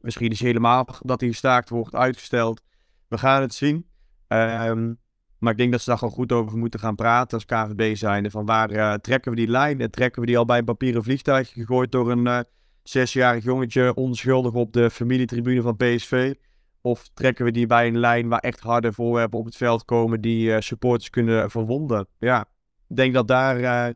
Misschien 0.00 0.30
is 0.30 0.40
helemaal 0.40 0.86
dat 1.02 1.20
hij 1.20 1.28
gestaakt 1.28 1.68
wordt, 1.68 1.94
uitgesteld. 1.94 2.62
We 3.08 3.18
gaan 3.18 3.40
het 3.40 3.54
zien. 3.54 3.86
Um, 4.28 4.98
maar 5.40 5.52
ik 5.52 5.58
denk 5.58 5.72
dat 5.72 5.80
ze 5.80 5.88
daar 5.88 5.98
gewoon 5.98 6.14
goed 6.14 6.32
over 6.32 6.58
moeten 6.58 6.80
gaan 6.80 6.94
praten 6.94 7.34
als 7.38 7.44
KVB 7.44 7.96
zijnde. 7.96 8.30
Van 8.30 8.46
waar 8.46 8.72
uh, 8.72 8.94
trekken 8.94 9.30
we 9.30 9.36
die 9.36 9.48
lijn? 9.48 9.80
En 9.80 9.90
trekken 9.90 10.20
we 10.20 10.26
die 10.26 10.38
al 10.38 10.44
bij 10.44 10.58
een 10.58 10.64
papieren 10.64 11.02
vliegtuig 11.02 11.48
gegooid 11.48 11.92
door 11.92 12.10
een 12.10 12.26
uh, 12.26 12.40
zesjarig 12.82 13.44
jongetje 13.44 13.94
onschuldig 13.94 14.52
op 14.52 14.72
de 14.72 14.90
familietribune 14.90 15.62
van 15.62 15.76
PSV? 15.76 16.34
Of 16.80 17.08
trekken 17.14 17.44
we 17.44 17.50
die 17.50 17.66
bij 17.66 17.86
een 17.86 17.98
lijn 17.98 18.28
waar 18.28 18.38
echt 18.38 18.60
harde 18.60 18.92
voorwerpen 18.92 19.38
op 19.38 19.44
het 19.44 19.56
veld 19.56 19.84
komen 19.84 20.20
die 20.20 20.60
supporters 20.60 21.10
kunnen 21.10 21.50
verwonden? 21.50 22.06
Ja, 22.18 22.40
ik 22.88 22.96
denk 22.96 23.14
dat 23.14 23.28
daar 23.28 23.94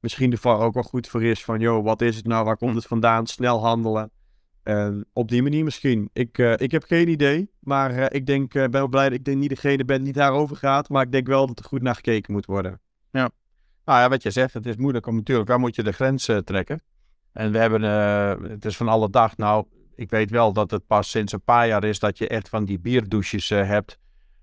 misschien 0.00 0.30
de 0.30 0.36
VAR 0.36 0.58
ook 0.58 0.74
wel 0.74 0.82
goed 0.82 1.08
voor 1.08 1.22
is. 1.22 1.44
Van, 1.44 1.60
joh, 1.60 1.84
wat 1.84 2.02
is 2.02 2.16
het 2.16 2.26
nou? 2.26 2.44
Waar 2.44 2.56
komt 2.56 2.74
het 2.74 2.86
vandaan? 2.86 3.26
Snel 3.26 3.60
handelen. 3.64 4.10
Uh, 4.64 4.88
op 5.12 5.28
die 5.28 5.42
manier 5.42 5.64
misschien. 5.64 6.10
Ik, 6.12 6.38
uh, 6.38 6.52
ik 6.56 6.70
heb 6.70 6.82
geen 6.82 7.08
idee. 7.08 7.50
Maar 7.60 7.94
uh, 7.94 8.06
ik 8.08 8.26
denk, 8.26 8.52
ben 8.52 8.70
wel 8.70 8.88
blij 8.88 9.08
dat 9.08 9.18
ik 9.18 9.24
denk 9.24 9.38
niet 9.38 9.48
degene 9.48 9.84
ben 9.84 10.02
die 10.02 10.12
daarover 10.12 10.56
gaat. 10.56 10.88
Maar 10.88 11.02
ik 11.02 11.12
denk 11.12 11.26
wel 11.26 11.46
dat 11.46 11.58
er 11.58 11.64
goed 11.64 11.82
naar 11.82 11.94
gekeken 11.94 12.32
moet 12.32 12.46
worden. 12.46 12.80
Ja. 13.10 13.30
Nou 13.84 14.00
ja, 14.00 14.08
wat 14.08 14.22
je 14.22 14.30
zegt, 14.30 14.54
het 14.54 14.66
is 14.66 14.76
moeilijk 14.76 15.06
om 15.06 15.14
natuurlijk, 15.14 15.48
waar 15.48 15.58
moet 15.58 15.74
je 15.74 15.82
de 15.82 15.92
grens 15.92 16.30
trekken? 16.44 16.82
En 17.32 17.52
we 17.52 17.58
hebben, 17.58 17.82
het 18.50 18.64
is 18.64 18.76
van 18.76 18.88
alle 18.88 19.10
dag. 19.10 19.36
Nou, 19.36 19.66
ik 19.94 20.10
weet 20.10 20.30
wel 20.30 20.52
dat 20.52 20.70
het 20.70 20.86
pas 20.86 21.10
sinds 21.10 21.32
een 21.32 21.42
paar 21.42 21.66
jaar 21.66 21.84
is 21.84 21.98
dat 21.98 22.18
je 22.18 22.28
echt 22.28 22.48
van 22.48 22.64
die 22.64 22.78
bierdouches 22.78 23.48
hebt. 23.48 23.98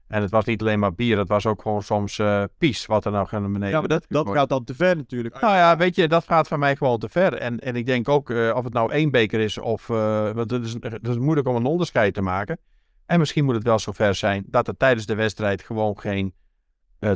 En 0.08 0.22
het 0.22 0.32
was 0.32 0.46
niet 0.46 0.62
alleen 0.62 0.80
maar 0.80 0.94
bier, 0.94 1.18
het 1.18 1.28
was 1.28 1.46
ook 1.46 1.62
gewoon 1.62 1.82
soms 1.82 2.18
uh, 2.18 2.44
pies 2.58 2.86
wat 2.86 3.06
er 3.06 3.12
nog 3.12 3.32
naar 3.32 3.42
beneden... 3.42 3.70
Ja, 3.70 3.80
maar 3.80 3.88
dat, 3.88 4.06
dat 4.08 4.30
gaat 4.30 4.50
dan 4.50 4.64
te 4.64 4.76
ver 4.76 4.96
natuurlijk. 4.96 5.42
Nou 5.42 5.56
ja, 5.56 5.78
weet 5.78 5.96
je, 5.96 6.08
dat 6.08 6.24
gaat 6.24 6.48
van 6.48 6.60
mij 6.60 6.76
gewoon 6.76 7.00
te 7.00 7.10
ver. 7.10 7.34
En, 7.34 7.60
en 7.60 7.76
ik 7.76 7.86
denk 7.86 8.10
ook, 8.10 8.30
uh, 8.30 8.56
of 8.56 8.64
het 8.64 8.74
nou 8.74 8.92
één 8.92 9.12
beker 9.12 9.40
is 9.40 9.58
of... 9.58 9.90
Uh, 9.90 10.32
want 10.32 10.52
het 10.52 10.66
is, 10.66 10.74
het 10.74 11.08
is 11.08 11.18
moeilijk 11.18 11.48
om 11.48 11.56
een 11.56 11.66
onderscheid 11.66 12.14
te 12.14 12.22
maken. 12.22 12.60
En 13.06 13.20
misschien 13.20 13.46
moet 13.46 13.56
het 13.56 13.64
wel 13.64 13.80
zover 13.80 14.16
zijn 14.16 14.44
dat 14.48 14.68
er 14.68 14.78
tijdens 14.78 15.06
de 15.06 15.16
wedstrijd 15.16 15.62
gewoon 15.62 16.00
geen 16.00 16.34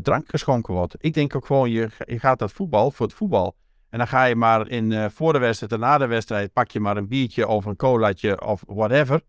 drank 0.01 0.29
geschonken 0.29 0.73
wordt. 0.73 0.95
Ik 0.97 1.13
denk 1.13 1.35
ook 1.35 1.45
gewoon, 1.45 1.69
je, 1.69 1.89
je 2.05 2.19
gaat 2.19 2.39
dat 2.39 2.51
voetbal 2.51 2.91
voor 2.91 3.05
het 3.05 3.15
voetbal. 3.15 3.55
En 3.89 3.97
dan 3.97 4.07
ga 4.07 4.23
je 4.23 4.35
maar 4.35 4.67
in, 4.67 5.11
voor 5.11 5.33
de 5.33 5.39
wedstrijd 5.39 5.71
en 5.71 5.79
na 5.79 5.97
de 5.97 6.07
wedstrijd... 6.07 6.53
pak 6.53 6.71
je 6.71 6.79
maar 6.79 6.97
een 6.97 7.07
biertje 7.07 7.47
of 7.47 7.65
een 7.65 7.75
colaatje 7.75 8.45
of 8.45 8.63
whatever... 8.67 9.21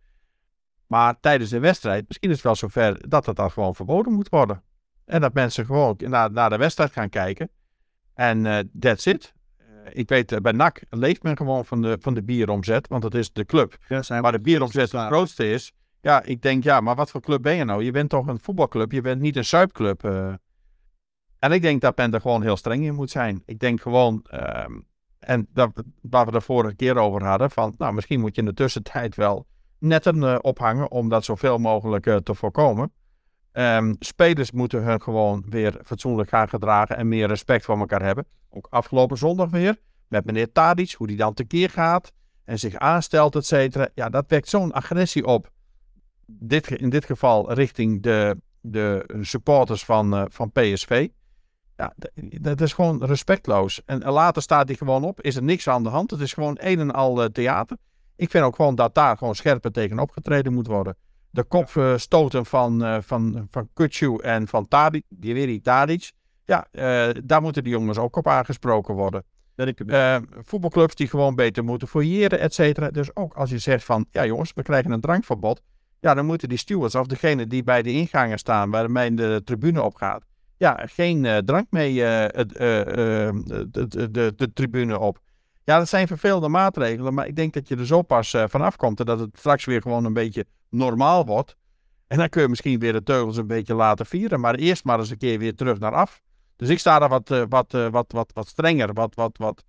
Maar 0.92 1.20
tijdens 1.20 1.50
de 1.50 1.58
wedstrijd, 1.58 2.04
misschien 2.08 2.28
is 2.28 2.34
het 2.34 2.44
wel 2.44 2.54
zover 2.54 3.08
dat 3.08 3.26
het 3.26 3.36
dan 3.36 3.50
gewoon 3.50 3.74
verboden 3.74 4.12
moet 4.12 4.28
worden. 4.28 4.62
En 5.04 5.20
dat 5.20 5.32
mensen 5.32 5.66
gewoon 5.66 5.96
naar, 5.98 6.32
naar 6.32 6.50
de 6.50 6.56
wedstrijd 6.56 6.92
gaan 6.92 7.08
kijken. 7.08 7.50
En 8.14 8.44
uh, 8.44 8.58
that's 8.80 9.06
it. 9.06 9.34
Uh, 9.60 9.66
ik 9.92 10.08
weet, 10.08 10.32
uh, 10.32 10.38
bij 10.38 10.52
NAC 10.52 10.82
leeft 10.90 11.22
men 11.22 11.36
gewoon 11.36 11.64
van 11.64 11.82
de, 11.82 11.96
van 12.00 12.14
de 12.14 12.22
bieromzet, 12.22 12.88
want 12.88 13.02
dat 13.02 13.14
is 13.14 13.32
de 13.32 13.44
club. 13.44 13.76
Ja, 13.88 14.20
maar 14.20 14.32
de 14.32 14.40
bieromzet 14.40 14.92
het 14.92 15.06
grootste 15.06 15.50
is. 15.50 15.72
Ja, 16.00 16.22
ik 16.22 16.42
denk, 16.42 16.64
ja, 16.64 16.80
maar 16.80 16.94
wat 16.94 17.10
voor 17.10 17.20
club 17.20 17.42
ben 17.42 17.54
je 17.54 17.64
nou? 17.64 17.84
Je 17.84 17.90
bent 17.90 18.10
toch 18.10 18.26
een 18.26 18.40
voetbalclub, 18.40 18.92
je 18.92 19.00
bent 19.00 19.20
niet 19.20 19.36
een 19.36 19.44
zuipclub. 19.44 20.04
En 21.38 21.52
ik 21.52 21.62
denk 21.62 21.80
dat 21.80 21.96
men 21.96 22.14
er 22.14 22.20
gewoon 22.20 22.42
heel 22.42 22.56
streng 22.56 22.84
in 22.84 22.94
moet 22.94 23.10
zijn. 23.10 23.42
Ik 23.46 23.58
denk 23.58 23.80
gewoon, 23.80 24.24
ehm, 24.30 24.80
en 25.18 25.46
dat, 25.52 25.82
waar 26.02 26.26
we 26.26 26.32
de 26.32 26.40
vorige 26.40 26.74
keer 26.74 26.96
over 26.96 27.24
hadden, 27.24 27.50
van 27.50 27.74
nou, 27.78 27.94
misschien 27.94 28.20
moet 28.20 28.34
je 28.34 28.40
in 28.40 28.46
de 28.46 28.54
tussentijd 28.54 29.14
wel 29.14 29.46
netten 29.82 30.16
uh, 30.16 30.38
ophangen 30.40 30.90
om 30.90 31.08
dat 31.08 31.24
zoveel 31.24 31.58
mogelijk 31.58 32.06
uh, 32.06 32.16
te 32.16 32.34
voorkomen. 32.34 32.92
Um, 33.52 33.96
spelers 33.98 34.50
moeten 34.50 34.82
hun 34.82 35.02
gewoon 35.02 35.44
weer 35.48 35.80
fatsoenlijk 35.84 36.28
gaan 36.28 36.48
gedragen 36.48 36.96
en 36.96 37.08
meer 37.08 37.28
respect 37.28 37.64
voor 37.64 37.78
elkaar 37.78 38.02
hebben. 38.02 38.26
Ook 38.50 38.66
afgelopen 38.70 39.16
zondag 39.16 39.50
weer 39.50 39.78
met 40.08 40.24
meneer 40.24 40.52
Tadic, 40.52 40.92
hoe 40.92 41.06
die 41.06 41.16
dan 41.16 41.34
tekeer 41.34 41.70
gaat 41.70 42.12
en 42.44 42.58
zich 42.58 42.74
aanstelt, 42.74 43.36
et 43.36 43.46
cetera. 43.46 43.88
Ja, 43.94 44.08
dat 44.08 44.24
wekt 44.28 44.48
zo'n 44.48 44.72
agressie 44.72 45.26
op. 45.26 45.50
Dit, 46.26 46.70
in 46.70 46.90
dit 46.90 47.04
geval 47.04 47.52
richting 47.52 48.02
de, 48.02 48.40
de 48.60 49.18
supporters 49.20 49.84
van, 49.84 50.14
uh, 50.14 50.24
van 50.28 50.52
PSV. 50.52 51.08
Ja, 51.76 51.94
dat 52.40 52.60
is 52.60 52.72
gewoon 52.72 53.04
respectloos. 53.04 53.82
En 53.84 53.98
later 53.98 54.42
staat 54.42 54.68
hij 54.68 54.76
gewoon 54.76 55.04
op, 55.04 55.20
is 55.20 55.36
er 55.36 55.42
niks 55.42 55.68
aan 55.68 55.82
de 55.82 55.88
hand. 55.88 56.10
Het 56.10 56.20
is 56.20 56.32
gewoon 56.32 56.56
een 56.60 56.80
en 56.80 56.90
al 56.90 57.28
theater. 57.30 57.76
Ik 58.16 58.30
vind 58.30 58.44
ook 58.44 58.56
gewoon 58.56 58.74
dat 58.74 58.94
daar 58.94 59.16
gewoon 59.16 59.34
scherper 59.34 59.72
tegen 59.72 59.98
opgetreden 59.98 60.52
moet 60.52 60.66
worden. 60.66 60.96
De 61.30 61.44
kopstoten 61.44 62.46
van, 62.46 62.82
uh, 62.84 62.96
van, 63.00 63.46
van 63.50 63.68
Kutsu 63.74 64.16
en 64.16 64.48
van 64.48 64.68
Tadic, 64.68 65.04
die 65.08 65.34
weer 65.34 65.62
Tadic. 65.62 66.12
Ja, 66.44 66.66
uh, 66.72 67.22
daar 67.24 67.42
moeten 67.42 67.64
die 67.64 67.72
jongens 67.72 67.98
ook 67.98 68.16
op 68.16 68.28
aangesproken 68.28 68.94
worden. 68.94 69.24
Uh, 69.56 70.16
voetbalclubs 70.42 70.94
die 70.94 71.08
gewoon 71.08 71.34
beter 71.34 71.64
moeten 71.64 71.88
fouilleren, 71.88 72.38
et 72.38 72.54
cetera. 72.54 72.90
Dus 72.90 73.16
ook 73.16 73.34
als 73.34 73.50
je 73.50 73.58
zegt 73.58 73.84
van, 73.84 74.06
ja 74.10 74.26
jongens, 74.26 74.52
we 74.54 74.62
krijgen 74.62 74.90
een 74.90 75.00
drankverbod. 75.00 75.62
Ja, 76.00 76.14
dan 76.14 76.26
moeten 76.26 76.48
die 76.48 76.58
stewards 76.58 76.94
of 76.94 77.06
degene 77.06 77.46
die 77.46 77.62
bij 77.62 77.82
de 77.82 77.92
ingangen 77.92 78.38
staan, 78.38 78.70
waarmee 78.70 79.14
de 79.14 79.40
tribune 79.44 79.82
opgaat, 79.82 80.24
ja, 80.56 80.82
geen 80.84 81.24
uh, 81.24 81.36
drank 81.36 81.66
mee 81.70 81.92
uh, 81.92 82.26
de, 82.28 83.66
de, 83.70 84.10
de, 84.10 84.32
de, 84.36 84.52
tribune 84.52 84.98
op. 84.98 85.18
Ja, 85.64 85.78
dat 85.78 85.88
zijn 85.88 86.06
vervelende 86.06 86.48
maatregelen, 86.48 87.14
maar 87.14 87.26
ik 87.26 87.36
denk 87.36 87.52
dat 87.52 87.68
je 87.68 87.76
er 87.76 87.86
zo 87.86 88.02
pas 88.02 88.36
vanaf 88.46 88.76
komt 88.76 89.00
en 89.00 89.06
dat 89.06 89.18
het 89.18 89.38
straks 89.38 89.64
weer 89.64 89.82
gewoon 89.82 90.04
een 90.04 90.12
beetje 90.12 90.46
normaal 90.70 91.26
wordt. 91.26 91.56
En 92.06 92.18
dan 92.18 92.28
kun 92.28 92.42
je 92.42 92.48
misschien 92.48 92.78
weer 92.78 92.92
de 92.92 93.02
teugels 93.02 93.36
een 93.36 93.46
beetje 93.46 93.74
laten 93.74 94.06
vieren, 94.06 94.40
maar 94.40 94.54
eerst 94.54 94.84
maar 94.84 94.98
eens 94.98 95.10
een 95.10 95.18
keer 95.18 95.38
weer 95.38 95.54
terug 95.54 95.78
naar 95.78 95.92
af. 95.92 96.20
Dus 96.56 96.68
ik 96.68 96.78
sta 96.78 96.98
daar 96.98 97.08
wat, 97.08 97.28
wat, 97.48 97.72
wat, 97.90 98.12
wat, 98.12 98.30
wat 98.34 98.48
strenger, 98.48 98.92
wat, 98.92 99.14
wat, 99.14 99.36
wat, 99.38 99.64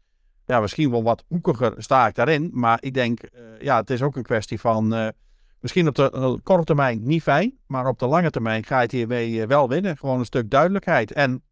ja, 0.46 0.60
misschien 0.60 0.92
wel 0.92 1.04
wat 1.04 1.24
hoekiger 1.28 1.74
sta 1.78 2.08
ik 2.08 2.16
daarin. 2.16 2.50
Maar 2.54 2.78
ik 2.82 2.94
denk, 2.94 3.20
ja, 3.60 3.78
het 3.78 3.90
is 3.90 4.02
ook 4.02 4.16
een 4.16 4.24
kwestie 4.24 4.60
van 4.60 5.14
Misschien 5.64 5.88
op 5.88 5.96
de 5.96 6.40
korte 6.44 6.64
termijn 6.64 7.00
niet 7.04 7.22
fijn, 7.22 7.58
maar 7.68 7.88
op 7.88 8.00
de 8.00 8.08
lange 8.08 8.30
termijn 8.30 8.64
ga 8.64 8.76
je 8.76 8.82
het 8.82 8.92
hiermee 8.92 9.42
eh, 9.42 9.48
wel 9.48 9.70
winnen. 9.70 9.98
Gewoon 9.98 10.20
een 10.20 10.26
stuk 10.26 10.50
duidelijkheid. 10.50 11.12
En 11.12 11.44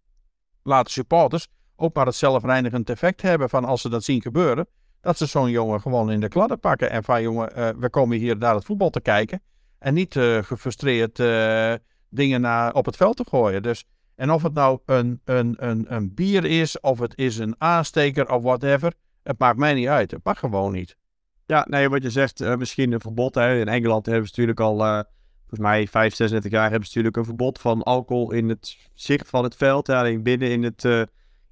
laten 0.63 0.91
supporters 0.91 1.47
ook 1.81 1.95
maar 1.95 2.05
het 2.05 2.15
zelfreinigend 2.15 2.89
effect 2.89 3.21
hebben 3.21 3.49
van 3.49 3.65
als 3.65 3.81
ze 3.81 3.89
dat 3.89 4.03
zien 4.03 4.21
gebeuren, 4.21 4.67
dat 5.01 5.17
ze 5.17 5.25
zo'n 5.25 5.49
jongen 5.49 5.81
gewoon 5.81 6.11
in 6.11 6.19
de 6.19 6.27
kladden 6.27 6.59
pakken. 6.59 6.89
En 6.89 7.03
van 7.03 7.21
jongen, 7.21 7.51
uh, 7.57 7.69
we 7.77 7.89
komen 7.89 8.17
hier 8.17 8.37
naar 8.37 8.55
het 8.55 8.65
voetbal 8.65 8.89
te 8.89 9.01
kijken. 9.01 9.41
En 9.79 9.93
niet 9.93 10.15
uh, 10.15 10.43
gefrustreerd 10.43 11.15
dingen 12.09 12.41
naar, 12.41 12.73
op 12.73 12.85
het 12.85 12.95
veld 12.95 13.17
te 13.17 13.25
gooien. 13.29 13.63
Dus, 13.63 13.85
en 14.15 14.31
of 14.31 14.43
het 14.43 14.53
nou 14.53 14.79
een, 14.85 15.21
een, 15.25 15.55
een, 15.57 15.93
een 15.93 16.13
bier 16.13 16.45
is, 16.45 16.79
of 16.79 16.99
het 16.99 17.17
is 17.17 17.37
een 17.37 17.55
aansteker 17.57 18.31
of 18.31 18.43
whatever, 18.43 18.93
het 19.23 19.39
maakt 19.39 19.57
mij 19.57 19.73
niet 19.73 19.87
uit. 19.87 20.11
Het 20.11 20.23
mag 20.23 20.39
gewoon 20.39 20.71
niet. 20.71 20.97
Ja, 21.45 21.65
nee, 21.69 21.89
wat 21.89 22.03
je 22.03 22.09
zegt, 22.09 22.57
misschien 22.57 22.91
een 22.91 22.99
verbod. 22.99 23.35
Hè. 23.35 23.59
In 23.59 23.67
Engeland 23.67 24.05
hebben 24.05 24.27
ze 24.27 24.31
natuurlijk 24.31 24.59
al, 24.59 24.77
volgens 24.77 25.59
mij 25.59 25.87
5, 25.87 26.15
36 26.15 26.51
jaar, 26.51 26.69
hebben 26.69 26.87
ze 26.87 26.87
natuurlijk 26.87 27.17
een 27.17 27.25
verbod 27.25 27.59
van 27.59 27.83
alcohol 27.83 28.31
in 28.31 28.49
het 28.49 28.77
zicht 28.93 29.29
van 29.29 29.43
het 29.43 29.55
veld. 29.55 29.89
Alleen 29.89 30.23
binnen 30.23 30.51
in, 30.51 30.63
het, 30.63 31.09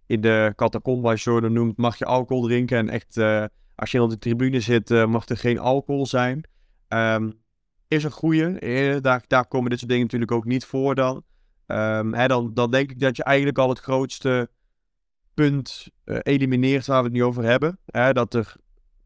in 0.10 0.22
de 0.22 0.54
catacombe, 0.56 1.10
als 1.10 1.24
je 1.24 1.50
noemt, 1.50 1.78
mag 1.78 1.98
je 1.98 2.06
alcohol 2.06 2.44
drinken. 2.44 2.78
En 2.78 2.90
echt, 2.90 3.18
als 3.76 3.92
je 3.92 4.02
op 4.02 4.10
de 4.10 4.18
tribune 4.18 4.60
zit, 4.60 4.90
mag 4.90 5.28
er 5.28 5.38
geen 5.38 5.60
alcohol 5.60 6.06
zijn. 6.06 6.44
Um, 6.88 7.42
is 7.88 8.04
een 8.04 8.12
goede. 8.12 9.00
daar, 9.02 9.24
daar 9.28 9.48
komen 9.48 9.70
dit 9.70 9.80
soort 9.80 9.92
dingen 9.92 10.06
natuurlijk 10.06 10.32
ook 10.32 10.46
niet 10.46 10.66
voor 10.66 10.96
dan. 10.96 11.24
Um, 11.68 12.14
hè, 12.14 12.28
dan. 12.28 12.54
Dan 12.54 12.72
denk 12.72 12.92
ik 12.92 13.00
dat 13.00 13.16
je 13.16 13.24
eigenlijk 13.24 13.58
al 13.58 13.70
het 13.70 13.80
grootste 13.80 14.50
punt 15.34 15.88
elimineert 16.06 16.86
waar 16.86 17.00
we 17.00 17.04
het 17.04 17.14
nu 17.14 17.24
over 17.24 17.44
hebben. 17.44 17.80
Hè, 17.86 18.14
dat 18.14 18.34
er 18.34 18.56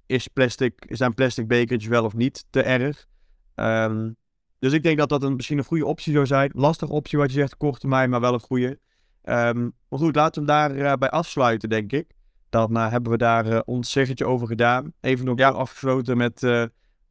is 0.06 0.28
plastic, 0.28 0.86
zijn 0.88 1.14
plastic 1.14 1.48
bekertjes 1.48 1.90
wel 1.90 2.06
of 2.06 2.14
niet 2.14 2.46
te 2.50 2.62
erg? 2.62 3.08
Ehm, 3.56 4.12
dus 4.60 4.74
ik 4.74 4.84
denk 4.84 4.98
dat 4.98 5.10
dat 5.10 5.24
een, 5.24 5.36
misschien 5.36 5.58
een 5.58 5.64
goede 5.64 5.86
optie 5.86 6.14
zou 6.14 6.26
zijn. 6.26 6.52
Lastige 6.54 6.92
optie 6.92 7.18
wat 7.18 7.32
je 7.32 7.40
zegt, 7.40 7.58
korte 7.58 7.80
termijn, 7.80 8.10
maar 8.10 8.20
wel 8.20 8.34
een 8.34 8.40
goede. 8.40 8.80
Um, 9.26 9.74
maar 9.90 10.00
goed, 10.00 10.16
laten 10.16 10.46
we 10.46 10.52
hem 10.52 10.60
daarbij 10.60 10.92
uh, 10.92 10.98
bij 10.98 11.10
afsluiten, 11.10 11.70
denk 11.70 11.92
ik. 11.92 12.12
Dan 12.50 12.78
uh, 12.78 12.92
hebben 12.92 13.12
we 13.12 13.18
daar 13.18 13.48
uh, 13.48 13.60
ons 13.66 13.92
zeggetje 13.92 14.26
over 14.26 14.48
gedaan. 14.48 14.94
Even 15.02 15.26
nog 15.26 15.38
ja. 15.38 15.50
afgesloten 15.50 16.18
met 16.18 16.48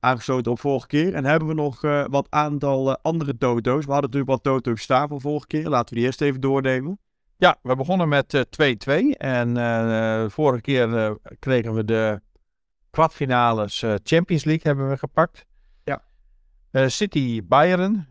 aangesloten 0.01 0.53
op 0.53 0.61
vorige 0.61 0.87
keer. 0.87 1.15
En 1.15 1.25
hebben 1.25 1.49
we 1.49 1.55
nog 1.55 1.81
wat 2.11 2.27
aantal 2.31 2.99
andere 2.99 3.39
toto's. 3.39 3.85
We 3.85 3.93
hadden 3.93 4.11
natuurlijk 4.11 4.31
wat 4.31 4.43
toto's 4.43 4.83
staan 4.83 5.09
van 5.09 5.21
vorige 5.21 5.47
keer. 5.47 5.69
Laten 5.69 5.89
we 5.89 5.95
die 5.95 6.05
eerst 6.05 6.21
even 6.21 6.41
doornemen. 6.41 6.99
Ja, 7.37 7.59
we 7.63 7.77
begonnen 7.77 8.09
met 8.09 8.45
2-2. 8.63 9.17
en 9.17 10.31
vorige 10.31 10.61
keer 10.61 11.19
kregen 11.39 11.75
we 11.75 11.85
de 11.85 12.21
kwartfinales 12.91 13.85
Champions 14.03 14.45
League 14.45 14.63
hebben 14.63 14.89
we 14.89 14.97
gepakt. 14.97 15.47
Ja. 15.85 16.03
City 16.89 17.43
Bayern. 17.45 18.09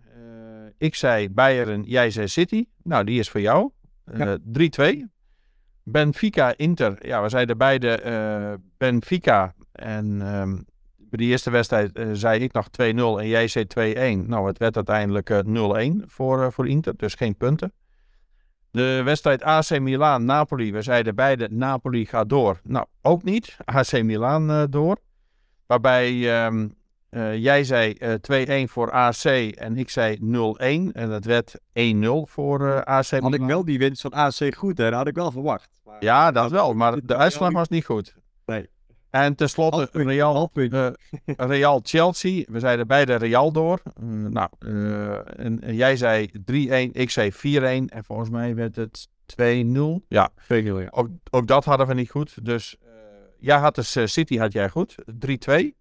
Ik 0.78 0.96
zei 0.96 1.30
Bayern, 1.30 1.84
jij 1.84 2.12
zei 2.12 2.28
City. 2.28 2.66
Nou, 2.84 3.04
die 3.04 3.20
is 3.20 3.30
voor 3.30 3.42
jou. 3.42 3.72
Ja. 4.18 4.38
3-2. 4.94 4.98
Benfica 5.84 6.54
Inter. 6.58 7.08
Ja, 7.08 7.22
we 7.22 7.30
zeiden 7.30 7.58
beide 7.58 8.60
Benfica. 8.78 9.54
En 9.72 10.06
um, 10.36 10.66
bij 10.98 11.20
die 11.20 11.30
eerste 11.30 11.50
wedstrijd 11.50 12.00
zei 12.14 12.40
ik 12.40 12.54
nog 12.54 12.68
2-0 12.68 12.74
en 12.84 13.28
jij 13.28 13.48
zei 13.48 13.66
2-1. 14.24 14.28
Nou, 14.28 14.48
het 14.48 14.58
werd 14.58 14.76
uiteindelijk 14.76 15.44
0-1 16.04 16.06
voor, 16.06 16.52
voor 16.52 16.68
Inter. 16.68 16.94
Dus 16.98 17.14
geen 17.14 17.36
punten. 17.36 17.74
De 18.72 19.02
wedstrijd 19.04 19.44
AC 19.44 19.80
Milan-Napoli. 19.80 20.72
We 20.72 20.82
zeiden 20.82 21.16
beide 21.16 21.48
Napoli 21.52 22.06
gaat 22.06 22.30
door. 22.30 22.60
Nou, 22.64 22.86
ook 23.02 23.24
niet. 23.24 23.58
AC 23.66 24.04
Milan 24.04 24.50
uh, 24.50 24.64
door. 24.70 24.98
Waarbij 25.66 26.46
um, 26.46 26.76
uh, 27.12 27.38
jij 27.38 27.64
zei 27.64 27.96
uh, 28.00 28.64
eh, 28.64 28.68
2-1 28.68 28.72
voor 28.72 28.92
AC 28.92 29.24
en 29.24 29.78
ik 29.78 29.90
zei 29.90 30.18
0-1. 30.18 30.22
En 30.94 31.10
dat 31.10 31.26
werd 31.26 31.56
1-0 31.58 31.60
voor 32.24 32.84
AC 32.84 33.12
Milan. 33.12 33.32
Had 33.32 33.42
ik 33.42 33.48
wel 33.48 33.66
die 33.66 33.80
winst 33.80 34.02
van 34.02 34.12
AC 34.12 34.56
goed, 34.56 34.78
hè? 34.78 34.90
Dat 34.90 34.94
had 34.94 35.08
ik 35.08 35.16
wel 35.16 35.32
verwacht. 35.32 35.82
Maar... 35.86 36.04
Ja, 36.04 36.32
dat 36.32 36.52
wel. 36.52 36.74
Maar 36.74 37.00
de 37.04 37.16
uitslag 37.16 37.52
was 37.52 37.68
niet 37.68 37.86
goed. 37.86 38.16
Nee. 38.46 38.70
En 39.10 39.36
tenslotte 39.36 39.90
Real, 39.92 40.52
Real 41.54 41.80
Chelsea. 41.84 42.44
We 42.48 42.60
zeiden 42.60 42.88
beide 42.88 43.16
Real 43.16 43.52
door. 43.52 43.82
Nou, 44.30 44.50
en, 44.60 45.62
en, 45.62 45.76
jij 45.76 45.96
zei 45.96 46.30
3-1, 46.32 46.34
ik 46.92 47.10
zei 47.10 47.32
4-1. 47.34 47.38
En 47.94 48.04
volgens 48.04 48.30
mij 48.30 48.56
werd 48.56 48.76
het 48.76 49.08
2-0. 49.42 49.42
Ja, 50.08 50.30
2-0 50.32 50.36
ja. 50.48 50.88
Ook, 50.90 51.08
ook, 51.30 51.48
dat 51.48 51.66
hadden 51.66 51.88
we 51.88 51.94
niet 51.94 52.10
goed. 52.10 52.46
Dus 52.46 52.78
jij 53.40 53.58
had 53.58 53.76
dus 53.76 54.14
City 54.14 54.38
had 54.38 54.54
jij 54.54 54.70
goed. 54.70 54.96
3-2. 55.50 55.81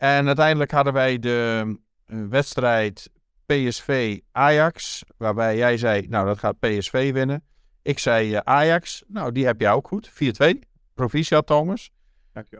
En 0.00 0.26
uiteindelijk 0.26 0.70
hadden 0.70 0.92
wij 0.92 1.18
de 1.18 1.76
wedstrijd 2.06 3.10
PSV-Ajax. 3.46 5.04
Waarbij 5.16 5.56
jij 5.56 5.76
zei, 5.76 6.06
nou 6.08 6.26
dat 6.26 6.38
gaat 6.38 6.58
PSV 6.58 7.12
winnen. 7.12 7.44
Ik 7.82 7.98
zei 7.98 8.40
Ajax. 8.44 9.02
Nou, 9.06 9.32
die 9.32 9.46
heb 9.46 9.60
jij 9.60 9.72
ook 9.72 9.88
goed. 9.88 10.10
4-2. 10.10 10.58
Proficiat 10.94 11.46
Thomas. 11.46 11.90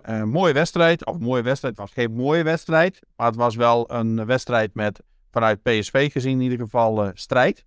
Een 0.03 0.28
mooie 0.28 0.53
wedstrijd. 0.53 1.07
Of 1.07 1.18
mooie 1.18 1.43
wedstrijd. 1.43 1.76
Het 1.76 1.86
was 1.86 1.95
geen 1.95 2.12
mooie 2.12 2.43
wedstrijd. 2.43 3.01
Maar 3.16 3.26
het 3.26 3.36
was 3.36 3.57
wel 3.57 3.93
een 3.93 4.26
wedstrijd 4.26 4.74
met, 4.74 5.03
vanuit 5.30 5.62
PSV 5.62 6.12
gezien 6.12 6.32
in 6.32 6.41
ieder 6.41 6.59
geval, 6.59 7.05
uh, 7.05 7.11
strijd. 7.14 7.64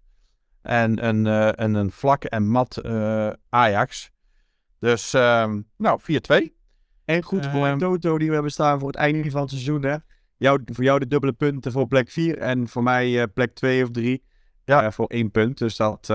En 0.62 1.06
een, 1.06 1.26
uh, 1.26 1.50
een, 1.52 1.74
een 1.74 1.92
vlak 1.92 2.24
en 2.24 2.48
mat 2.48 2.80
uh, 2.86 3.30
Ajax. 3.50 4.12
Dus, 4.80 5.14
uh, 5.14 5.54
nou, 5.78 6.00
4-2. 6.02 6.62
En 7.06 7.24
goed 7.24 7.46
voor 7.46 7.68
een 7.68 7.78
Toto 7.78 8.18
die 8.18 8.28
we 8.28 8.34
hebben 8.34 8.52
staan 8.52 8.80
voor 8.80 8.88
het 8.88 8.98
einde 8.98 9.32
van 9.32 9.42
het 9.42 9.50
seizoen. 9.50 9.84
Hè? 9.84 9.96
Jou, 10.38 10.62
voor 10.66 10.84
jou 10.84 11.00
de 11.00 11.08
dubbele 11.08 11.34
punten 11.34 11.72
voor 11.72 11.88
plek 11.88 12.10
4. 12.10 12.38
En 12.38 12.68
voor 12.68 12.84
mij 12.84 13.28
plek 13.28 13.54
2 13.54 13.84
of 13.84 13.92
3. 13.92 14.24
Ja. 14.66 14.92
voor 14.92 15.08
één 15.08 15.32
punt. 15.32 15.58
Dus 15.58 15.76
dat, 15.76 16.06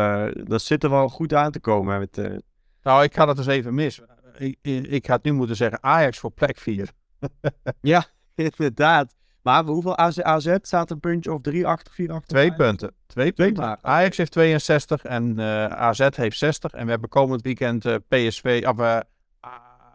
dat 0.45 0.63
zit 0.63 0.85
er 0.85 0.91
wel 0.91 1.09
goed 1.09 1.35
aan 1.35 1.51
te 1.51 1.61
komen. 1.61 1.99
Met, 1.99 2.43
Nou, 2.83 3.03
ik 3.03 3.15
ga 3.15 3.29
het 3.29 3.39
eens 3.39 3.47
even 3.47 3.75
mis 3.75 4.01
ik, 4.39 4.59
ik 4.89 5.07
had 5.07 5.25
nu 5.25 5.33
moeten 5.33 5.57
zeggen 5.57 5.83
Ajax 5.83 6.19
voor 6.19 6.31
plek 6.31 6.59
4. 6.59 6.91
ja, 7.81 8.07
inderdaad. 8.35 9.17
Maar 9.43 9.65
hoeveel 9.65 9.97
AZ, 9.97 10.19
AZ 10.19 10.57
staat 10.63 10.91
een 10.91 11.01
puntje 11.01 11.33
of 11.33 11.41
3 11.41 11.67
achter, 11.67 11.93
4 11.93 12.13
achter? 12.13 12.29
Twee 12.29 12.55
punten. 12.55 12.95
Twee, 13.07 13.33
punten. 13.33 13.79
Ajax 13.85 14.17
heeft 14.17 14.33
62 14.33 15.05
en 15.05 15.39
uh, 15.39 15.65
eh, 15.65 15.71
AZ 15.71 16.09
heeft 16.11 16.39
60. 16.39 16.73
En 16.73 16.85
we 16.85 16.91
hebben 16.91 17.09
komend 17.09 17.43
weekend 17.43 17.85
uh, 17.85 17.95
eh, 17.95 18.01
PSV, 18.09 18.65
of 18.69 18.79
uh, 18.79 18.99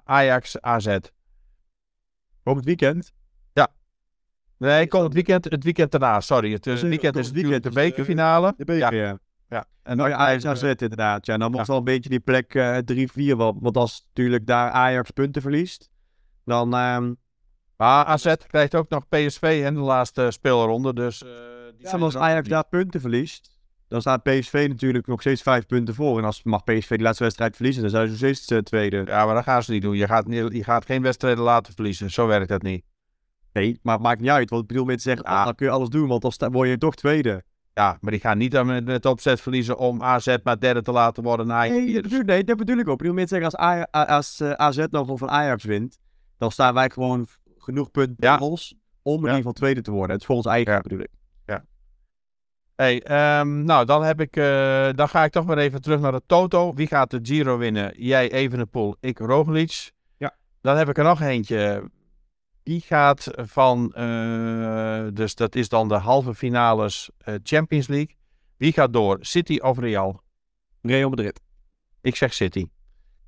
Ajax 0.04 0.62
AZ. 0.62 0.98
Komend 2.44 2.66
weekend? 2.66 3.14
Ja. 3.54 3.68
Nee, 4.58 4.88
komend 4.88 5.14
weekend, 5.14 5.44
het 5.44 5.64
weekend 5.64 5.92
daarna, 5.92 6.20
sorry. 6.20 6.52
Het, 6.52 6.66
het 6.66 6.82
weekend 6.82 7.16
is 7.16 7.26
het 7.26 7.36
weekend 7.36 7.64
de 7.64 7.70
bekerfinale. 7.70 8.54
De 8.58 8.66
beker, 8.66 8.96
ja. 8.96 9.20
ja. 9.50 9.66
En 9.84 9.98
dan 9.98 10.10
ja, 10.10 10.16
Ajax 10.16 10.46
AZ 10.46 10.64
inderdaad. 10.64 11.26
Ja, 11.26 11.38
dan 11.38 11.52
mocht 11.52 11.68
wel 11.68 11.78
een 11.78 11.84
beetje 11.84 12.10
die 12.10 12.20
plek 12.20 12.54
uh, 12.54 12.78
3-4. 12.78 13.36
Want, 13.36 13.62
want 13.62 13.78
als 13.78 14.06
natuurlijk 14.08 14.46
daar 14.46 14.72
Ajax 14.72 15.12
punten 15.12 15.42
verliest, 15.42 15.90
dan... 16.46 16.74
Um... 16.76 17.22
Maar 17.78 18.06
AZ 18.06 18.34
krijgt 18.48 18.76
ook 18.76 18.90
nog 18.90 19.08
PSV 19.08 19.62
in 19.66 19.74
de 19.74 19.80
laatste 19.80 20.32
speelronde. 20.32 20.94
Dus, 20.94 21.24
uh, 21.24 21.30
die 21.78 21.88
ja, 21.88 21.98
als 21.98 22.18
Ajax 22.18 22.48
daar 22.48 22.68
punten 22.68 23.02
verliest, 23.02 23.53
dan 23.94 24.02
staat 24.02 24.24
PSV 24.24 24.66
natuurlijk 24.70 25.08
nog 25.08 25.22
steeds 25.22 25.42
vijf 25.42 25.66
punten 25.66 25.96
voor. 25.96 26.18
En 26.18 26.26
als 26.26 26.44
mag 26.44 26.64
PSV 26.64 26.98
de 26.98 27.04
laatste 27.04 27.24
wedstrijd 27.24 27.56
verliezen, 27.56 27.82
dan 27.82 27.92
zijn 27.92 28.04
ze 28.04 28.10
nog 28.10 28.18
steeds 28.18 28.52
uh, 28.52 28.58
tweede. 28.58 29.04
Ja, 29.06 29.26
maar 29.26 29.36
dat 29.36 29.44
gaan 29.44 29.64
ze 29.64 29.72
niet 29.72 29.82
doen. 29.82 29.96
Je 29.96 30.08
gaat, 30.08 30.26
je 30.28 30.64
gaat 30.64 30.86
geen 30.86 31.02
wedstrijden 31.02 31.44
laten 31.44 31.74
verliezen. 31.74 32.12
Zo 32.12 32.28
werkt 32.28 32.50
dat 32.50 32.62
niet. 32.62 32.84
Nee, 33.52 33.80
maar 33.82 33.94
het 33.94 34.04
maakt 34.04 34.20
niet 34.20 34.30
uit. 34.30 34.50
Want 34.50 34.62
ik 34.62 34.68
bedoel 34.68 34.86
met 34.86 34.98
te 34.98 35.04
zeggen, 35.04 35.26
ah, 35.26 35.44
dan 35.44 35.56
kun 35.56 35.66
je 35.66 35.72
alles 35.72 35.90
doen, 35.90 36.08
want 36.08 36.40
dan 36.40 36.52
word 36.52 36.70
je 36.70 36.78
toch 36.78 36.96
tweede. 36.96 37.44
Ja, 37.74 37.98
maar 38.02 38.12
die 38.12 38.20
gaan 38.20 38.38
niet 38.38 38.64
met 38.64 38.88
het 38.88 39.06
opzet 39.06 39.42
verliezen 39.42 39.78
om 39.78 40.04
AZ 40.04 40.36
maar 40.44 40.60
derde 40.60 40.82
te 40.82 40.92
laten 40.92 41.24
worden. 41.24 41.48
Nee, 41.48 42.02
dat, 42.02 42.26
nee, 42.26 42.44
dat 42.44 42.58
bedoel 42.58 42.78
ik 42.78 42.88
ook. 42.88 43.02
Ik 43.02 43.08
bedoel, 43.08 43.28
zeggen, 43.28 43.52
als, 43.52 43.60
A, 43.60 44.06
als 44.06 44.42
uh, 44.42 44.52
eh, 44.52 44.56
AZ 44.56 44.86
nog 44.90 45.18
van 45.18 45.30
Ajax 45.30 45.64
wint, 45.64 46.00
dan 46.38 46.52
staan 46.52 46.74
wij 46.74 46.90
gewoon 46.90 47.28
genoeg 47.58 47.92
punten 47.92 48.16
ja. 48.18 48.38
los 48.38 48.76
om 49.02 49.16
in 49.16 49.22
ieder 49.22 49.36
geval 49.36 49.52
tweede 49.52 49.82
te 49.82 49.92
worden. 49.92 50.12
Het 50.12 50.20
is 50.20 50.26
volgens 50.26 50.48
eigen, 50.48 50.74
ja. 50.74 50.82
bedoel 50.82 51.00
ik. 51.00 51.23
Hey, 52.76 52.96
um, 53.40 53.64
nou, 53.64 53.86
dan, 53.86 54.04
heb 54.04 54.22
ik, 54.22 54.36
uh, 54.36 54.90
dan 54.96 55.10
ga 55.10 55.24
ik 55.24 55.32
toch 55.32 55.46
maar 55.46 55.58
even 55.58 55.82
terug 55.82 56.00
naar 56.00 56.12
de 56.12 56.22
Toto. 56.26 56.74
Wie 56.74 56.88
gaat 56.88 57.12
de 57.12 57.20
Giro 57.22 57.58
winnen? 57.58 57.94
Jij 57.98 58.32
Evenepoel, 58.32 58.96
ik 59.00 59.20
Roglic. 59.20 59.92
Ja. 60.18 60.36
Dan 60.62 60.78
heb 60.78 60.90
ik 60.90 60.98
er 60.98 61.04
nog 61.04 61.22
eentje. 61.22 61.90
die 62.64 62.82
gaat 62.82 63.28
van, 63.36 63.94
eh, 63.94 65.08
dus 65.14 65.36
dat 65.36 65.56
is 65.56 65.70
dan 65.70 65.88
de 65.88 65.98
halve 65.98 66.34
finales 66.34 67.10
eh, 67.18 67.34
Champions 67.44 67.88
League. 67.88 68.16
Wie 68.58 68.74
gaat 68.74 68.94
door? 68.94 69.18
City 69.22 69.58
of 69.58 69.80
Real? 69.80 70.22
Real 70.82 71.10
Madrid. 71.10 71.42
Ik 72.02 72.16
zeg 72.16 72.34
City. 72.34 72.68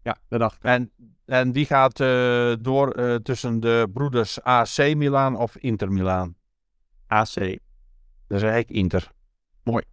Ja, 0.04 0.18
dat 0.28 0.39
dacht 0.39 0.56
ik. 0.56 0.64
En, 0.64 0.91
en 1.26 1.52
wie 1.52 1.66
gaat 1.66 2.00
eh, 2.00 2.54
door 2.60 2.91
eh, 2.91 3.16
tussen 3.16 3.60
de 3.60 3.89
broeders 3.93 4.41
AC 4.41 4.78
Milan 4.78 5.38
of 5.38 5.58
Inter 5.58 5.91
Milan? 5.91 6.36
AC. 7.08 7.60
Dan 8.28 8.39
zeg 8.39 8.56
ik 8.56 8.70
Inter. 8.70 9.12
Mooi. 9.66 9.84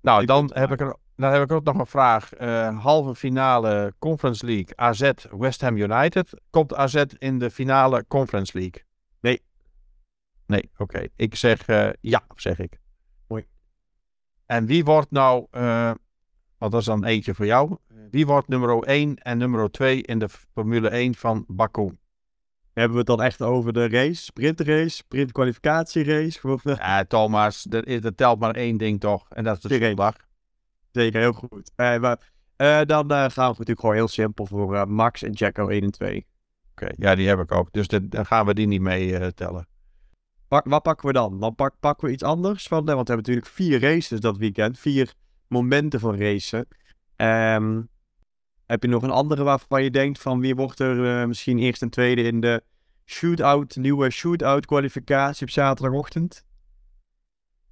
Nou, 0.00 0.20
Ik 0.20 0.26
dan 0.26 0.50
heb, 0.54 0.70
ik 0.70 0.80
er, 0.80 0.96
dan 1.16 1.32
heb 1.32 1.42
ik 1.42 1.52
ook 1.52 1.64
nog 1.64 1.78
een 1.78 1.86
vraag. 1.86 2.32
Eh, 2.32 2.82
halve 2.82 3.14
finale 3.14 3.94
Conference 3.98 4.46
League 4.46 4.76
AZ 4.76 5.10
West 5.30 5.60
Ham 5.60 5.76
United. 5.76 6.40
Komt 6.50 6.74
AZ 6.74 7.04
in 7.18 7.38
de 7.38 7.50
finale 7.50 8.04
Conference 8.08 8.58
League? 8.58 8.84
Nee. 9.20 9.42
Nee, 10.46 10.70
oké. 10.76 11.06
Ik 11.16 11.34
zeg 11.34 11.66
eh, 11.66 11.90
ja, 12.00 12.22
zeg 12.34 12.58
ik. 12.58 12.80
Mooi. 13.26 13.46
En 14.46 14.66
wie 14.66 14.84
wordt 14.84 15.10
nou, 15.10 15.46
eh, 15.50 15.92
want 16.58 16.72
dat 16.72 16.80
is 16.80 16.86
dan 16.86 17.04
eentje 17.04 17.34
voor 17.34 17.46
jou. 17.46 17.76
Wie 18.10 18.26
wordt 18.26 18.48
nummer 18.48 18.82
1 18.82 19.16
en 19.16 19.38
nummer 19.38 19.70
2 19.70 20.02
in 20.02 20.18
de 20.18 20.28
Formule 20.28 20.88
1 20.88 21.14
van 21.14 21.44
Baku? 21.48 21.98
Hebben 22.80 22.92
we 22.92 22.98
het 23.12 23.18
dan 23.18 23.26
echt 23.26 23.42
over 23.42 23.72
de 23.72 23.88
race? 23.88 24.22
Sprintrace? 24.22 24.88
Sprintkwalificatierace? 24.88 26.48
Of, 26.48 26.64
eh, 26.64 26.76
Ja, 26.76 27.04
Thomas, 27.04 27.66
er, 27.70 27.86
is- 27.86 28.04
er 28.04 28.14
telt 28.14 28.38
maar 28.40 28.54
één 28.54 28.76
ding 28.76 29.00
toch. 29.00 29.26
En 29.28 29.44
dat 29.44 29.56
is 29.56 29.62
de 29.62 29.68
Zeker. 29.68 29.86
zondag. 29.86 30.16
Zeker, 30.92 31.20
heel 31.20 31.32
goed. 31.32 31.70
Eh, 31.76 31.98
maar, 31.98 32.30
eh, 32.56 32.80
dan 32.86 33.10
gaan 33.10 33.30
we 33.30 33.40
natuurlijk 33.40 33.80
gewoon 33.80 33.94
heel 33.94 34.08
simpel 34.08 34.46
voor 34.46 34.88
Max 34.90 35.22
en 35.22 35.32
Jacko 35.32 35.68
1 35.68 35.82
en 35.82 35.90
2. 35.90 36.26
Oké, 36.70 36.88
ja, 36.96 37.14
die 37.14 37.28
heb 37.28 37.38
ik 37.38 37.52
ook. 37.52 37.72
Dus 37.72 37.88
dit- 37.88 38.10
dan 38.10 38.26
gaan 38.26 38.46
we 38.46 38.54
die 38.54 38.66
niet 38.66 38.80
mee 38.80 39.34
tellen. 39.34 39.68
Pak, 40.48 40.64
wat 40.68 40.82
pakken 40.82 41.06
we 41.06 41.12
dan? 41.12 41.40
Dan 41.40 41.54
pak, 41.54 41.74
pakken 41.80 42.06
we 42.06 42.12
iets 42.12 42.22
anders 42.22 42.66
van, 42.66 42.76
want 42.76 42.88
we 42.90 42.94
hebben 42.96 43.16
natuurlijk 43.16 43.46
vier 43.46 43.80
races 43.80 44.20
dat 44.20 44.36
weekend. 44.36 44.78
Vier 44.78 45.12
momenten 45.48 46.00
van 46.00 46.16
racen. 46.16 46.66
Ehm, 47.16 47.80
heb 48.66 48.82
je 48.82 48.88
nog 48.88 49.02
een 49.02 49.10
andere 49.10 49.42
waarvan 49.42 49.82
je 49.82 49.90
denkt 49.90 50.18
van 50.20 50.40
wie 50.40 50.54
wordt 50.54 50.80
er 50.80 51.28
misschien 51.28 51.58
eerst 51.58 51.82
en 51.82 51.90
tweede 51.90 52.22
in 52.22 52.40
de 52.40 52.62
shootout, 53.10 53.76
nieuwe 53.76 54.10
shootout 54.10 54.66
kwalificatie 54.66 55.46
op 55.46 55.52
zaterdagochtend? 55.52 56.44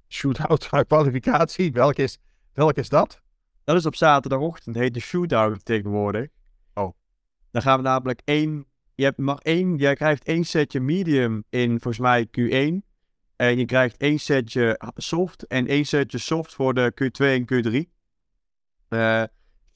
Shootout 0.07 0.69
kwalificatie, 0.87 1.71
welke 1.71 2.03
is, 2.03 2.17
welke 2.53 2.79
is 2.79 2.89
dat? 2.89 3.21
Dat 3.63 3.75
is 3.75 3.85
op 3.85 3.95
zaterdagochtend, 3.95 4.75
heet 4.75 4.93
de 4.93 4.99
shootout 4.99 5.65
tegenwoordig. 5.65 6.27
Oh. 6.73 6.93
Dan 7.51 7.61
gaan 7.61 7.77
we 7.77 7.83
namelijk 7.83 8.21
één, 8.25 8.65
je 8.95 9.03
hebt, 9.03 9.17
mag 9.17 9.39
één, 9.39 9.75
jij 9.75 9.95
krijgt 9.95 10.23
één 10.23 10.43
setje 10.43 10.79
medium 10.79 11.43
in 11.49 11.69
volgens 11.69 11.99
mij 11.99 12.25
Q1. 12.25 12.87
En 13.35 13.57
je 13.57 13.65
krijgt 13.65 13.97
één 13.97 14.19
setje 14.19 14.79
soft 14.95 15.47
en 15.47 15.67
één 15.67 15.85
setje 15.85 16.17
soft 16.17 16.53
voor 16.53 16.73
de 16.73 16.93
Q2 17.03 17.25
en 17.25 17.45
Q3. 17.53 17.89
Eh, 18.87 19.23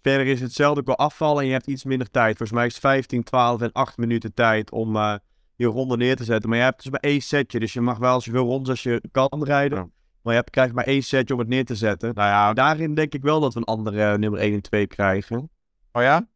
verder 0.01 0.25
is 0.25 0.41
hetzelfde 0.41 0.83
qua 0.83 0.93
afval 0.93 1.39
en 1.39 1.45
je 1.45 1.51
hebt 1.51 1.67
iets 1.67 1.83
minder 1.83 2.09
tijd. 2.11 2.37
Volgens 2.37 2.57
mij 2.57 2.65
is 2.65 2.73
het 2.73 2.81
15, 2.81 3.23
12 3.23 3.61
en 3.61 3.71
8 3.71 3.97
minuten 3.97 4.33
tijd 4.33 4.71
om 4.71 4.95
eh, 4.95 5.15
je 5.55 5.65
ronde 5.65 5.97
neer 5.97 6.15
te 6.15 6.23
zetten. 6.23 6.49
Maar 6.49 6.57
je 6.57 6.63
hebt 6.63 6.81
dus 6.83 6.91
maar 6.91 6.99
één 6.99 7.21
setje, 7.21 7.59
dus 7.59 7.73
je 7.73 7.81
mag 7.81 7.97
wel 7.97 8.21
zoveel 8.21 8.45
rondes 8.45 8.69
als 8.69 8.83
je 8.83 9.01
kan 9.11 9.43
rijden. 9.43 9.77
Ja. 9.77 9.87
Maar 10.21 10.33
je 10.33 10.39
hebt, 10.39 10.49
krijgt 10.51 10.73
maar 10.73 10.85
één 10.85 11.03
setje 11.03 11.33
om 11.33 11.39
het 11.39 11.47
neer 11.49 11.65
te 11.65 11.75
zetten. 11.75 12.13
Nou 12.13 12.27
ja, 12.29 12.53
Daarin 12.53 12.93
denk 12.93 13.13
ik 13.13 13.21
wel 13.21 13.39
dat 13.39 13.53
we 13.53 13.59
een 13.59 13.65
andere 13.65 14.03
eh, 14.11 14.17
nummer 14.17 14.39
1 14.39 14.53
en 14.53 14.61
2 14.61 14.87
krijgen. 14.87 15.49
oh 15.91 16.01
ja? 16.01 16.27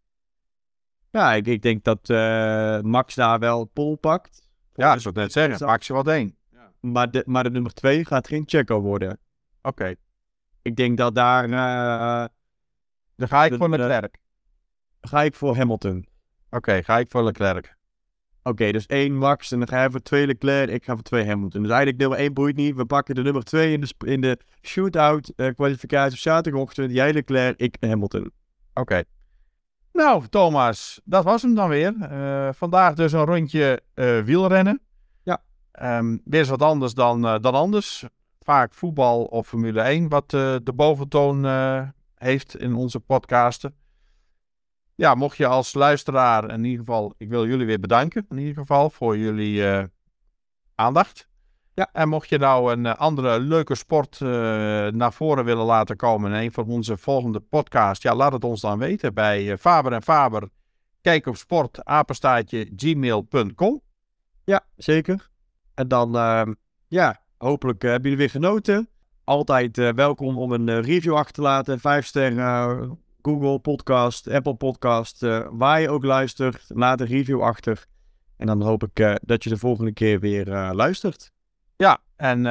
Ja, 1.11 1.33
ik, 1.33 1.47
ik 1.47 1.61
denk 1.61 1.83
dat 1.83 2.09
eh, 2.09 2.79
Max 2.81 3.15
daar 3.15 3.39
wel 3.39 3.65
pol 3.65 3.95
pakt. 3.95 4.47
Ja, 4.73 4.93
ik 4.93 4.99
zou 4.99 5.13
net 5.15 5.31
zeggen. 5.31 5.65
Maak 5.65 5.83
ze 5.83 5.93
wat 5.93 6.07
één. 6.07 6.35
Maar 6.79 7.11
de, 7.11 7.23
maar 7.25 7.43
de 7.43 7.49
nummer 7.49 7.73
2 7.73 8.05
gaat 8.05 8.27
geen 8.27 8.43
Checo 8.45 8.79
worden. 8.81 9.19
Oké, 9.61 9.95
Ik 10.61 10.75
denk 10.75 10.97
dat 10.97 11.15
daar 11.15 11.43
eh, 11.43 12.25
dan 13.15 13.27
ga 13.27 13.45
ik 13.45 13.51
De- 13.51 13.57
voor 13.57 13.69
de- 13.71 13.77
Leclerc. 13.77 14.17
ga 15.01 15.21
ik 15.23 15.35
voor 15.35 15.55
Hamilton. 15.57 16.07
Oké, 16.49 16.83
ga 16.83 16.97
ik 16.97 17.11
voor 17.11 17.23
Leclerc. 17.23 17.76
Oké, 18.47 18.71
dus 18.71 18.85
één 18.85 19.15
Max 19.15 19.51
en 19.51 19.59
dan 19.59 19.67
ga 19.67 19.83
je 19.83 19.91
voor 19.91 20.01
twee 20.01 20.25
Leclerc. 20.25 20.69
Ik 20.69 20.83
ga 20.83 20.93
voor 20.93 21.03
twee 21.03 21.25
Hamilton. 21.25 21.61
Dus 21.61 21.71
eigenlijk 21.71 21.99
nummer 21.99 22.17
1 22.17 22.33
boeit 22.33 22.55
niet. 22.55 22.75
We 22.75 22.85
pakken 22.85 23.15
de 23.15 23.21
nummer 23.21 23.43
2 23.43 23.73
in 23.73 23.81
de, 23.81 23.93
in 24.05 24.21
de 24.21 24.39
shootout 24.61 25.33
eh, 25.35 25.53
kwalificatie 25.53 26.11
op 26.11 26.17
zaterdagochtend. 26.17 26.91
Jij 26.91 27.13
Leclerc, 27.13 27.59
ik 27.59 27.77
Hamilton. 27.79 28.31
Oké. 28.73 29.03
Nou, 29.93 30.27
Thomas, 30.27 31.01
dat 31.03 31.23
was 31.23 31.41
hem 31.41 31.55
dan 31.55 31.69
weer. 31.69 31.95
Eh, 31.99 32.49
vandaag 32.53 32.93
dus 32.93 33.11
een 33.11 33.25
rondje 33.25 33.81
eh, 33.93 34.19
wielrennen. 34.19 34.81
Ja. 35.23 35.41
Ehm, 35.71 36.17
weer 36.23 36.39
eens 36.39 36.49
wat 36.49 36.61
anders 36.61 36.93
dan, 36.93 37.21
dan 37.21 37.53
anders. 37.53 38.05
Vaak 38.39 38.73
voetbal 38.73 39.23
of 39.23 39.47
Formule 39.47 39.81
1, 39.81 40.09
wat 40.09 40.29
de 40.29 40.73
boventoon 40.75 41.45
heeft 42.15 42.57
in 42.57 42.75
onze 42.75 42.99
podcasten. 42.99 43.75
Ja, 44.97 45.15
mocht 45.15 45.37
je 45.37 45.47
als 45.47 45.73
luisteraar 45.73 46.51
in 46.51 46.63
ieder 46.63 46.79
geval, 46.79 47.13
ik 47.17 47.29
wil 47.29 47.47
jullie 47.47 47.65
weer 47.65 47.79
bedanken 47.79 48.25
in 48.29 48.37
ieder 48.37 48.55
geval 48.55 48.89
voor 48.89 49.17
jullie 49.17 49.67
eh, 49.67 49.83
aandacht. 50.75 51.27
Ja. 51.73 51.89
En 51.93 52.09
mocht 52.09 52.29
je 52.29 52.37
nou 52.37 52.71
een 52.71 52.85
eh, 52.85 52.95
andere 52.95 53.39
leuke 53.39 53.75
sport 53.75 54.21
eh, 54.21 54.27
naar 54.87 55.13
voren 55.13 55.45
willen 55.45 55.65
laten 55.65 55.95
komen 55.95 56.31
in 56.31 56.43
een 56.43 56.51
van 56.51 56.67
onze 56.67 56.97
volgende 56.97 57.39
podcasts, 57.39 58.03
ja, 58.03 58.15
laat 58.15 58.31
het 58.31 58.43
ons 58.43 58.61
dan 58.61 58.79
weten 58.79 59.13
bij 59.13 59.57
Faber 59.57 59.93
en 59.93 60.03
Faber. 60.03 60.49
Kijk 61.01 61.25
op 61.25 61.35
sport, 61.35 61.79
gmail.com. 62.75 63.81
Ja, 64.43 64.65
zeker. 64.75 65.29
En 65.73 65.87
dan, 65.87 66.15
ehm, 66.15 66.53
ja, 66.87 67.21
hopelijk 67.37 67.81
hebben 67.81 68.01
jullie 68.01 68.17
weer 68.17 68.29
genoten. 68.29 68.89
Altijd 69.23 69.77
welkom 69.77 70.37
om 70.37 70.51
een 70.51 70.81
review 70.81 71.15
achter 71.15 71.33
te 71.33 71.41
laten. 71.41 71.79
Vijf 71.79 72.05
sterren, 72.05 72.99
Google 73.21 73.59
Podcast, 73.59 74.27
Apple 74.27 74.55
Podcast, 74.55 75.23
eh, 75.23 75.47
waar 75.51 75.81
je 75.81 75.89
ook 75.89 76.03
luistert. 76.03 76.65
Laat 76.67 77.01
een 77.01 77.07
review 77.07 77.41
achter. 77.41 77.85
En 78.37 78.47
dan 78.47 78.61
hoop 78.61 78.83
ik 78.83 78.99
eh, 78.99 79.15
dat 79.21 79.43
je 79.43 79.49
de 79.49 79.57
volgende 79.57 79.93
keer 79.93 80.19
weer 80.19 80.51
eh, 80.51 80.69
luistert. 80.73 81.31
Ja, 81.75 81.99
en 82.15 82.41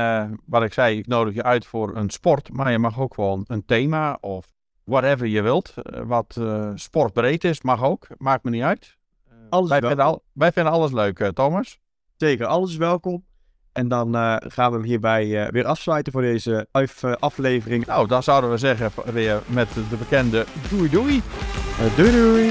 wat 0.45 0.63
ik 0.63 0.73
zei, 0.73 0.99
ik 0.99 1.07
nodig 1.07 1.35
je 1.35 1.43
uit 1.43 1.67
voor 1.67 1.97
een 1.97 2.11
sport, 2.11 2.53
maar 2.53 2.71
je 2.71 2.79
mag 2.79 3.01
ook 3.01 3.15
gewoon 3.15 3.45
een 3.47 3.65
thema 3.65 4.19
of 4.21 4.47
whatever 4.85 5.27
je 5.27 5.43
wilt. 5.43 5.75
wat 6.05 6.41
sportbreed 6.75 7.45
is, 7.45 7.63
mag 7.63 7.83
ook. 7.83 8.07
Maakt 8.19 8.45
me 8.45 8.51
niet 8.51 8.63
uit. 8.63 8.97
Alles 9.49 9.69
wij, 9.69 9.81
vinden 9.81 10.05
al, 10.05 10.23
wij 10.33 10.53
vinden 10.53 10.73
alles 10.73 10.93
leuk, 10.93 11.31
Thomas. 11.35 11.79
Zeker, 12.17 12.47
alles 12.47 12.71
is 12.71 12.77
welkom. 12.77 13.25
En 13.77 13.89
dan 13.89 14.15
eh, 14.15 14.37
gaan 14.39 14.71
we 14.71 14.77
hem 14.77 14.87
hierbij 14.87 15.45
eh, 15.45 15.51
weer 15.53 15.65
afsluiten 15.65 16.13
voor 16.13 16.23
deze 16.23 16.67
af- 16.71 17.03
eh, 17.03 17.13
aflevering. 17.19 17.87
Nou, 17.87 18.09
dan 18.09 18.23
zouden 18.23 18.51
we 18.51 18.57
zeggen 18.57 18.91
weer 19.13 19.43
met 19.47 19.69
de 19.75 19.97
bekende 19.97 20.45
doei 20.71 20.91
doei. 20.91 21.23
Doei 21.97 22.11
doei! 22.11 22.51